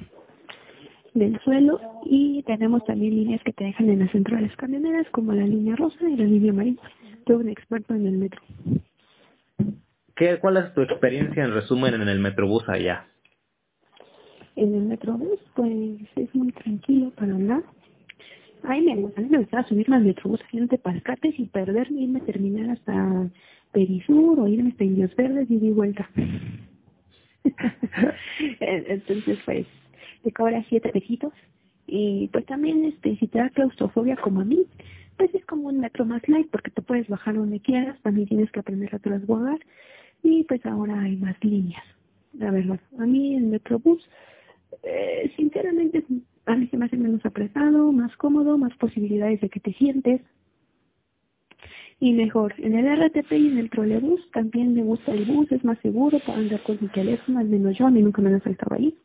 del 1.13 1.39
suelo, 1.41 1.79
y 2.05 2.43
tenemos 2.43 2.83
también 2.85 3.15
líneas 3.15 3.41
que 3.43 3.53
te 3.53 3.65
dejan 3.65 3.89
en 3.89 3.99
las 3.99 4.11
centrales 4.11 4.55
camioneras, 4.55 5.07
como 5.11 5.33
la 5.33 5.45
línea 5.45 5.75
rosa 5.75 6.09
y 6.09 6.15
la 6.15 6.25
línea 6.25 6.51
amarilla. 6.51 6.81
Soy 7.25 7.35
un 7.35 7.49
experto 7.49 7.93
en 7.93 8.07
el 8.07 8.17
metro. 8.17 8.41
¿Qué, 10.15 10.39
¿Cuál 10.39 10.57
es 10.57 10.73
tu 10.73 10.81
experiencia 10.81 11.43
en 11.43 11.53
resumen 11.53 11.93
en 11.93 12.07
el 12.07 12.19
Metrobús 12.19 12.67
allá? 12.67 13.05
En 14.55 14.73
el 14.73 14.83
Metrobús, 14.83 15.39
pues 15.55 15.99
es 16.15 16.33
muy 16.33 16.51
tranquilo 16.53 17.11
para 17.11 17.33
andar. 17.33 17.63
Ay, 18.63 18.81
me 18.81 18.95
gusta, 18.95 19.21
me 19.21 19.37
gustaba 19.37 19.67
subirme 19.67 19.97
al 19.97 20.03
Metrobús 20.05 20.39
de 20.51 20.77
Pascates 20.79 21.37
y 21.37 21.45
perderme 21.45 21.99
y 21.99 22.03
irme 22.05 22.19
a 22.19 22.25
terminar 22.25 22.71
hasta 22.71 23.29
Perisur 23.71 24.39
o 24.39 24.47
irme 24.47 24.69
hasta 24.69 24.83
Indios 24.83 25.15
Verdes 25.15 25.49
y 25.49 25.57
di 25.57 25.71
vuelta. 25.71 26.09
Entonces, 28.59 29.39
pues, 29.45 29.67
te 30.23 30.31
cobra 30.31 30.63
siete 30.69 30.89
pesitos. 30.89 31.33
Y 31.87 32.29
pues 32.33 32.45
también, 32.45 32.83
este, 32.85 33.15
si 33.17 33.27
te 33.27 33.39
da 33.39 33.49
claustrofobia 33.49 34.17
como 34.17 34.41
a 34.41 34.45
mí, 34.45 34.65
pues 35.17 35.33
es 35.33 35.45
como 35.45 35.69
un 35.69 35.79
metro 35.79 36.05
más 36.05 36.27
light 36.27 36.49
porque 36.51 36.69
te 36.71 36.81
puedes 36.81 37.07
bajar 37.07 37.35
donde 37.35 37.59
quieras, 37.59 37.97
también 38.01 38.27
tienes 38.27 38.51
que 38.51 38.59
aprender 38.59 38.93
a 38.93 38.99
transbordar 38.99 39.59
y 40.21 40.43
pues 40.43 40.65
ahora 40.65 41.01
hay 41.01 41.15
más 41.15 41.35
líneas. 41.43 41.83
La 42.37 42.51
verdad, 42.51 42.79
a 42.99 43.05
mí 43.05 43.35
el 43.35 43.45
Metrobús, 43.45 44.03
eh, 44.83 45.31
sinceramente, 45.35 46.03
a 46.45 46.55
mí 46.55 46.67
se 46.67 46.77
me 46.77 46.85
hace 46.85 46.97
menos 46.97 47.25
apretado, 47.25 47.91
más 47.91 48.15
cómodo, 48.17 48.57
más 48.57 48.75
posibilidades 48.77 49.41
de 49.41 49.49
que 49.49 49.59
te 49.59 49.73
sientes, 49.73 50.21
y 51.99 52.13
mejor. 52.13 52.53
En 52.57 52.75
el 52.75 52.85
RTP 52.85 53.31
y 53.31 53.47
en 53.47 53.57
el 53.57 53.69
trolebús 53.69 54.21
también 54.31 54.73
me 54.73 54.83
gusta 54.83 55.11
el 55.11 55.25
bus, 55.25 55.51
es 55.51 55.63
más 55.63 55.79
seguro 55.79 56.19
para 56.19 56.37
andar 56.37 56.61
con 56.63 56.77
mi 56.79 56.87
teléfono, 56.89 57.39
al 57.39 57.47
menos 57.47 57.77
yo, 57.77 57.87
a 57.87 57.91
mí 57.91 58.01
nunca 58.01 58.21
me 58.21 58.29
han 58.29 58.35
asaltado 58.35 58.75
ahí. 58.75 58.95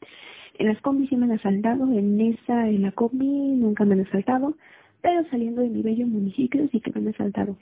En 0.58 0.68
las 0.68 0.80
combis 0.82 1.08
sí 1.08 1.16
me 1.16 1.24
han 1.24 1.32
asaltado, 1.32 1.84
en 1.84 2.20
esa, 2.20 2.68
en 2.68 2.82
la 2.82 2.92
combi 2.92 3.26
nunca 3.26 3.84
me 3.84 3.94
han 3.94 4.06
asaltado, 4.06 4.56
pero 5.00 5.24
saliendo 5.30 5.62
de 5.62 5.68
mi 5.68 5.82
bello 5.82 6.06
municipio 6.06 6.68
sí 6.70 6.80
que 6.80 6.92
me 6.92 7.00
han 7.00 7.08
asaltado. 7.08 7.56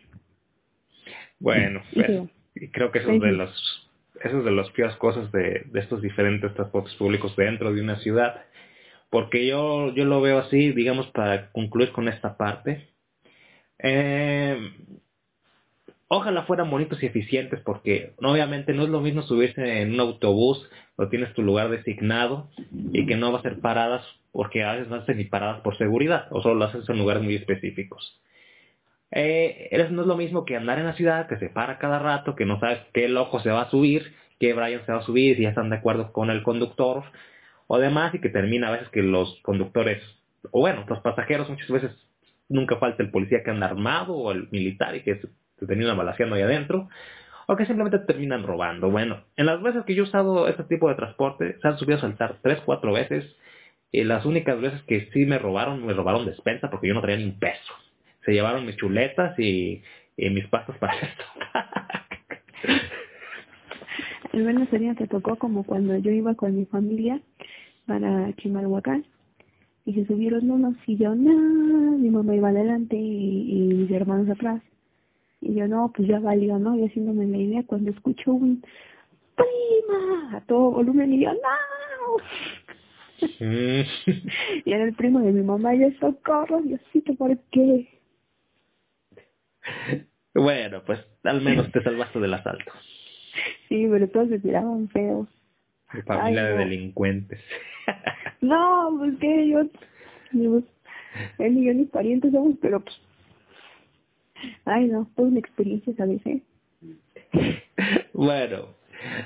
Bueno, 1.39 1.81
pues, 1.95 2.29
creo 2.73 2.91
que 2.91 2.99
eso 2.99 3.13
es 3.13 3.21
de 3.21 3.33
los 3.33 3.91
eso 4.23 4.39
es 4.41 4.45
de 4.45 4.51
las 4.51 4.69
peores 4.71 4.97
cosas 4.97 5.33
de, 5.33 5.63
de 5.65 5.81
estos 5.81 6.03
diferentes 6.03 6.53
transportes 6.53 6.95
públicos 6.97 7.35
dentro 7.37 7.73
de 7.73 7.81
una 7.81 7.97
ciudad. 8.01 8.45
Porque 9.09 9.47
yo, 9.47 9.95
yo 9.95 10.05
lo 10.05 10.21
veo 10.21 10.39
así, 10.39 10.73
digamos, 10.73 11.07
para 11.09 11.51
concluir 11.53 11.91
con 11.91 12.07
esta 12.07 12.37
parte. 12.37 12.91
Eh, 13.79 14.59
ojalá 16.13 16.43
fueran 16.43 16.69
bonitos 16.71 17.01
y 17.03 17.07
eficientes 17.07 17.61
porque 17.61 18.15
obviamente 18.21 18.75
no 18.75 18.83
es 18.83 18.89
lo 18.89 19.01
mismo 19.01 19.23
subirse 19.23 19.81
en 19.81 19.95
un 19.95 20.01
autobús 20.01 20.69
o 20.97 21.09
tienes 21.09 21.33
tu 21.35 21.43
lugar 21.43 21.71
designado 21.71 22.51
y 22.93 23.07
que 23.07 23.17
no 23.17 23.31
va 23.31 23.39
a 23.39 23.43
ser 23.43 23.61
paradas 23.61 24.05
porque 24.33 24.65
a 24.65 24.73
veces 24.73 24.89
no 24.89 24.97
hacen 24.97 25.19
ni 25.19 25.25
paradas 25.25 25.61
por 25.61 25.79
seguridad 25.79 26.27
o 26.33 26.43
solo 26.43 26.57
lo 26.57 26.65
haces 26.65 26.89
en 26.89 26.99
lugares 26.99 27.23
muy 27.23 27.37
específicos. 27.37 28.21
Eh, 29.13 29.71
no 29.93 30.03
es 30.03 30.09
lo 30.09 30.17
mismo 30.17 30.45
que 30.45 30.57
andar 30.57 30.81
en 30.81 30.87
la 30.87 30.95
ciudad 30.95 31.29
que 31.29 31.37
se 31.37 31.49
para 31.49 31.79
cada 31.79 32.01
rato, 32.01 32.35
que 32.35 32.45
no 32.45 32.59
sabes 32.59 32.81
qué 32.93 33.09
loco 33.09 33.39
se 33.39 33.51
va 33.51 33.63
a 33.63 33.71
subir, 33.71 34.13
qué 34.41 34.53
Brian 34.53 34.85
se 34.87 34.93
va 34.93 34.99
a 34.99 35.07
subir, 35.07 35.37
si 35.37 35.43
ya 35.43 35.51
están 35.51 35.71
de 35.71 35.77
acuerdo 35.77 36.13
con 36.13 36.31
el 36.31 36.43
conductor 36.43 37.05
o 37.69 37.79
demás 37.79 38.13
y 38.17 38.21
que 38.21 38.31
termina 38.31 38.67
a 38.67 38.73
veces 38.73 38.89
que 38.89 39.03
los 39.03 39.39
conductores 39.43 40.03
o 40.51 40.59
bueno, 40.59 40.85
los 40.89 41.01
pasajeros 41.03 41.49
muchas 41.49 41.71
veces 41.71 41.93
nunca 42.49 42.79
falta 42.79 43.05
el 43.05 43.13
policía 43.13 43.45
que 43.45 43.51
anda 43.51 43.69
armado 43.69 44.15
o 44.15 44.33
el 44.33 44.49
militar 44.51 44.97
y 44.97 45.03
que 45.03 45.21
te 45.61 45.67
terminan 45.67 45.97
balaseando 45.97 46.35
ahí 46.35 46.43
adentro, 46.43 46.89
o 47.47 47.57
que 47.57 47.67
simplemente 47.67 47.99
te 48.01 48.07
terminan 48.07 48.43
robando. 48.43 48.91
Bueno, 48.91 49.23
en 49.37 49.47
las 49.47 49.63
veces 49.63 49.85
que 49.85 49.95
yo 49.95 50.05
he 50.05 50.09
usado 50.09 50.49
este 50.49 50.65
tipo 50.65 50.89
de 50.89 50.95
transporte, 50.97 51.57
se 51.61 51.69
han 51.69 51.79
subido 51.79 51.99
a 51.99 52.01
saltar 52.01 52.37
tres, 52.43 52.61
cuatro 52.65 52.93
veces, 52.93 53.25
y 53.93 54.05
las 54.05 54.25
únicas 54.25 54.61
veces 54.61 54.83
que 54.83 55.09
sí 55.13 55.27
me 55.27 55.39
robaron, 55.39 55.85
me 55.85 55.93
robaron 55.93 56.27
despensa 56.27 56.71
porque 56.71 56.89
yo 56.89 56.95
no 56.95 57.01
traía 57.01 57.19
ni 57.19 57.25
un 57.25 57.39
peso. 57.39 57.75
Se 58.25 58.33
llevaron 58.33 58.67
mis 58.67 58.77
chuletas 58.77 59.39
y, 59.39 59.83
mis 60.17 60.47
pastas 60.49 60.77
para 60.79 60.95
esto. 60.95 61.25
El 64.33 64.45
bueno 64.45 64.67
sería 64.71 64.95
que 64.95 65.09
tocó 65.09 65.37
como 65.37 65.65
cuando 65.65 65.97
yo 65.97 66.13
iba 66.13 66.35
con 66.35 66.57
mi 66.57 66.67
familia 66.67 67.21
para 67.87 68.33
Chimalhuacán 68.37 69.05
y 69.85 69.95
se 69.95 70.07
subieron 70.07 70.49
unos 70.51 70.77
y 70.87 70.97
yo, 70.97 71.15
no, 71.17 71.99
mi 71.99 72.11
mamá 72.11 72.37
iba 72.37 72.51
adelante 72.51 72.97
y, 72.97 73.75
mis 73.77 73.91
hermanos 73.91 74.29
atrás. 74.31 74.63
Y 75.41 75.55
yo, 75.55 75.67
no, 75.69 75.93
pues 75.95 76.07
ya 76.09 76.19
valió, 76.21 76.59
¿no? 76.59 76.77
Y 76.77 76.85
haciéndome 76.87 77.27
la 77.27 77.39
idea 77.39 77.63
cuando 77.67 77.91
escucho 77.91 78.33
un 78.33 78.63
prima 79.35 80.37
a 80.37 80.41
todo 80.43 80.73
volumen 80.73 81.15
y 81.15 81.25
yo, 81.25 81.33
no. 81.33 82.17
Y 84.65 84.73
era 84.73 84.85
el 84.85 84.95
primo 84.95 85.21
de 85.21 85.33
mi 85.33 85.43
mamá 85.43 85.75
y 85.75 85.81
yo, 85.81 85.91
socorro, 86.01 86.61
Diosito, 86.63 87.15
¿por 87.15 87.37
qué? 87.51 88.01
Bueno, 90.35 90.83
pues 90.85 91.01
al 91.25 91.43
menos 91.43 91.71
te 91.73 91.83
salvaste 91.83 92.19
del 92.19 92.35
asalto. 92.35 92.73
Sí, 93.69 93.87
pero 93.91 94.09
todos 94.09 94.29
se 94.29 94.39
tiraban 94.39 94.89
feos. 94.89 95.29
familia 96.07 96.45
de 96.45 96.57
delincuentes. 96.57 97.41
no, 98.41 98.97
pues 98.99 99.19
que 99.19 99.49
yo, 99.49 99.61
pues, 100.33 100.65
él 101.39 101.59
y 101.59 101.67
yo 101.67 101.75
ni 101.75 101.85
parientes 101.85 102.33
somos, 102.33 102.57
pero 102.61 102.81
pues, 102.81 102.97
ay 104.65 104.87
no, 104.87 105.09
fue 105.15 105.27
una 105.27 105.39
experiencia, 105.39 105.93
¿sabes? 105.97 106.21
Eh? 106.27 106.43
bueno, 108.13 108.75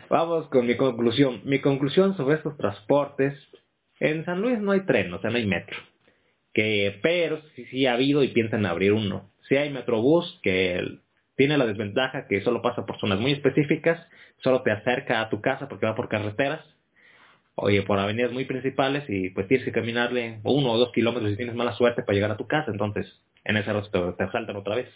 vamos 0.08 0.48
con 0.48 0.66
mi 0.66 0.76
conclusión. 0.76 1.40
Mi 1.44 1.60
conclusión 1.60 2.16
sobre 2.16 2.36
estos 2.36 2.56
transportes, 2.56 3.34
en 4.00 4.24
San 4.24 4.40
Luis 4.40 4.58
no 4.58 4.72
hay 4.72 4.80
tren, 4.80 5.12
o 5.12 5.20
sea, 5.20 5.30
no 5.30 5.36
hay 5.36 5.46
metro. 5.46 5.76
Que, 6.52 6.98
pero 7.02 7.40
sí, 7.54 7.64
sí 7.66 7.86
ha 7.86 7.94
habido 7.94 8.22
y 8.22 8.28
piensan 8.28 8.66
abrir 8.66 8.92
uno. 8.92 9.30
Si 9.48 9.56
hay 9.56 9.70
Metrobús, 9.70 10.38
que 10.42 11.00
tiene 11.36 11.58
la 11.58 11.66
desventaja 11.66 12.26
que 12.28 12.42
solo 12.42 12.62
pasa 12.62 12.86
por 12.86 12.98
zonas 12.98 13.18
muy 13.18 13.32
específicas, 13.32 14.00
solo 14.38 14.62
te 14.62 14.70
acerca 14.70 15.20
a 15.20 15.30
tu 15.30 15.40
casa 15.40 15.68
porque 15.68 15.86
va 15.86 15.94
por 15.94 16.08
carreteras, 16.08 16.64
oye, 17.56 17.82
por 17.82 17.98
avenidas 17.98 18.32
muy 18.32 18.44
principales 18.44 19.04
y 19.08 19.30
pues 19.30 19.48
tienes 19.48 19.64
que 19.64 19.72
caminarle 19.72 20.40
uno 20.44 20.72
o 20.72 20.78
dos 20.78 20.92
kilómetros 20.92 21.30
si 21.30 21.36
tienes 21.36 21.54
mala 21.54 21.72
suerte 21.72 22.02
para 22.02 22.14
llegar 22.14 22.30
a 22.30 22.36
tu 22.36 22.46
casa, 22.46 22.70
entonces 22.70 23.20
en 23.44 23.56
ese 23.56 23.72
rato 23.72 23.90
te, 23.90 24.24
te 24.24 24.30
saltan 24.32 24.56
otra 24.56 24.76
vez. 24.76 24.88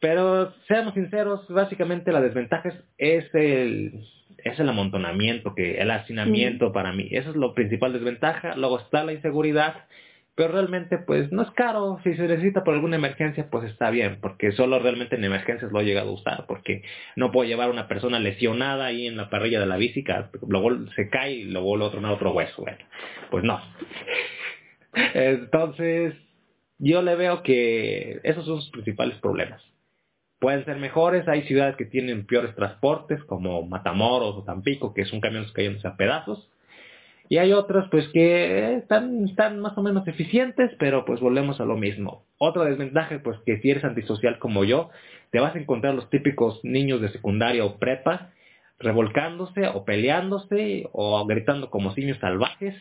Pero 0.00 0.52
seamos 0.66 0.94
sinceros, 0.94 1.46
básicamente 1.48 2.12
la 2.12 2.20
desventaja 2.20 2.72
es, 2.98 3.34
el 3.34 4.04
es 4.38 4.58
el 4.58 4.68
amontonamiento, 4.68 5.54
que 5.54 5.80
el 5.80 5.90
hacinamiento 5.90 6.72
para 6.72 6.92
mí. 6.92 7.08
Eso 7.12 7.30
es 7.30 7.36
lo 7.36 7.54
principal 7.54 7.92
desventaja. 7.92 8.56
Luego 8.56 8.80
está 8.80 9.04
la 9.04 9.12
inseguridad 9.12 9.84
pero 10.34 10.52
realmente 10.52 10.98
pues 10.98 11.30
no 11.30 11.42
es 11.42 11.50
caro, 11.50 12.00
si 12.02 12.14
se 12.14 12.22
necesita 12.22 12.64
por 12.64 12.74
alguna 12.74 12.96
emergencia 12.96 13.48
pues 13.50 13.70
está 13.70 13.90
bien, 13.90 14.18
porque 14.20 14.52
solo 14.52 14.78
realmente 14.78 15.16
en 15.16 15.24
emergencias 15.24 15.70
lo 15.70 15.80
he 15.80 15.84
llegado 15.84 16.10
a 16.10 16.14
usar, 16.14 16.46
porque 16.46 16.82
no 17.16 17.30
puedo 17.30 17.48
llevar 17.48 17.68
a 17.68 17.72
una 17.72 17.86
persona 17.86 18.18
lesionada 18.18 18.86
ahí 18.86 19.06
en 19.06 19.18
la 19.18 19.28
parrilla 19.28 19.60
de 19.60 19.66
la 19.66 19.76
bici, 19.76 20.04
luego 20.48 20.70
se 20.96 21.10
cae 21.10 21.32
y 21.32 21.44
luego 21.44 21.76
le 21.76 21.84
otro 21.84 22.12
otro 22.12 22.32
hueso, 22.32 22.62
bueno, 22.62 22.78
pues 23.30 23.44
no. 23.44 23.60
Entonces, 25.14 26.14
yo 26.82 27.00
le 27.00 27.14
veo 27.14 27.42
que 27.42 28.20
esos 28.24 28.44
son 28.44 28.60
sus 28.60 28.70
principales 28.70 29.16
problemas. 29.18 29.62
Pueden 30.40 30.64
ser 30.64 30.78
mejores, 30.78 31.28
hay 31.28 31.42
ciudades 31.42 31.76
que 31.76 31.84
tienen 31.84 32.26
peores 32.26 32.54
transportes, 32.56 33.22
como 33.24 33.62
Matamoros 33.62 34.34
o 34.34 34.42
Tampico, 34.42 34.92
que 34.92 35.02
es 35.02 35.12
un 35.12 35.20
camión 35.20 35.46
cayéndose 35.54 35.86
a 35.86 35.96
pedazos, 35.96 36.50
y 37.28 37.38
hay 37.38 37.52
otras 37.52 37.88
pues 37.90 38.08
que 38.08 38.74
están, 38.74 39.24
están 39.28 39.60
más 39.60 39.78
o 39.78 39.82
menos 39.82 40.06
eficientes, 40.08 40.72
pero 40.80 41.04
pues 41.04 41.20
volvemos 41.20 41.60
a 41.60 41.64
lo 41.64 41.76
mismo. 41.76 42.24
Otra 42.36 42.64
desventaja 42.64 43.20
pues 43.22 43.38
que 43.46 43.58
si 43.60 43.70
eres 43.70 43.84
antisocial 43.84 44.40
como 44.40 44.64
yo, 44.64 44.90
te 45.30 45.38
vas 45.38 45.54
a 45.54 45.58
encontrar 45.58 45.94
los 45.94 46.10
típicos 46.10 46.60
niños 46.64 47.00
de 47.00 47.10
secundaria 47.10 47.64
o 47.64 47.78
prepa 47.78 48.32
revolcándose 48.80 49.68
o 49.68 49.84
peleándose 49.84 50.88
o 50.92 51.24
gritando 51.26 51.70
como 51.70 51.94
niños 51.94 52.18
salvajes 52.18 52.74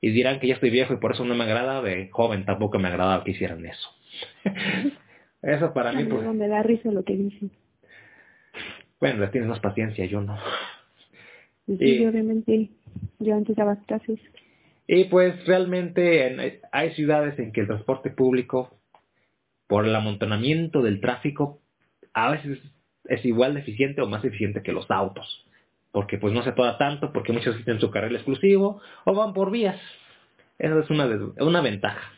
y 0.00 0.10
dirán 0.10 0.40
que 0.40 0.48
ya 0.48 0.54
estoy 0.54 0.70
viejo 0.70 0.94
y 0.94 0.98
por 0.98 1.12
eso 1.12 1.24
no 1.24 1.34
me 1.34 1.44
agrada, 1.44 1.82
de 1.82 2.08
joven 2.10 2.44
tampoco 2.44 2.78
me 2.78 2.88
agradaba 2.88 3.24
que 3.24 3.32
hicieran 3.32 3.64
eso. 3.66 3.88
eso 5.42 5.72
para 5.72 5.92
mí 5.92 6.04
pues... 6.04 6.22
me 6.34 6.48
da 6.48 6.62
risa 6.62 6.90
lo 6.90 7.04
que 7.04 7.16
dicen. 7.16 7.50
Bueno, 8.98 9.20
les 9.20 9.30
tienes 9.30 9.48
más 9.48 9.60
paciencia, 9.60 10.04
yo 10.06 10.20
no. 10.20 10.38
Sí, 11.66 12.04
obviamente 12.04 12.68
yo 13.18 13.34
antes 13.34 13.56
daba 13.56 13.76
clases. 13.86 14.18
Y 14.86 15.04
pues 15.04 15.46
realmente 15.46 16.60
hay 16.72 16.90
ciudades 16.94 17.38
en 17.38 17.52
que 17.52 17.60
el 17.60 17.68
transporte 17.68 18.10
público, 18.10 18.76
por 19.68 19.86
el 19.86 19.94
amontonamiento 19.94 20.82
del 20.82 21.00
tráfico, 21.00 21.60
a 22.12 22.32
veces 22.32 22.58
es 23.04 23.24
igual 23.24 23.54
de 23.54 23.60
eficiente 23.60 24.02
o 24.02 24.08
más 24.08 24.24
eficiente 24.24 24.62
que 24.62 24.72
los 24.72 24.90
autos. 24.90 25.46
Porque 25.92 26.18
pues 26.18 26.32
no 26.32 26.42
se 26.42 26.52
toda 26.52 26.78
tanto, 26.78 27.12
porque 27.12 27.32
muchos 27.32 27.56
tienen 27.64 27.80
su 27.80 27.90
carril 27.90 28.14
exclusivo 28.14 28.80
o 29.04 29.14
van 29.14 29.32
por 29.32 29.50
vías. 29.50 29.80
Esa 30.58 30.78
es 30.78 30.90
una, 30.90 31.08
una 31.38 31.60
ventaja. 31.60 32.12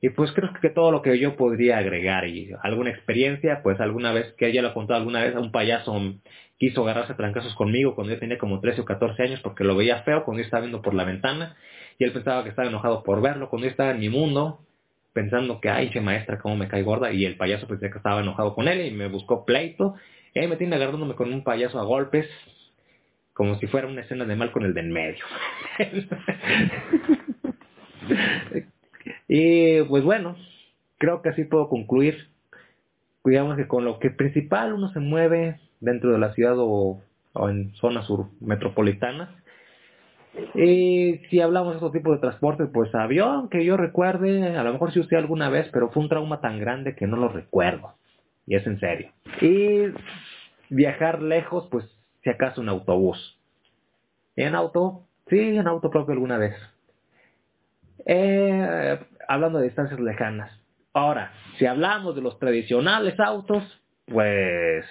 Y 0.00 0.10
pues 0.10 0.30
creo 0.32 0.50
que 0.60 0.70
todo 0.70 0.92
lo 0.92 1.02
que 1.02 1.18
yo 1.18 1.36
podría 1.36 1.78
agregar 1.78 2.26
y 2.26 2.50
alguna 2.62 2.90
experiencia, 2.90 3.60
pues 3.62 3.80
alguna 3.80 4.12
vez, 4.12 4.32
que 4.34 4.46
ella 4.46 4.62
lo 4.62 4.68
ha 4.68 4.74
contado 4.74 4.98
alguna 4.98 5.22
vez, 5.22 5.34
a 5.34 5.40
un 5.40 5.50
payaso 5.50 5.92
quiso 6.58 6.82
agarrarse 6.82 7.12
a 7.12 7.16
trancazos 7.16 7.54
conmigo 7.54 7.94
cuando 7.94 8.12
yo 8.12 8.18
tenía 8.18 8.38
como 8.38 8.60
13 8.60 8.80
o 8.80 8.84
14 8.84 9.22
años 9.22 9.40
porque 9.40 9.64
lo 9.64 9.76
veía 9.76 10.02
feo 10.02 10.24
cuando 10.24 10.40
yo 10.40 10.44
estaba 10.44 10.62
viendo 10.62 10.82
por 10.82 10.94
la 10.94 11.04
ventana 11.04 11.56
y 11.98 12.04
él 12.04 12.12
pensaba 12.12 12.42
que 12.42 12.50
estaba 12.50 12.68
enojado 12.68 13.04
por 13.04 13.22
verlo 13.22 13.48
cuando 13.48 13.66
yo 13.66 13.70
estaba 13.70 13.92
en 13.92 14.00
mi 14.00 14.08
mundo 14.08 14.60
pensando 15.12 15.60
que, 15.60 15.70
ay, 15.70 15.90
che 15.90 16.00
maestra, 16.00 16.38
cómo 16.38 16.56
me 16.56 16.68
cae 16.68 16.82
gorda 16.82 17.12
y 17.12 17.24
el 17.24 17.36
payaso 17.36 17.66
pensé 17.66 17.90
que 17.90 17.98
estaba 17.98 18.20
enojado 18.20 18.54
con 18.54 18.68
él 18.68 18.86
y 18.86 18.90
me 18.90 19.08
buscó 19.08 19.44
pleito 19.44 19.94
ahí 20.38 20.48
me 20.48 20.56
tiene 20.56 20.76
agarrándome 20.76 21.14
con 21.14 21.32
un 21.32 21.44
payaso 21.44 21.78
a 21.78 21.84
golpes 21.84 22.28
como 23.32 23.56
si 23.58 23.66
fuera 23.68 23.86
una 23.86 24.00
escena 24.00 24.24
de 24.24 24.34
mal 24.34 24.50
con 24.50 24.64
el 24.64 24.74
de 24.74 24.80
en 24.80 24.92
medio. 24.92 25.24
Y 29.28 29.82
pues 29.82 30.02
bueno, 30.02 30.36
creo 30.96 31.22
que 31.22 31.28
así 31.28 31.44
puedo 31.44 31.68
concluir. 31.68 32.28
Digamos 33.24 33.56
que 33.56 33.68
con 33.68 33.84
lo 33.84 33.98
que 33.98 34.10
principal 34.10 34.72
uno 34.72 34.90
se 34.92 35.00
mueve 35.00 35.60
dentro 35.80 36.12
de 36.12 36.18
la 36.18 36.32
ciudad 36.32 36.54
o, 36.56 37.02
en 37.34 37.74
zonas 37.74 38.06
sur 38.06 38.26
metropolitanas. 38.40 39.28
Y 40.54 41.18
si 41.28 41.40
hablamos 41.40 41.72
de 41.72 41.76
otro 41.76 41.90
tipo 41.90 42.12
de 42.12 42.18
transporte, 42.18 42.64
pues 42.66 42.94
avión, 42.94 43.48
que 43.48 43.64
yo 43.64 43.76
recuerde, 43.76 44.56
a 44.56 44.62
lo 44.62 44.72
mejor 44.72 44.92
sí 44.92 45.00
usé 45.00 45.16
alguna 45.16 45.50
vez, 45.50 45.68
pero 45.72 45.90
fue 45.90 46.02
un 46.02 46.08
trauma 46.08 46.40
tan 46.40 46.58
grande 46.58 46.94
que 46.94 47.06
no 47.06 47.16
lo 47.16 47.28
recuerdo. 47.28 47.94
Y 48.46 48.54
es 48.54 48.66
en 48.66 48.80
serio. 48.80 49.10
Y 49.42 49.92
viajar 50.70 51.22
lejos, 51.22 51.68
pues 51.70 51.84
si 52.22 52.30
acaso 52.30 52.60
un 52.60 52.68
autobús. 52.68 53.38
En 54.36 54.54
auto, 54.54 55.06
sí, 55.28 55.38
en 55.38 55.66
auto 55.66 55.90
propio 55.90 56.14
alguna 56.14 56.38
vez. 56.38 56.54
Eh, 58.06 58.98
hablando 59.28 59.58
de 59.58 59.64
distancias 59.64 60.00
lejanas. 60.00 60.50
Ahora, 60.92 61.32
si 61.58 61.66
hablamos 61.66 62.14
de 62.14 62.22
los 62.22 62.38
tradicionales 62.38 63.18
autos, 63.20 63.62
pues 64.06 64.84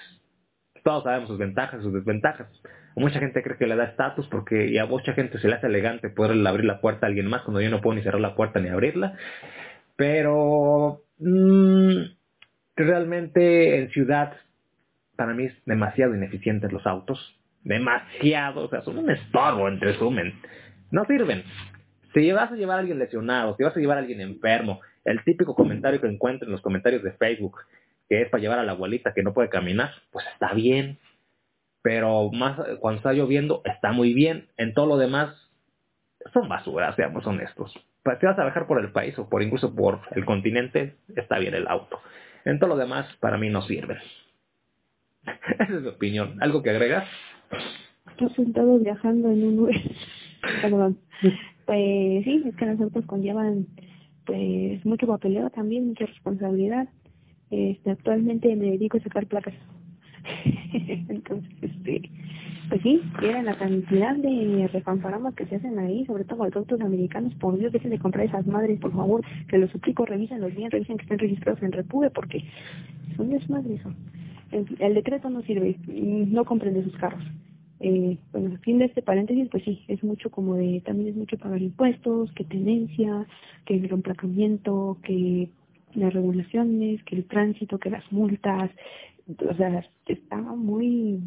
todos 0.84 1.04
sabemos 1.04 1.28
sus 1.30 1.38
ventajas, 1.38 1.82
sus 1.82 1.94
desventajas. 1.94 2.48
Mucha 2.96 3.20
gente 3.20 3.44
cree 3.44 3.58
que 3.58 3.68
le 3.68 3.76
da 3.76 3.86
estatus 3.86 4.28
porque 4.28 4.68
y 4.68 4.78
a 4.78 4.86
mucha 4.86 5.14
gente 5.14 5.38
se 5.40 5.48
le 5.48 5.56
hace 5.56 5.68
elegante 5.68 6.10
poder 6.10 6.48
abrir 6.48 6.66
la 6.66 6.82
puerta 6.82 7.06
a 7.06 7.10
alguien 7.10 7.28
más 7.28 7.42
cuando 7.44 7.62
yo 7.62 7.70
no 7.70 7.82
puedo 7.82 7.96
ni 7.96 8.04
cerrar 8.04 8.22
la 8.22 8.36
puerta 8.36 8.60
ni 8.60 8.70
abrirla. 8.70 9.18
Pero 9.96 11.04
mm, 11.20 11.98
realmente 12.76 13.80
en 13.80 13.90
ciudad 13.90 14.34
para 15.18 15.34
mí 15.34 15.46
es 15.46 15.66
demasiado 15.66 16.16
ineficientes 16.16 16.72
los 16.72 16.86
autos. 16.88 17.38
Demasiado, 17.64 18.66
o 18.66 18.70
sea, 18.70 18.82
son 18.84 19.00
un 19.00 19.10
estorbo 19.10 19.68
en 19.68 19.82
resumen. 19.82 20.40
No 20.92 21.04
sirven. 21.06 21.44
Si 22.14 22.32
vas 22.32 22.52
a 22.52 22.56
llevar 22.56 22.78
a 22.78 22.80
alguien 22.80 23.00
lesionado, 23.00 23.56
si 23.58 23.64
vas 23.64 23.76
a 23.76 23.80
llevar 23.80 23.98
a 23.98 24.02
alguien 24.02 24.22
enfermo, 24.22 24.80
el 25.04 25.24
típico 25.24 25.56
comentario 25.56 26.00
que 26.00 26.08
encuentro 26.08 26.48
en 26.48 26.54
los 26.54 26.62
comentarios 26.62 27.04
de 27.04 27.12
Facebook, 27.14 27.58
que 28.08 28.22
es 28.22 28.30
para 28.30 28.42
llevar 28.42 28.60
a 28.60 28.64
la 28.64 28.72
abuelita 28.72 29.14
que 29.14 29.24
no 29.24 29.34
puede 29.34 29.50
caminar, 29.50 29.92
pues 30.12 30.26
está 30.34 30.54
bien. 30.54 31.00
Pero 31.82 32.32
más 32.32 32.58
cuando 32.80 32.98
está 32.98 33.14
lloviendo, 33.14 33.62
está 33.66 33.92
muy 33.92 34.14
bien. 34.14 34.48
En 34.58 34.74
todo 34.74 34.86
lo 34.86 34.98
demás, 34.98 35.36
son 36.34 36.48
basuras, 36.48 36.96
seamos 36.96 37.26
honestos. 37.26 37.74
Pues, 38.04 38.20
si 38.20 38.26
vas 38.26 38.40
a 38.40 38.44
viajar 38.44 38.68
por 38.68 38.80
el 38.80 38.92
país 38.92 39.18
o 39.20 39.28
por 39.28 39.44
incluso 39.44 39.76
por 39.76 40.00
el 40.12 40.26
continente, 40.26 40.96
está 41.16 41.40
bien 41.40 41.54
el 41.54 41.68
auto. 41.68 42.00
En 42.46 42.60
todo 42.60 42.70
lo 42.70 42.78
demás, 42.78 43.06
para 43.20 43.38
mí 43.38 43.50
no 43.50 43.62
sirve. 43.64 44.00
Esa 45.60 45.64
es 45.76 45.82
mi 45.82 45.88
opinión. 45.88 46.38
¿Algo 46.42 46.62
que 46.64 46.70
agregas? 46.70 47.08
Estoy 48.12 48.30
sentado 48.32 48.80
viajando 48.80 49.32
en 49.32 49.44
un... 49.44 49.72
Perdón. 50.62 50.98
Pues 51.66 52.24
sí, 52.24 52.44
es 52.46 52.56
que 52.56 52.66
los 52.66 52.80
autos 52.80 53.06
conllevan 53.06 53.68
pues 54.26 54.86
mucho 54.86 55.08
papeleo 55.08 55.50
también, 55.50 55.88
mucha 55.88 56.06
responsabilidad. 56.06 56.88
Este, 57.50 57.92
actualmente 57.92 58.54
me 58.56 58.72
dedico 58.72 58.98
a 58.98 59.02
sacar 59.02 59.26
placas. 59.26 59.54
Entonces, 61.10 61.50
este, 61.62 62.02
pues 62.70 62.82
sí, 62.82 63.02
era 63.22 63.42
la 63.42 63.58
cantidad 63.58 64.16
de 64.16 64.68
refanfaramas 64.74 65.34
que 65.36 65.46
se 65.46 65.56
hacen 65.56 65.80
ahí, 65.80 66.06
sobre 66.06 66.26
todo 66.26 66.46
los 66.46 66.56
autos 66.56 66.82
americanos, 66.82 67.34
por 67.36 67.58
Dios, 67.58 67.72
dejen 67.72 67.92
de 67.92 68.00
comprar 68.00 68.26
esas 68.26 68.46
madres, 68.46 68.80
por 68.80 68.92
favor, 68.92 69.24
que 69.48 69.58
los 69.58 69.72
suplico, 69.72 70.06
revisen 70.06 70.42
los 70.42 70.54
bien, 70.54 70.70
revisen 70.70 70.98
que 70.98 71.04
estén 71.04 71.20
registrados 71.20 71.64
en 71.64 71.72
Repube, 71.72 72.10
porque 72.10 72.44
son 73.16 73.30
desmadres. 73.30 73.82
El 74.52 74.94
decreto 74.94 75.30
no 75.30 75.42
sirve, 75.44 75.78
no 75.88 76.46
comprende 76.46 76.84
sus 76.84 76.96
carros. 76.98 77.24
Eh, 77.80 78.18
bueno, 78.32 78.58
fin 78.62 78.80
de 78.80 78.86
este 78.86 79.04
paréntesis, 79.04 79.48
pues 79.50 79.64
sí, 79.64 79.84
es 79.88 80.04
mucho 80.04 80.32
como 80.32 80.56
de, 80.56 80.82
también 80.84 81.10
es 81.10 81.16
mucho 81.16 81.38
pagar 81.38 81.62
impuestos, 81.62 82.32
que 82.34 82.44
tenencia, 82.44 83.28
que 83.66 83.76
el 83.76 83.92
emplacamiento, 83.92 84.98
que 85.04 85.50
las 85.94 86.14
regulaciones, 86.14 87.04
que 87.04 87.16
el 87.16 87.26
tránsito, 87.26 87.78
que 87.78 87.92
las 87.92 88.12
multas, 88.12 88.72
o 89.48 89.54
sea, 89.56 89.86
está 90.08 90.38
muy, 90.38 91.20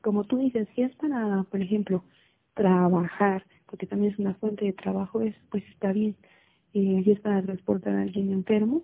como 0.00 0.24
tú 0.24 0.38
dices, 0.38 0.66
si 0.74 0.82
es 0.82 0.94
para, 0.96 1.44
por 1.44 1.60
ejemplo, 1.60 2.02
trabajar, 2.54 3.44
porque 3.66 3.86
también 3.86 4.12
es 4.12 4.18
una 4.18 4.34
fuente 4.34 4.64
de 4.64 4.72
trabajo, 4.72 5.20
es, 5.20 5.34
pues 5.50 5.62
está 5.68 5.92
bien, 5.92 6.16
eh, 6.74 7.02
si 7.04 7.10
es 7.12 7.20
para 7.20 7.42
transportar 7.42 7.94
a 7.94 8.02
alguien 8.02 8.32
enfermo, 8.32 8.82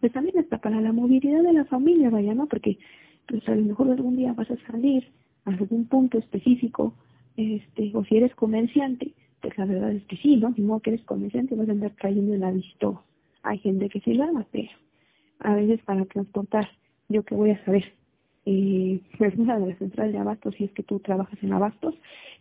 pues 0.00 0.12
también 0.12 0.38
está 0.38 0.58
para 0.58 0.80
la 0.80 0.92
movilidad 0.92 1.42
de 1.42 1.52
la 1.52 1.64
familia, 1.64 2.10
vaya, 2.10 2.34
¿no? 2.34 2.46
Porque 2.46 2.78
pues 3.26 3.46
a 3.48 3.54
lo 3.54 3.62
mejor 3.62 3.90
algún 3.90 4.16
día 4.16 4.32
vas 4.32 4.50
a 4.50 4.56
salir 4.70 5.08
a 5.44 5.50
algún 5.50 5.86
punto 5.86 6.18
específico, 6.18 6.94
este, 7.36 7.90
o 7.94 8.04
si 8.04 8.16
eres 8.16 8.34
comerciante, 8.34 9.12
pues 9.40 9.56
la 9.58 9.66
verdad 9.66 9.92
es 9.92 10.04
que 10.04 10.16
sí, 10.16 10.36
¿no? 10.36 10.54
Si 10.54 10.62
no 10.62 10.80
que 10.80 10.90
eres 10.90 11.04
comerciante 11.04 11.54
vas 11.54 11.68
a 11.68 11.72
andar 11.72 11.92
trayendo 12.00 12.34
el 12.34 12.44
avisto. 12.44 13.02
Hay 13.42 13.58
gente 13.58 13.88
que 13.88 14.00
se 14.00 14.14
lo 14.14 14.24
haga, 14.24 14.46
pero 14.50 14.70
a 15.40 15.54
veces 15.54 15.80
para 15.84 16.04
transportar, 16.06 16.68
yo 17.08 17.22
qué 17.24 17.34
voy 17.34 17.50
a 17.50 17.64
saber, 17.64 17.84
eh, 18.46 19.00
pues 19.18 19.36
una 19.36 19.58
de 19.58 19.68
las 19.68 19.78
centrales 19.78 20.12
de 20.12 20.18
abastos, 20.18 20.54
si 20.54 20.64
es 20.64 20.72
que 20.72 20.82
tú 20.82 20.98
trabajas 21.00 21.38
en 21.42 21.52
abastos, 21.52 21.94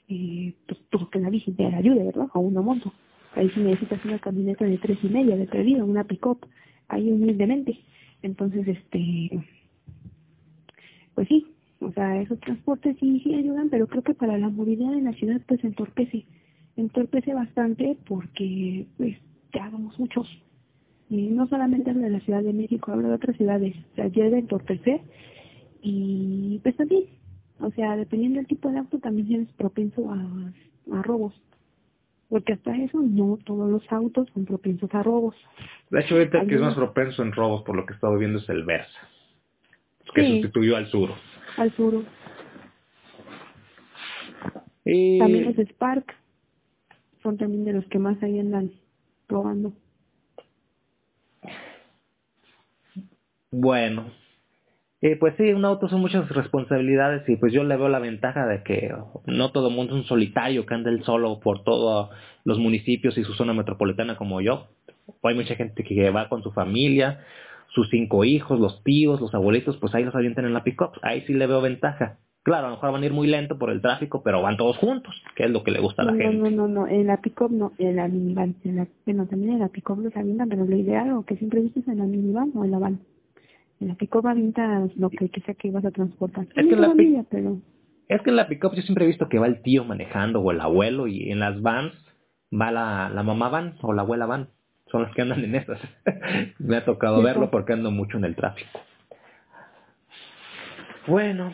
eh, 0.10 0.54
pues 0.68 0.80
tú 0.90 1.10
que 1.10 1.20
la 1.20 1.30
bici 1.30 1.52
te 1.52 1.66
ayude, 1.66 2.04
¿verdad? 2.06 2.28
A 2.34 2.40
una 2.40 2.62
moto. 2.62 2.94
Ahí 3.36 3.50
si 3.50 3.62
necesitas 3.62 4.04
una 4.06 4.20
camioneta 4.20 4.66
de 4.66 4.78
tres 4.78 4.98
y 5.04 5.08
media 5.08 5.36
de 5.36 5.46
perdida, 5.48 5.84
una 5.84 6.04
pick-up, 6.04 6.46
ahí 6.94 7.12
humildemente. 7.12 7.80
Entonces, 8.22 8.68
este, 8.68 9.44
pues 11.14 11.28
sí, 11.28 11.46
o 11.80 11.92
sea, 11.92 12.22
esos 12.22 12.40
transportes 12.40 12.96
sí, 13.00 13.20
sí 13.24 13.34
ayudan, 13.36 13.70
pero 13.70 13.88
creo 13.88 14.04
que 14.04 14.14
para 14.14 14.38
la 14.38 14.50
movilidad 14.50 14.94
en 14.94 15.06
la 15.06 15.14
ciudad 15.14 15.42
pues 15.48 15.64
entorpece, 15.64 16.26
entorpece 16.78 17.34
bastante 17.34 17.98
porque 18.08 18.88
pues 18.98 19.18
ya 19.54 19.70
vamos 19.70 20.00
muchos. 20.00 20.28
Y 21.10 21.28
no 21.28 21.48
solamente 21.48 21.92
hablo 21.92 22.04
de 22.04 22.10
la 22.10 22.22
Ciudad 22.22 22.42
de 22.42 22.54
México, 22.54 22.92
hablo 22.92 23.10
de 23.10 23.16
otras 23.16 23.38
ciudades, 23.38 23.76
o 23.92 23.96
sea, 23.96 24.08
llega 24.08 24.38
a 24.38 24.40
entorpecer 24.40 25.02
y 25.82 26.60
pues 26.64 26.76
también, 26.78 27.04
o 27.60 27.70
sea, 27.72 27.96
dependiendo 27.98 28.38
del 28.38 28.48
tipo 28.48 28.72
de 28.72 28.80
auto 28.80 28.98
también 29.00 29.32
eres 29.32 29.54
propenso 29.54 30.10
a, 30.10 30.52
a 30.92 31.02
robos. 31.04 31.34
Porque 32.34 32.54
hasta 32.54 32.76
eso 32.76 33.00
no 33.00 33.38
todos 33.46 33.70
los 33.70 33.84
autos 33.92 34.28
son 34.34 34.46
propensos 34.46 34.90
a 34.96 35.04
robos. 35.04 35.36
De 35.92 36.02
hecho, 36.02 36.16
ahorita 36.16 36.42
el 36.42 36.48
que 36.48 36.56
es 36.56 36.62
más 36.62 36.74
propenso 36.74 37.22
en 37.22 37.32
robos 37.32 37.62
por 37.62 37.76
lo 37.76 37.86
que 37.86 37.94
he 37.94 37.96
estado 37.96 38.18
viendo 38.18 38.40
es 38.40 38.50
el 38.50 38.64
Versa, 38.64 39.08
que 40.16 40.28
sustituyó 40.28 40.76
al 40.76 40.88
Sur. 40.88 41.12
Al 41.58 41.72
Sur. 41.76 42.04
Y... 44.84 45.20
También 45.20 45.46
los 45.46 45.58
Spark 45.60 46.16
son 47.22 47.38
también 47.38 47.66
de 47.66 47.74
los 47.74 47.86
que 47.86 48.00
más 48.00 48.18
ahí 48.24 48.40
andan 48.40 48.72
robando. 49.30 49.72
Bueno, 53.52 54.12
eh, 55.06 55.18
pues 55.18 55.34
sí, 55.36 55.52
un 55.52 55.66
auto 55.66 55.90
son 55.90 56.00
muchas 56.00 56.30
responsabilidades 56.30 57.28
y 57.28 57.36
pues 57.36 57.52
yo 57.52 57.66
le 57.66 57.76
veo 57.76 57.90
la 57.90 58.00
ventaja 58.00 58.48
de 58.48 58.64
que 58.64 58.90
no 59.26 59.52
todo 59.52 59.68
el 59.68 59.76
mundo 59.76 59.94
es 59.94 60.00
un 60.00 60.08
solitario 60.08 60.66
que 60.66 60.74
anda 60.74 60.90
él 60.90 61.04
solo 61.04 61.42
por 61.42 61.66
todos 61.66 62.10
los 62.46 62.58
municipios 62.58 63.18
y 63.18 63.26
su 63.26 63.34
zona 63.34 63.54
metropolitana 63.54 64.16
como 64.16 64.40
yo. 64.40 64.70
hay 65.22 65.36
mucha 65.36 65.56
gente 65.56 65.84
que 65.84 66.10
va 66.10 66.30
con 66.30 66.42
su 66.42 66.54
familia, 66.54 67.20
sus 67.68 67.90
cinco 67.90 68.24
hijos, 68.24 68.62
los 68.62 68.82
tíos, 68.86 69.20
los 69.20 69.34
abuelitos, 69.34 69.76
pues 69.76 69.94
ahí 69.94 70.06
los 70.06 70.16
avientan 70.16 70.46
en 70.46 70.54
la 70.54 70.64
pick-up. 70.64 70.92
Ahí 71.02 71.20
sí 71.28 71.34
le 71.34 71.48
veo 71.48 71.60
ventaja. 71.60 72.20
Claro, 72.44 72.68
a 72.68 72.70
lo 72.70 72.76
mejor 72.76 72.94
van 72.94 73.04
a 73.04 73.06
ir 73.06 73.12
muy 73.12 73.28
lento 73.28 73.58
por 73.58 73.72
el 73.72 73.82
tráfico, 73.82 74.24
pero 74.24 74.42
van 74.42 74.56
todos 74.56 74.78
juntos, 74.78 75.14
que 75.36 75.44
es 75.44 75.52
lo 75.52 75.64
que 75.66 75.72
le 75.72 75.82
gusta 75.82 76.04
a 76.04 76.06
la 76.06 76.14
gente. 76.14 76.38
No, 76.38 76.50
no, 76.50 76.68
no, 76.70 76.88
en 76.88 77.08
la 77.08 77.18
pick-up 77.18 77.52
no, 77.52 77.74
en 77.78 77.98
la 77.98 78.08
minivan. 78.08 78.56
En 78.64 78.78
la, 78.78 78.88
bueno, 79.06 79.26
también 79.28 79.54
en 79.54 79.60
la 79.60 79.68
pick-up 79.68 80.00
los 80.00 80.16
avientan, 80.16 80.48
pero 80.48 80.64
lo 80.64 80.78
ideal 80.78 81.12
o 81.12 81.26
que 81.26 81.36
siempre 81.36 81.60
viste 81.60 81.84
en 81.92 81.98
la 81.98 82.06
minivan 82.06 82.52
o 82.56 82.64
en 82.64 82.72
la 82.72 82.80
van. 82.80 83.00
La 83.84 83.96
pick-up 83.96 84.28
avientas 84.28 84.96
lo 84.96 85.10
que, 85.10 85.30
que 85.30 85.42
sea 85.42 85.54
que 85.56 85.72
vas 85.72 85.86
a 85.86 85.92
transportar. 85.92 86.48
Es 86.56 86.68
que, 86.68 86.76
la 86.76 86.94
pero... 87.30 87.62
es 88.08 88.22
que 88.22 88.30
en 88.30 88.36
la 88.36 88.48
pick-up 88.48 88.74
yo 88.76 88.82
siempre 88.82 89.06
he 89.06 89.08
visto 89.08 89.30
que 89.30 89.40
va 89.40 89.48
el 89.48 89.62
tío 89.62 89.84
manejando 89.84 90.42
o 90.42 90.52
el 90.52 90.62
abuelo 90.62 91.08
y 91.08 91.32
en 91.32 91.40
las 91.40 91.62
vans 91.62 91.94
va 92.52 92.72
la, 92.72 93.10
la 93.10 93.24
mamá 93.24 93.50
van 93.50 93.76
o 93.82 93.94
la 93.94 94.04
abuela 94.04 94.26
van. 94.26 94.50
Son 94.88 95.02
las 95.02 95.14
que 95.14 95.22
andan 95.22 95.44
en 95.44 95.56
estas. 95.56 95.82
Me 96.60 96.78
ha 96.78 96.86
tocado 96.86 97.22
verlo 97.22 97.50
porque 97.50 97.74
ando 97.74 97.92
mucho 97.92 98.18
en 98.18 98.26
el 98.26 98.36
tráfico. 98.36 98.80
Bueno, 101.08 101.52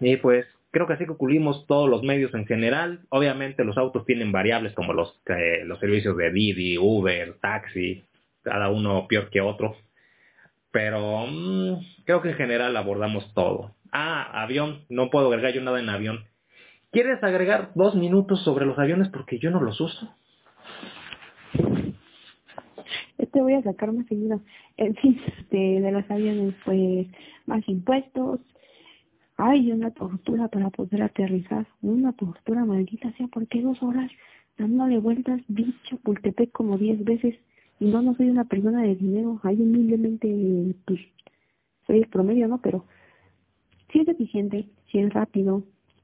y 0.00 0.16
pues 0.16 0.46
creo 0.70 0.86
que 0.86 0.94
así 0.94 1.06
concluimos 1.06 1.66
todos 1.66 1.88
los 1.88 2.02
medios 2.02 2.34
en 2.34 2.46
general. 2.46 3.00
Obviamente 3.10 3.64
los 3.64 3.76
autos 3.76 4.04
tienen 4.06 4.32
variables 4.32 4.72
como 4.72 4.92
los, 4.92 5.20
eh, 5.26 5.64
los 5.64 5.78
servicios 5.80 6.16
de 6.16 6.32
Didi, 6.32 6.78
Uber, 6.78 7.36
taxi, 7.40 8.04
cada 8.42 8.70
uno 8.70 9.06
peor 9.08 9.30
que 9.30 9.40
otro 9.40 9.76
pero 10.78 11.26
mm, 11.26 12.04
creo 12.04 12.22
que 12.22 12.28
en 12.28 12.36
general 12.36 12.76
abordamos 12.76 13.34
todo. 13.34 13.74
Ah, 13.90 14.42
avión, 14.44 14.84
no 14.88 15.10
puedo 15.10 15.26
agregar 15.26 15.52
yo 15.52 15.60
nada 15.60 15.80
en 15.80 15.88
avión. 15.88 16.20
¿Quieres 16.92 17.20
agregar 17.24 17.72
dos 17.74 17.96
minutos 17.96 18.44
sobre 18.44 18.64
los 18.64 18.78
aviones 18.78 19.08
porque 19.08 19.40
yo 19.40 19.50
no 19.50 19.60
los 19.60 19.80
uso? 19.80 20.14
Este 23.18 23.42
voy 23.42 23.54
a 23.54 23.62
sacar 23.62 23.90
más 23.92 24.06
seguido. 24.06 24.40
En 24.76 24.94
fin, 24.94 25.20
de, 25.50 25.80
de 25.80 25.90
los 25.90 26.08
aviones, 26.08 26.54
pues 26.64 27.08
más 27.46 27.68
impuestos. 27.68 28.38
Ay, 29.36 29.72
una 29.72 29.90
tortura 29.90 30.46
para 30.46 30.70
poder 30.70 31.02
aterrizar. 31.02 31.66
Una 31.82 32.12
tortura 32.12 32.64
maldita 32.64 33.10
sea, 33.16 33.26
¿por 33.26 33.48
qué 33.48 33.62
dos 33.62 33.82
horas 33.82 34.12
dándole 34.56 34.98
vueltas, 34.98 35.40
bicho, 35.48 35.96
Pultepec 36.04 36.52
como 36.52 36.78
diez 36.78 37.02
veces? 37.02 37.34
No, 37.80 38.02
no 38.02 38.14
soy 38.14 38.30
una 38.30 38.44
persona 38.44 38.82
de 38.82 38.96
dinero, 38.96 39.40
hay 39.42 39.56
humildemente, 39.56 40.74
pues, 40.84 41.00
soy 41.86 41.98
el 41.98 42.08
promedio, 42.08 42.48
¿no? 42.48 42.60
Pero 42.60 42.84
si 43.92 44.00
es 44.00 44.08
eficiente, 44.08 44.68
si 44.90 44.98
es 44.98 45.12
rápido, 45.12 45.62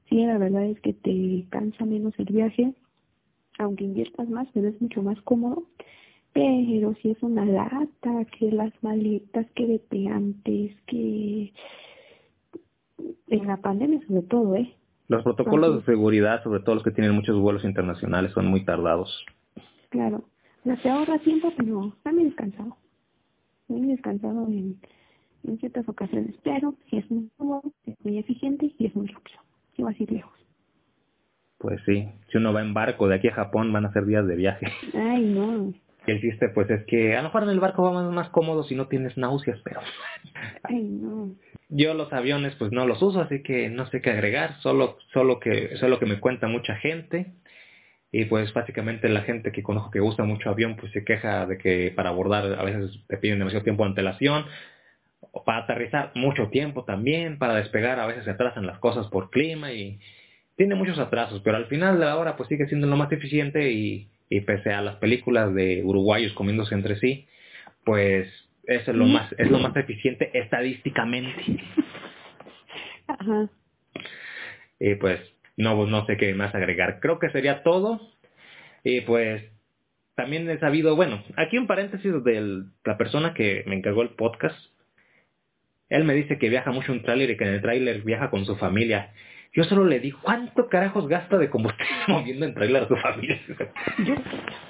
si 0.09 0.25
la 0.25 0.37
verdad 0.37 0.65
es 0.65 0.79
que 0.81 0.93
te 0.93 1.45
cansa 1.49 1.85
menos 1.85 2.13
el 2.17 2.25
viaje, 2.25 2.73
aunque 3.59 3.83
inviertas 3.83 4.29
más, 4.29 4.47
pero 4.53 4.69
es 4.69 4.81
mucho 4.81 5.01
más 5.03 5.21
cómodo. 5.21 5.63
Pero 6.33 6.93
si 6.95 7.11
es 7.11 7.23
una 7.23 7.45
lata, 7.45 8.25
que 8.37 8.51
las 8.51 8.73
maletas, 8.81 9.47
que 9.55 9.65
vete 9.65 10.07
antes, 10.07 10.75
que 10.85 11.53
en 13.27 13.47
la 13.47 13.57
pandemia 13.57 14.05
sobre 14.07 14.21
todo, 14.23 14.55
¿eh? 14.55 14.73
Los 15.07 15.23
protocolos 15.23 15.77
de 15.77 15.91
seguridad, 15.91 16.43
sobre 16.43 16.61
todo 16.61 16.75
los 16.75 16.83
que 16.83 16.91
tienen 16.91 17.13
muchos 17.13 17.39
vuelos 17.39 17.63
internacionales, 17.63 18.31
son 18.33 18.47
muy 18.47 18.65
tardados. 18.65 19.23
Claro 19.89 20.25
no 20.65 20.75
se 20.77 20.89
ahorra 20.89 21.19
tiempo, 21.19 21.53
pero 21.55 21.95
también 22.03 22.29
descansado. 22.29 22.75
Muy 23.67 23.87
descansado 23.87 24.47
en, 24.47 24.77
en 25.43 25.59
ciertas 25.59 25.87
ocasiones, 25.87 26.35
pero 26.43 26.75
si 26.89 26.97
es 26.97 27.09
muy 27.09 27.29
cómodo, 27.37 27.71
es 27.85 27.95
muy 28.03 28.17
eficiente 28.17 28.71
y 28.77 28.85
es 28.87 28.95
muy 28.95 29.07
rápido. 29.07 29.39
Y 29.77 29.83
va 29.83 29.91
a 29.91 29.95
ir 29.97 30.11
lejos. 30.11 30.33
Pues 31.59 31.79
sí, 31.85 32.09
si 32.31 32.37
uno 32.37 32.51
va 32.51 32.61
en 32.61 32.73
barco 32.73 33.07
de 33.07 33.15
aquí 33.15 33.27
a 33.27 33.33
Japón 33.33 33.71
van 33.71 33.85
a 33.85 33.93
ser 33.93 34.05
días 34.05 34.27
de 34.27 34.35
viaje. 34.35 34.67
Ay, 34.93 35.23
no. 35.25 35.73
Y 36.05 36.11
el 36.11 36.21
chiste 36.21 36.49
pues 36.49 36.69
es 36.69 36.83
que 36.85 37.15
a 37.15 37.21
lo 37.21 37.29
mejor 37.29 37.43
en 37.43 37.49
el 37.49 37.59
barco 37.59 37.83
va 37.83 37.91
más, 37.91 38.11
más 38.11 38.29
cómodo 38.29 38.63
si 38.63 38.75
no 38.75 38.87
tienes 38.87 39.17
náuseas, 39.17 39.59
pero... 39.63 39.81
Ay, 40.63 40.83
no. 40.83 41.35
Yo 41.69 41.93
los 41.93 42.11
aviones 42.11 42.55
pues 42.55 42.71
no 42.71 42.85
los 42.85 43.01
uso, 43.01 43.21
así 43.21 43.41
que 43.41 43.69
no 43.69 43.87
sé 43.87 44.01
qué 44.01 44.11
agregar, 44.11 44.59
solo, 44.61 44.97
solo 45.13 45.39
que, 45.39 45.77
solo 45.77 45.99
que 45.99 46.05
me 46.05 46.19
cuenta 46.19 46.47
mucha 46.47 46.75
gente 46.75 47.33
y 48.17 48.23
pues 48.23 48.53
básicamente 48.53 49.09
la 49.09 49.23
gente 49.23 49.51
que 49.51 49.61
conozco 49.61 49.91
que 49.91 49.99
gusta 49.99 50.23
mucho 50.23 50.49
avión 50.49 50.77
pues 50.77 50.89
se 50.93 51.03
queja 51.03 51.45
de 51.47 51.57
que 51.57 51.91
para 51.93 52.11
abordar 52.11 52.45
a 52.57 52.63
veces 52.63 52.97
te 53.09 53.17
piden 53.17 53.39
demasiado 53.39 53.65
tiempo 53.65 53.83
de 53.83 53.89
antelación 53.89 54.45
para 55.45 55.63
aterrizar 55.63 56.13
mucho 56.15 56.47
tiempo 56.47 56.85
también 56.85 57.37
para 57.37 57.55
despegar 57.55 57.99
a 57.99 58.07
veces 58.07 58.23
se 58.23 58.31
atrasan 58.31 58.67
las 58.67 58.79
cosas 58.79 59.07
por 59.07 59.31
clima 59.31 59.73
y 59.73 59.99
tiene 60.55 60.75
muchos 60.75 60.97
atrasos 60.97 61.41
pero 61.43 61.57
al 61.57 61.65
final 61.65 61.99
de 61.99 62.05
la 62.05 62.15
hora 62.15 62.37
pues 62.37 62.47
sigue 62.47 62.67
siendo 62.67 62.87
lo 62.87 62.95
más 62.95 63.11
eficiente 63.11 63.69
y, 63.69 64.07
y 64.29 64.39
pese 64.39 64.71
a 64.71 64.81
las 64.81 64.95
películas 64.95 65.53
de 65.53 65.83
uruguayos 65.83 66.31
comiéndose 66.31 66.73
entre 66.73 66.95
sí 67.01 67.27
pues 67.83 68.29
eso 68.63 68.91
es 68.91 68.97
lo 68.97 69.07
más 69.07 69.29
es 69.37 69.51
lo 69.51 69.59
más 69.59 69.75
eficiente 69.75 70.29
estadísticamente 70.33 71.43
Ajá. 73.07 73.49
y 74.79 74.95
pues 74.95 75.34
no, 75.57 75.85
no 75.85 76.05
sé 76.05 76.17
qué 76.17 76.33
más 76.33 76.53
agregar. 76.53 76.99
Creo 76.99 77.19
que 77.19 77.29
sería 77.29 77.63
todo. 77.63 78.01
Y 78.83 79.01
pues 79.01 79.43
también 80.15 80.49
he 80.49 80.59
sabido, 80.59 80.95
bueno, 80.95 81.23
aquí 81.35 81.57
un 81.57 81.67
paréntesis 81.67 82.23
de 82.23 82.63
la 82.83 82.97
persona 82.97 83.33
que 83.33 83.63
me 83.67 83.75
encargó 83.75 84.01
el 84.01 84.09
podcast. 84.09 84.57
Él 85.89 86.03
me 86.03 86.13
dice 86.13 86.37
que 86.37 86.49
viaja 86.49 86.71
mucho 86.71 86.93
en 86.93 87.03
tráiler 87.03 87.29
y 87.29 87.37
que 87.37 87.43
en 87.43 87.53
el 87.55 87.61
tráiler 87.61 88.01
viaja 88.01 88.29
con 88.29 88.45
su 88.45 88.55
familia. 88.55 89.13
Yo 89.53 89.63
solo 89.63 89.85
le 89.85 89.99
di, 89.99 90.11
¿cuánto 90.11 90.67
carajos 90.67 91.07
gasta 91.07 91.37
de 91.37 91.49
combustible 91.49 91.95
moviendo 92.07 92.45
en 92.45 92.53
trailer 92.53 92.83
a 92.83 92.87
su 92.87 92.95
familia? 92.97 93.39
Yo, 94.05 94.15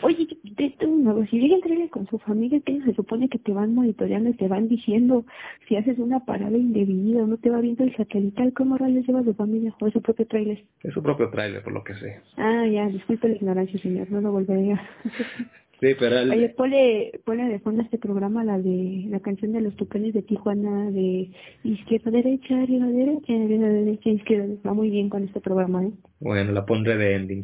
oye, 0.01 0.27
esto 0.57 0.87
nuevo, 0.87 1.25
si 1.25 1.39
llega 1.39 1.55
en 1.55 1.61
trailer 1.61 1.89
con 1.89 2.07
su 2.07 2.17
familia, 2.19 2.59
que 2.61 2.81
se 2.81 2.93
supone 2.93 3.27
que 3.29 3.39
te 3.39 3.51
van 3.51 3.75
monitoreando 3.75 4.29
y 4.29 4.33
te 4.33 4.47
van 4.47 4.67
diciendo 4.67 5.25
si 5.67 5.75
haces 5.75 5.99
una 5.99 6.21
parada 6.21 6.57
indebida 6.57 7.23
o 7.23 7.27
no 7.27 7.37
te 7.37 7.49
va 7.49 7.59
viendo 7.59 7.83
el 7.83 7.95
satelital, 7.95 8.53
¿cómo 8.53 8.77
rayos 8.77 9.05
lleva 9.05 9.23
su 9.23 9.33
familia 9.33 9.73
o 9.79 9.87
es 9.87 9.93
su 9.93 10.01
propio 10.01 10.25
trailer? 10.27 10.63
Es 10.83 10.93
su 10.93 11.03
propio 11.03 11.29
trailer, 11.29 11.63
por 11.63 11.73
lo 11.73 11.83
que 11.83 11.95
sé. 11.95 12.19
Ah, 12.37 12.65
ya, 12.67 12.87
disculpe 12.87 13.27
la 13.27 13.35
ignorancia, 13.35 13.79
señor, 13.79 14.09
no 14.11 14.21
lo 14.21 14.31
volveré 14.31 14.73
a... 14.73 14.81
Sí, 15.79 15.93
pero... 15.99 16.19
El... 16.19 16.31
Oye, 16.31 16.49
ponle, 16.49 17.19
ponle 17.25 17.45
de 17.45 17.59
fondo 17.59 17.81
este 17.81 17.97
programa 17.97 18.43
la 18.43 18.57
de 18.57 19.05
la 19.09 19.19
canción 19.19 19.51
de 19.53 19.61
los 19.61 19.75
tucanes 19.75 20.13
de 20.13 20.21
Tijuana 20.21 20.89
de 20.91 21.29
izquierda, 21.63 22.11
derecha, 22.11 22.61
arriba, 22.61 22.87
derecha, 22.87 23.33
arriba, 23.33 23.67
derecha, 23.67 24.09
izquierda. 24.09 24.55
Va 24.65 24.73
muy 24.73 24.89
bien 24.89 25.09
con 25.09 25.23
este 25.23 25.41
programa, 25.41 25.83
¿eh? 25.83 25.91
Bueno, 26.19 26.51
la 26.51 26.65
pondré 26.65 26.97
de 26.97 27.15
ending. 27.15 27.43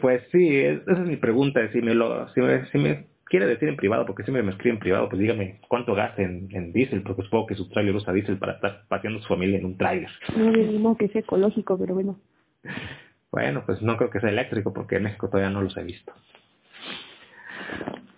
pues 0.00 0.22
sí, 0.32 0.56
esa 0.56 0.92
es 0.92 0.98
mi 1.00 1.16
pregunta. 1.16 1.60
Si 1.72 1.80
me, 1.82 1.94
lo, 1.94 2.28
si 2.30 2.40
me, 2.40 2.66
si 2.66 2.78
me 2.78 3.06
quiere 3.28 3.46
decir 3.46 3.68
en 3.68 3.76
privado, 3.76 4.06
porque 4.06 4.22
siempre 4.22 4.42
me 4.42 4.52
escribe 4.52 4.74
en 4.74 4.80
privado, 4.80 5.08
pues 5.08 5.20
dígame 5.20 5.60
cuánto 5.68 5.94
gasta 5.94 6.22
en, 6.22 6.48
en 6.52 6.72
diésel, 6.72 7.02
porque 7.02 7.22
supongo 7.22 7.46
que 7.46 7.54
su 7.54 7.68
trailer 7.68 7.94
usa 7.94 8.12
diésel 8.12 8.38
para 8.38 8.54
estar 8.54 8.84
paseando 8.88 9.20
a 9.20 9.22
su 9.22 9.28
familia 9.28 9.58
en 9.58 9.66
un 9.66 9.76
trailer. 9.76 10.10
No 10.36 10.50
mismo 10.50 10.96
que 10.96 11.08
sea 11.08 11.20
ecológico, 11.20 11.78
pero 11.78 11.94
bueno. 11.94 12.18
Bueno, 13.30 13.62
pues 13.66 13.82
no 13.82 13.98
creo 13.98 14.08
que 14.08 14.20
sea 14.20 14.30
eléctrico, 14.30 14.72
porque 14.72 14.96
en 14.96 15.02
México 15.02 15.28
todavía 15.28 15.50
no 15.50 15.60
los 15.60 15.76
he 15.76 15.82
visto. 15.82 16.14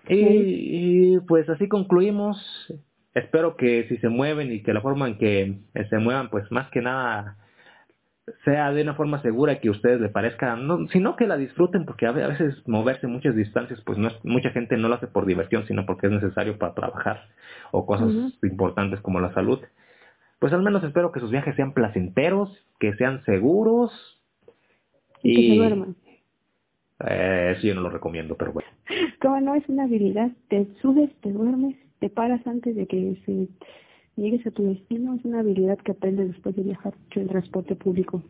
Y, 0.09 1.19
pues 1.21 1.49
así 1.49 1.69
concluimos. 1.69 2.37
Espero 3.15 3.57
que 3.57 3.87
si 3.89 3.97
se 3.99 4.09
mueven 4.09 4.53
y 4.53 4.63
que 4.63 4.73
la 4.73 4.81
forma 4.81 5.09
en 5.09 5.19
que 5.19 5.61
se 5.89 5.99
muevan, 5.99 6.31
pues 6.31 6.51
más 6.51 6.71
que 6.71 6.81
nada 6.81 7.37
sea 8.45 8.73
de 8.73 8.83
una 8.83 8.95
forma 8.95 9.21
segura 9.23 9.61
que 9.61 9.69
a 9.69 9.73
ustedes 9.73 10.01
les 10.01 10.13
parezca, 10.13 10.57
no, 10.57 10.87
sino 10.89 11.17
que 11.17 11.27
la 11.27 11.37
disfruten, 11.37 11.85
porque 11.85 12.07
a 12.07 12.13
veces 12.13 12.63
moverse 12.67 13.07
muchas 13.07 13.35
distancias, 13.35 13.81
pues 13.85 13.99
no 13.99 14.09
es, 14.09 14.15
mucha 14.25 14.51
gente 14.51 14.77
no 14.77 14.89
lo 14.89 14.95
hace 14.95 15.09
por 15.09 15.27
diversión, 15.27 15.67
sino 15.67 15.87
porque 15.87 16.07
es 16.07 16.13
necesario 16.13 16.59
para 16.59 16.75
trabajar 16.75 17.29
o 17.73 17.87
cosas 17.87 18.13
importantes 18.43 19.01
como 19.01 19.21
la 19.21 19.33
salud. 19.35 19.59
Pues 20.39 20.53
al 20.53 20.63
menos 20.63 20.83
espero 20.85 21.13
que 21.13 21.21
sus 21.21 21.31
viajes 21.31 21.55
sean 21.57 21.75
placenteros, 21.75 22.51
que 22.79 22.95
sean 22.95 23.23
seguros 23.25 23.93
y, 25.23 25.35
que 25.35 25.49
se 25.49 25.57
duerman. 25.57 25.97
Eh, 27.09 27.55
eso 27.57 27.67
yo 27.67 27.75
no 27.75 27.83
lo 27.83 27.91
recomiendo, 27.91 28.37
pero 28.37 28.53
bueno. 28.53 28.69
Como 29.21 29.41
no 29.41 29.55
es 29.55 29.69
una 29.69 29.85
habilidad, 29.85 30.31
te 30.49 30.67
subes, 30.83 31.11
te 31.21 31.33
duermes, 31.33 31.77
te 31.99 32.11
paras 32.11 32.47
antes 32.47 32.77
de 32.77 32.87
que 32.87 33.17
se 33.25 33.49
llegues 34.17 34.47
a 34.47 34.51
tu 34.51 34.65
destino, 34.65 35.15
es 35.15 35.25
una 35.25 35.41
habilidad 35.41 35.79
que 35.79 35.93
aprendes 35.93 36.29
después 36.29 36.55
de 36.57 36.63
viajar 36.63 36.95
en 37.15 37.29
transporte 37.29 37.75
público. 37.75 38.23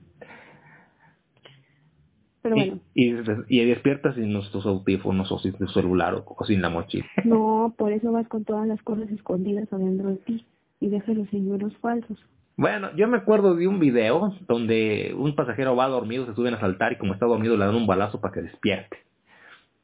Pero 2.43 2.57
bueno. 2.57 2.81
Y, 2.95 3.13
y, 3.49 3.65
despiertas 3.67 4.15
sin 4.15 4.33
nuestros 4.33 4.65
audífonos 4.65 5.31
o 5.31 5.39
sin 5.39 5.53
tu 5.53 5.67
celular 5.69 6.15
o, 6.15 6.45
sin 6.47 6.63
la 6.63 6.71
mochila. 6.71 7.05
No, 7.25 7.75
por 7.77 7.93
eso 7.93 8.13
vas 8.13 8.29
con 8.29 8.45
todas 8.45 8.67
las 8.67 8.83
cosas 8.83 9.11
escondidas 9.11 9.71
adentro 9.73 10.11
de 10.11 10.17
ti 10.17 10.47
y 10.81 10.89
dejas 10.89 11.17
los 11.17 11.29
señuelos 11.29 11.77
falsos. 11.79 12.19
Bueno, 12.61 12.95
yo 12.95 13.09
me 13.09 13.17
acuerdo 13.17 13.55
de 13.55 13.67
un 13.67 13.81
video 13.81 14.35
donde 14.47 15.15
un 15.17 15.35
pasajero 15.35 15.75
va 15.77 15.89
dormido, 15.89 16.27
se 16.27 16.35
suben 16.35 16.53
a 16.53 16.61
saltar 16.61 16.93
y 16.93 16.97
como 16.97 17.15
está 17.15 17.25
dormido 17.25 17.57
le 17.57 17.65
dan 17.65 17.75
un 17.75 17.87
balazo 17.87 18.21
para 18.21 18.35
que 18.35 18.43
despierte. 18.43 18.99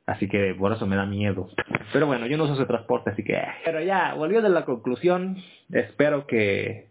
Así 0.05 0.29
que 0.29 0.55
por 0.55 0.75
eso 0.75 0.87
me 0.87 0.95
da 0.95 1.07
miedo. 1.07 1.49
Pero 1.95 2.07
bueno, 2.07 2.27
yo 2.27 2.37
no 2.37 2.45
uso 2.45 2.53
ese 2.53 2.67
transporte, 2.67 3.09
así 3.09 3.25
que... 3.25 3.41
Pero 3.65 3.81
ya, 3.81 4.13
volviendo 4.13 4.49
a 4.49 4.51
la 4.51 4.67
conclusión, 4.67 5.39
espero 5.73 6.27
que, 6.27 6.89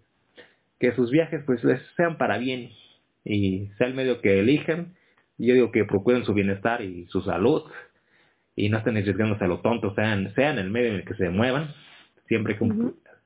que 0.80 0.96
sus 0.96 1.12
viajes 1.12 1.44
pues 1.46 1.62
sean 1.96 2.18
para 2.18 2.40
bien 2.40 2.72
y 3.24 3.68
sea 3.78 3.86
el 3.86 3.94
medio 3.94 4.22
que 4.22 4.40
elijan. 4.40 4.96
Yo 5.38 5.54
digo 5.54 5.72
que 5.72 5.86
procuren 5.86 6.26
su 6.26 6.34
bienestar 6.34 6.82
y 6.82 7.06
su 7.10 7.22
salud 7.22 7.62
y 8.56 8.70
no 8.70 8.80
estén 8.80 8.98
arriesgándose 8.98 9.44
a 9.44 9.48
lo 9.48 9.60
tonto, 9.60 9.94
sean, 9.94 10.34
sean 10.34 10.58
el 10.58 10.72
medio 10.72 10.88
en 10.88 10.96
el 10.96 11.06
que 11.06 11.14
se 11.14 11.30
muevan, 11.30 11.76
siempre 12.28 12.58
que, 12.58 12.66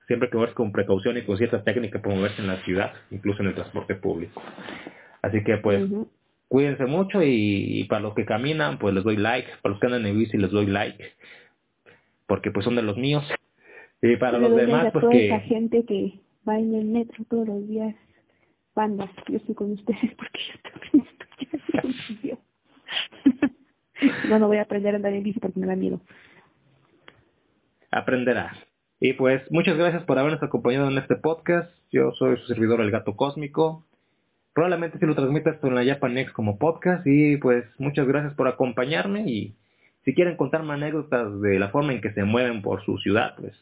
siempre 0.09 0.27
que 0.27 0.37
moverse 0.37 0.55
con 0.55 0.71
precaución 0.71 1.17
y 1.17 1.21
con 1.21 1.37
cierta 1.37 1.63
técnica 1.63 2.01
para 2.01 2.15
moverse 2.15 2.41
en 2.41 2.47
la 2.47 2.57
ciudad, 2.63 2.93
incluso 3.11 3.43
en 3.43 3.49
el 3.49 3.53
transporte 3.53 3.93
público. 3.93 4.41
Así 5.21 5.43
que 5.43 5.57
pues 5.57 5.87
cuídense 6.47 6.85
mucho 6.87 7.21
y, 7.21 7.83
para 7.87 8.01
los 8.01 8.15
que 8.15 8.25
caminan 8.25 8.79
pues 8.79 8.95
les 8.95 9.03
doy 9.03 9.17
like, 9.17 9.47
para 9.61 9.73
los 9.73 9.79
que 9.79 9.85
andan 9.85 10.07
en 10.07 10.17
bici 10.17 10.35
les 10.35 10.49
doy 10.49 10.65
like, 10.65 11.11
porque 12.25 12.49
pues 12.49 12.65
son 12.65 12.75
de 12.75 12.81
los 12.81 12.97
míos. 12.97 13.23
Y 14.01 14.15
para 14.15 14.39
los 14.39 14.55
demás 14.55 14.91
pues 14.91 15.05
que... 15.11 15.27
esa 15.27 15.41
gente 15.41 15.85
que 15.85 16.19
va 16.47 16.57
en 16.57 16.73
el 16.73 16.85
metro 16.85 17.23
todos 17.29 17.47
los 17.47 17.67
días, 17.67 17.93
bandas, 18.73 19.11
yo 19.27 19.37
estoy 19.37 19.53
con 19.53 19.73
ustedes 19.73 20.11
porque 20.17 20.39
yo 20.39 20.71
también 20.71 21.07
estoy 21.07 22.39
No, 24.27 24.39
no 24.39 24.47
voy 24.47 24.57
a 24.57 24.63
aprender 24.63 24.95
a 24.95 24.97
andar 24.97 25.13
en 25.13 25.21
bici 25.21 25.39
porque 25.39 25.59
me 25.59 25.67
da 25.67 25.75
miedo. 25.75 26.01
Aprenderás. 27.91 28.68
Y 28.99 29.13
pues 29.13 29.49
muchas 29.49 29.77
gracias 29.77 30.03
por 30.03 30.19
habernos 30.19 30.43
acompañado 30.43 30.89
en 30.89 30.97
este 30.97 31.15
podcast. 31.15 31.71
Yo 31.89 32.11
soy 32.11 32.37
su 32.37 32.47
servidor 32.47 32.81
El 32.81 32.91
Gato 32.91 33.15
Cósmico. 33.15 33.85
Probablemente 34.53 34.99
si 34.99 35.05
lo 35.05 35.15
transmita 35.15 35.51
esto 35.51 35.67
en 35.67 35.75
la 35.75 35.85
Japanex 35.85 36.33
como 36.33 36.57
podcast 36.57 37.07
y 37.07 37.37
pues 37.37 37.63
muchas 37.77 38.07
gracias 38.07 38.33
por 38.33 38.49
acompañarme 38.49 39.21
y 39.21 39.55
si 40.03 40.13
quieren 40.13 40.35
contarme 40.35 40.73
anécdotas 40.73 41.39
de 41.39 41.59
la 41.59 41.69
forma 41.69 41.93
en 41.93 42.01
que 42.01 42.11
se 42.11 42.25
mueven 42.25 42.61
por 42.61 42.83
su 42.83 42.97
ciudad, 42.97 43.35
pues 43.37 43.53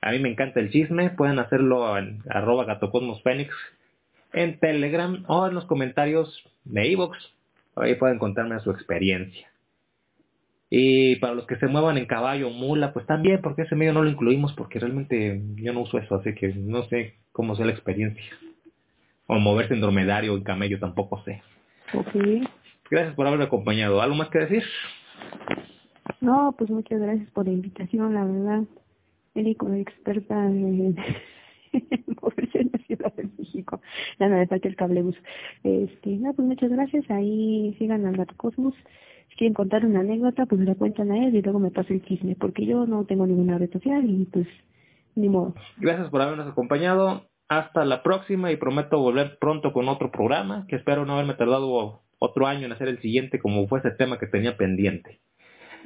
a 0.00 0.12
mí 0.12 0.18
me 0.18 0.30
encanta 0.30 0.60
el 0.60 0.70
chisme, 0.70 1.10
pueden 1.10 1.38
hacerlo 1.38 1.98
en 1.98 2.22
arroba 2.30 2.64
gatocosmosfénix 2.64 3.54
en 4.32 4.58
Telegram 4.60 5.24
o 5.26 5.46
en 5.46 5.54
los 5.54 5.66
comentarios 5.66 6.42
de 6.64 6.90
Evox. 6.92 7.18
Ahí 7.76 7.96
pueden 7.96 8.18
contarme 8.18 8.58
su 8.60 8.70
experiencia. 8.70 9.48
Y 10.70 11.16
para 11.16 11.34
los 11.34 11.46
que 11.46 11.56
se 11.56 11.66
muevan 11.66 11.96
en 11.96 12.06
caballo 12.06 12.48
o 12.48 12.50
mula, 12.50 12.92
pues 12.92 13.06
también, 13.06 13.40
porque 13.40 13.62
ese 13.62 13.74
medio 13.74 13.94
no 13.94 14.02
lo 14.02 14.10
incluimos, 14.10 14.52
porque 14.52 14.78
realmente 14.78 15.40
yo 15.56 15.72
no 15.72 15.80
uso 15.80 15.98
eso, 15.98 16.16
así 16.16 16.34
que 16.34 16.48
no 16.54 16.82
sé 16.84 17.14
cómo 17.32 17.56
sea 17.56 17.66
la 17.66 17.72
experiencia. 17.72 18.24
O 19.26 19.38
moverse 19.38 19.74
en 19.74 19.80
dromedario 19.80 20.34
o 20.34 20.36
en 20.36 20.44
camello, 20.44 20.78
tampoco 20.78 21.22
sé. 21.24 21.42
Ok. 21.94 22.46
Gracias 22.90 23.14
por 23.14 23.26
haberme 23.26 23.44
acompañado. 23.44 24.02
¿Algo 24.02 24.16
más 24.16 24.28
que 24.28 24.40
decir? 24.40 24.62
No, 26.20 26.54
pues 26.56 26.70
muchas 26.70 27.00
gracias 27.00 27.30
por 27.30 27.46
la 27.46 27.52
invitación, 27.52 28.14
la 28.14 28.24
verdad. 28.24 28.62
Médico 29.34 29.72
experta 29.72 30.34
en, 30.46 30.96
moverse 32.22 32.67
Ciudad 32.88 33.12
de 33.14 33.28
México. 33.38 33.80
No 34.18 34.28
me 34.28 34.46
falta 34.48 34.66
el 34.66 34.76
cablebus. 34.76 35.16
Este, 35.62 36.16
no, 36.16 36.34
pues 36.34 36.48
muchas 36.48 36.70
gracias. 36.70 37.08
Ahí 37.10 37.76
sigan 37.78 38.04
al 38.04 38.26
Cosmos 38.36 38.74
quieren 39.38 39.54
contar 39.54 39.86
una 39.86 40.00
anécdota, 40.00 40.44
pues 40.46 40.60
la 40.60 40.74
cuentan 40.74 41.12
a 41.12 41.26
él 41.26 41.34
y 41.34 41.42
luego 41.42 41.60
me 41.60 41.70
pasa 41.70 41.94
el 41.94 42.04
chisme, 42.04 42.36
porque 42.38 42.66
yo 42.66 42.86
no 42.86 43.04
tengo 43.04 43.26
ninguna 43.26 43.56
red 43.56 43.70
social 43.72 44.04
y 44.04 44.24
pues 44.26 44.46
ni 45.14 45.28
modo. 45.28 45.54
Gracias 45.78 46.10
por 46.10 46.20
habernos 46.20 46.48
acompañado. 46.48 47.22
Hasta 47.48 47.86
la 47.86 48.02
próxima 48.02 48.52
y 48.52 48.56
prometo 48.56 48.98
volver 48.98 49.38
pronto 49.40 49.72
con 49.72 49.88
otro 49.88 50.10
programa, 50.10 50.66
que 50.68 50.76
espero 50.76 51.06
no 51.06 51.14
haberme 51.14 51.32
tardado 51.34 52.02
otro 52.18 52.46
año 52.46 52.66
en 52.66 52.72
hacer 52.72 52.88
el 52.88 53.00
siguiente 53.00 53.38
como 53.38 53.66
fue 53.68 53.78
ese 53.78 53.92
tema 53.92 54.18
que 54.18 54.26
tenía 54.26 54.56
pendiente. 54.58 55.20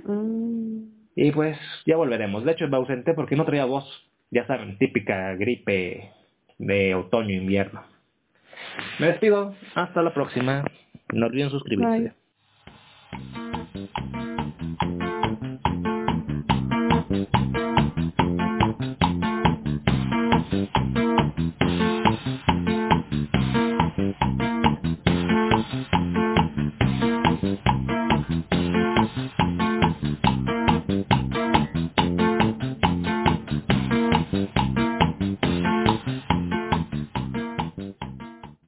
Mm. 0.04 0.84
Y 1.14 1.30
pues 1.30 1.56
ya 1.86 1.96
volveremos. 1.96 2.44
De 2.44 2.52
hecho 2.52 2.66
me 2.66 2.78
ausenté 2.78 3.14
porque 3.14 3.36
no 3.36 3.44
traía 3.44 3.66
voz. 3.66 3.84
Ya 4.30 4.46
saben, 4.46 4.78
típica 4.78 5.34
gripe 5.36 6.10
de 6.62 6.94
otoño-invierno. 6.94 7.82
Me 8.98 9.08
despido, 9.08 9.54
hasta 9.74 10.02
la 10.02 10.14
próxima. 10.14 10.64
No 11.12 11.26
olviden 11.26 11.50
suscribirse. 11.50 12.14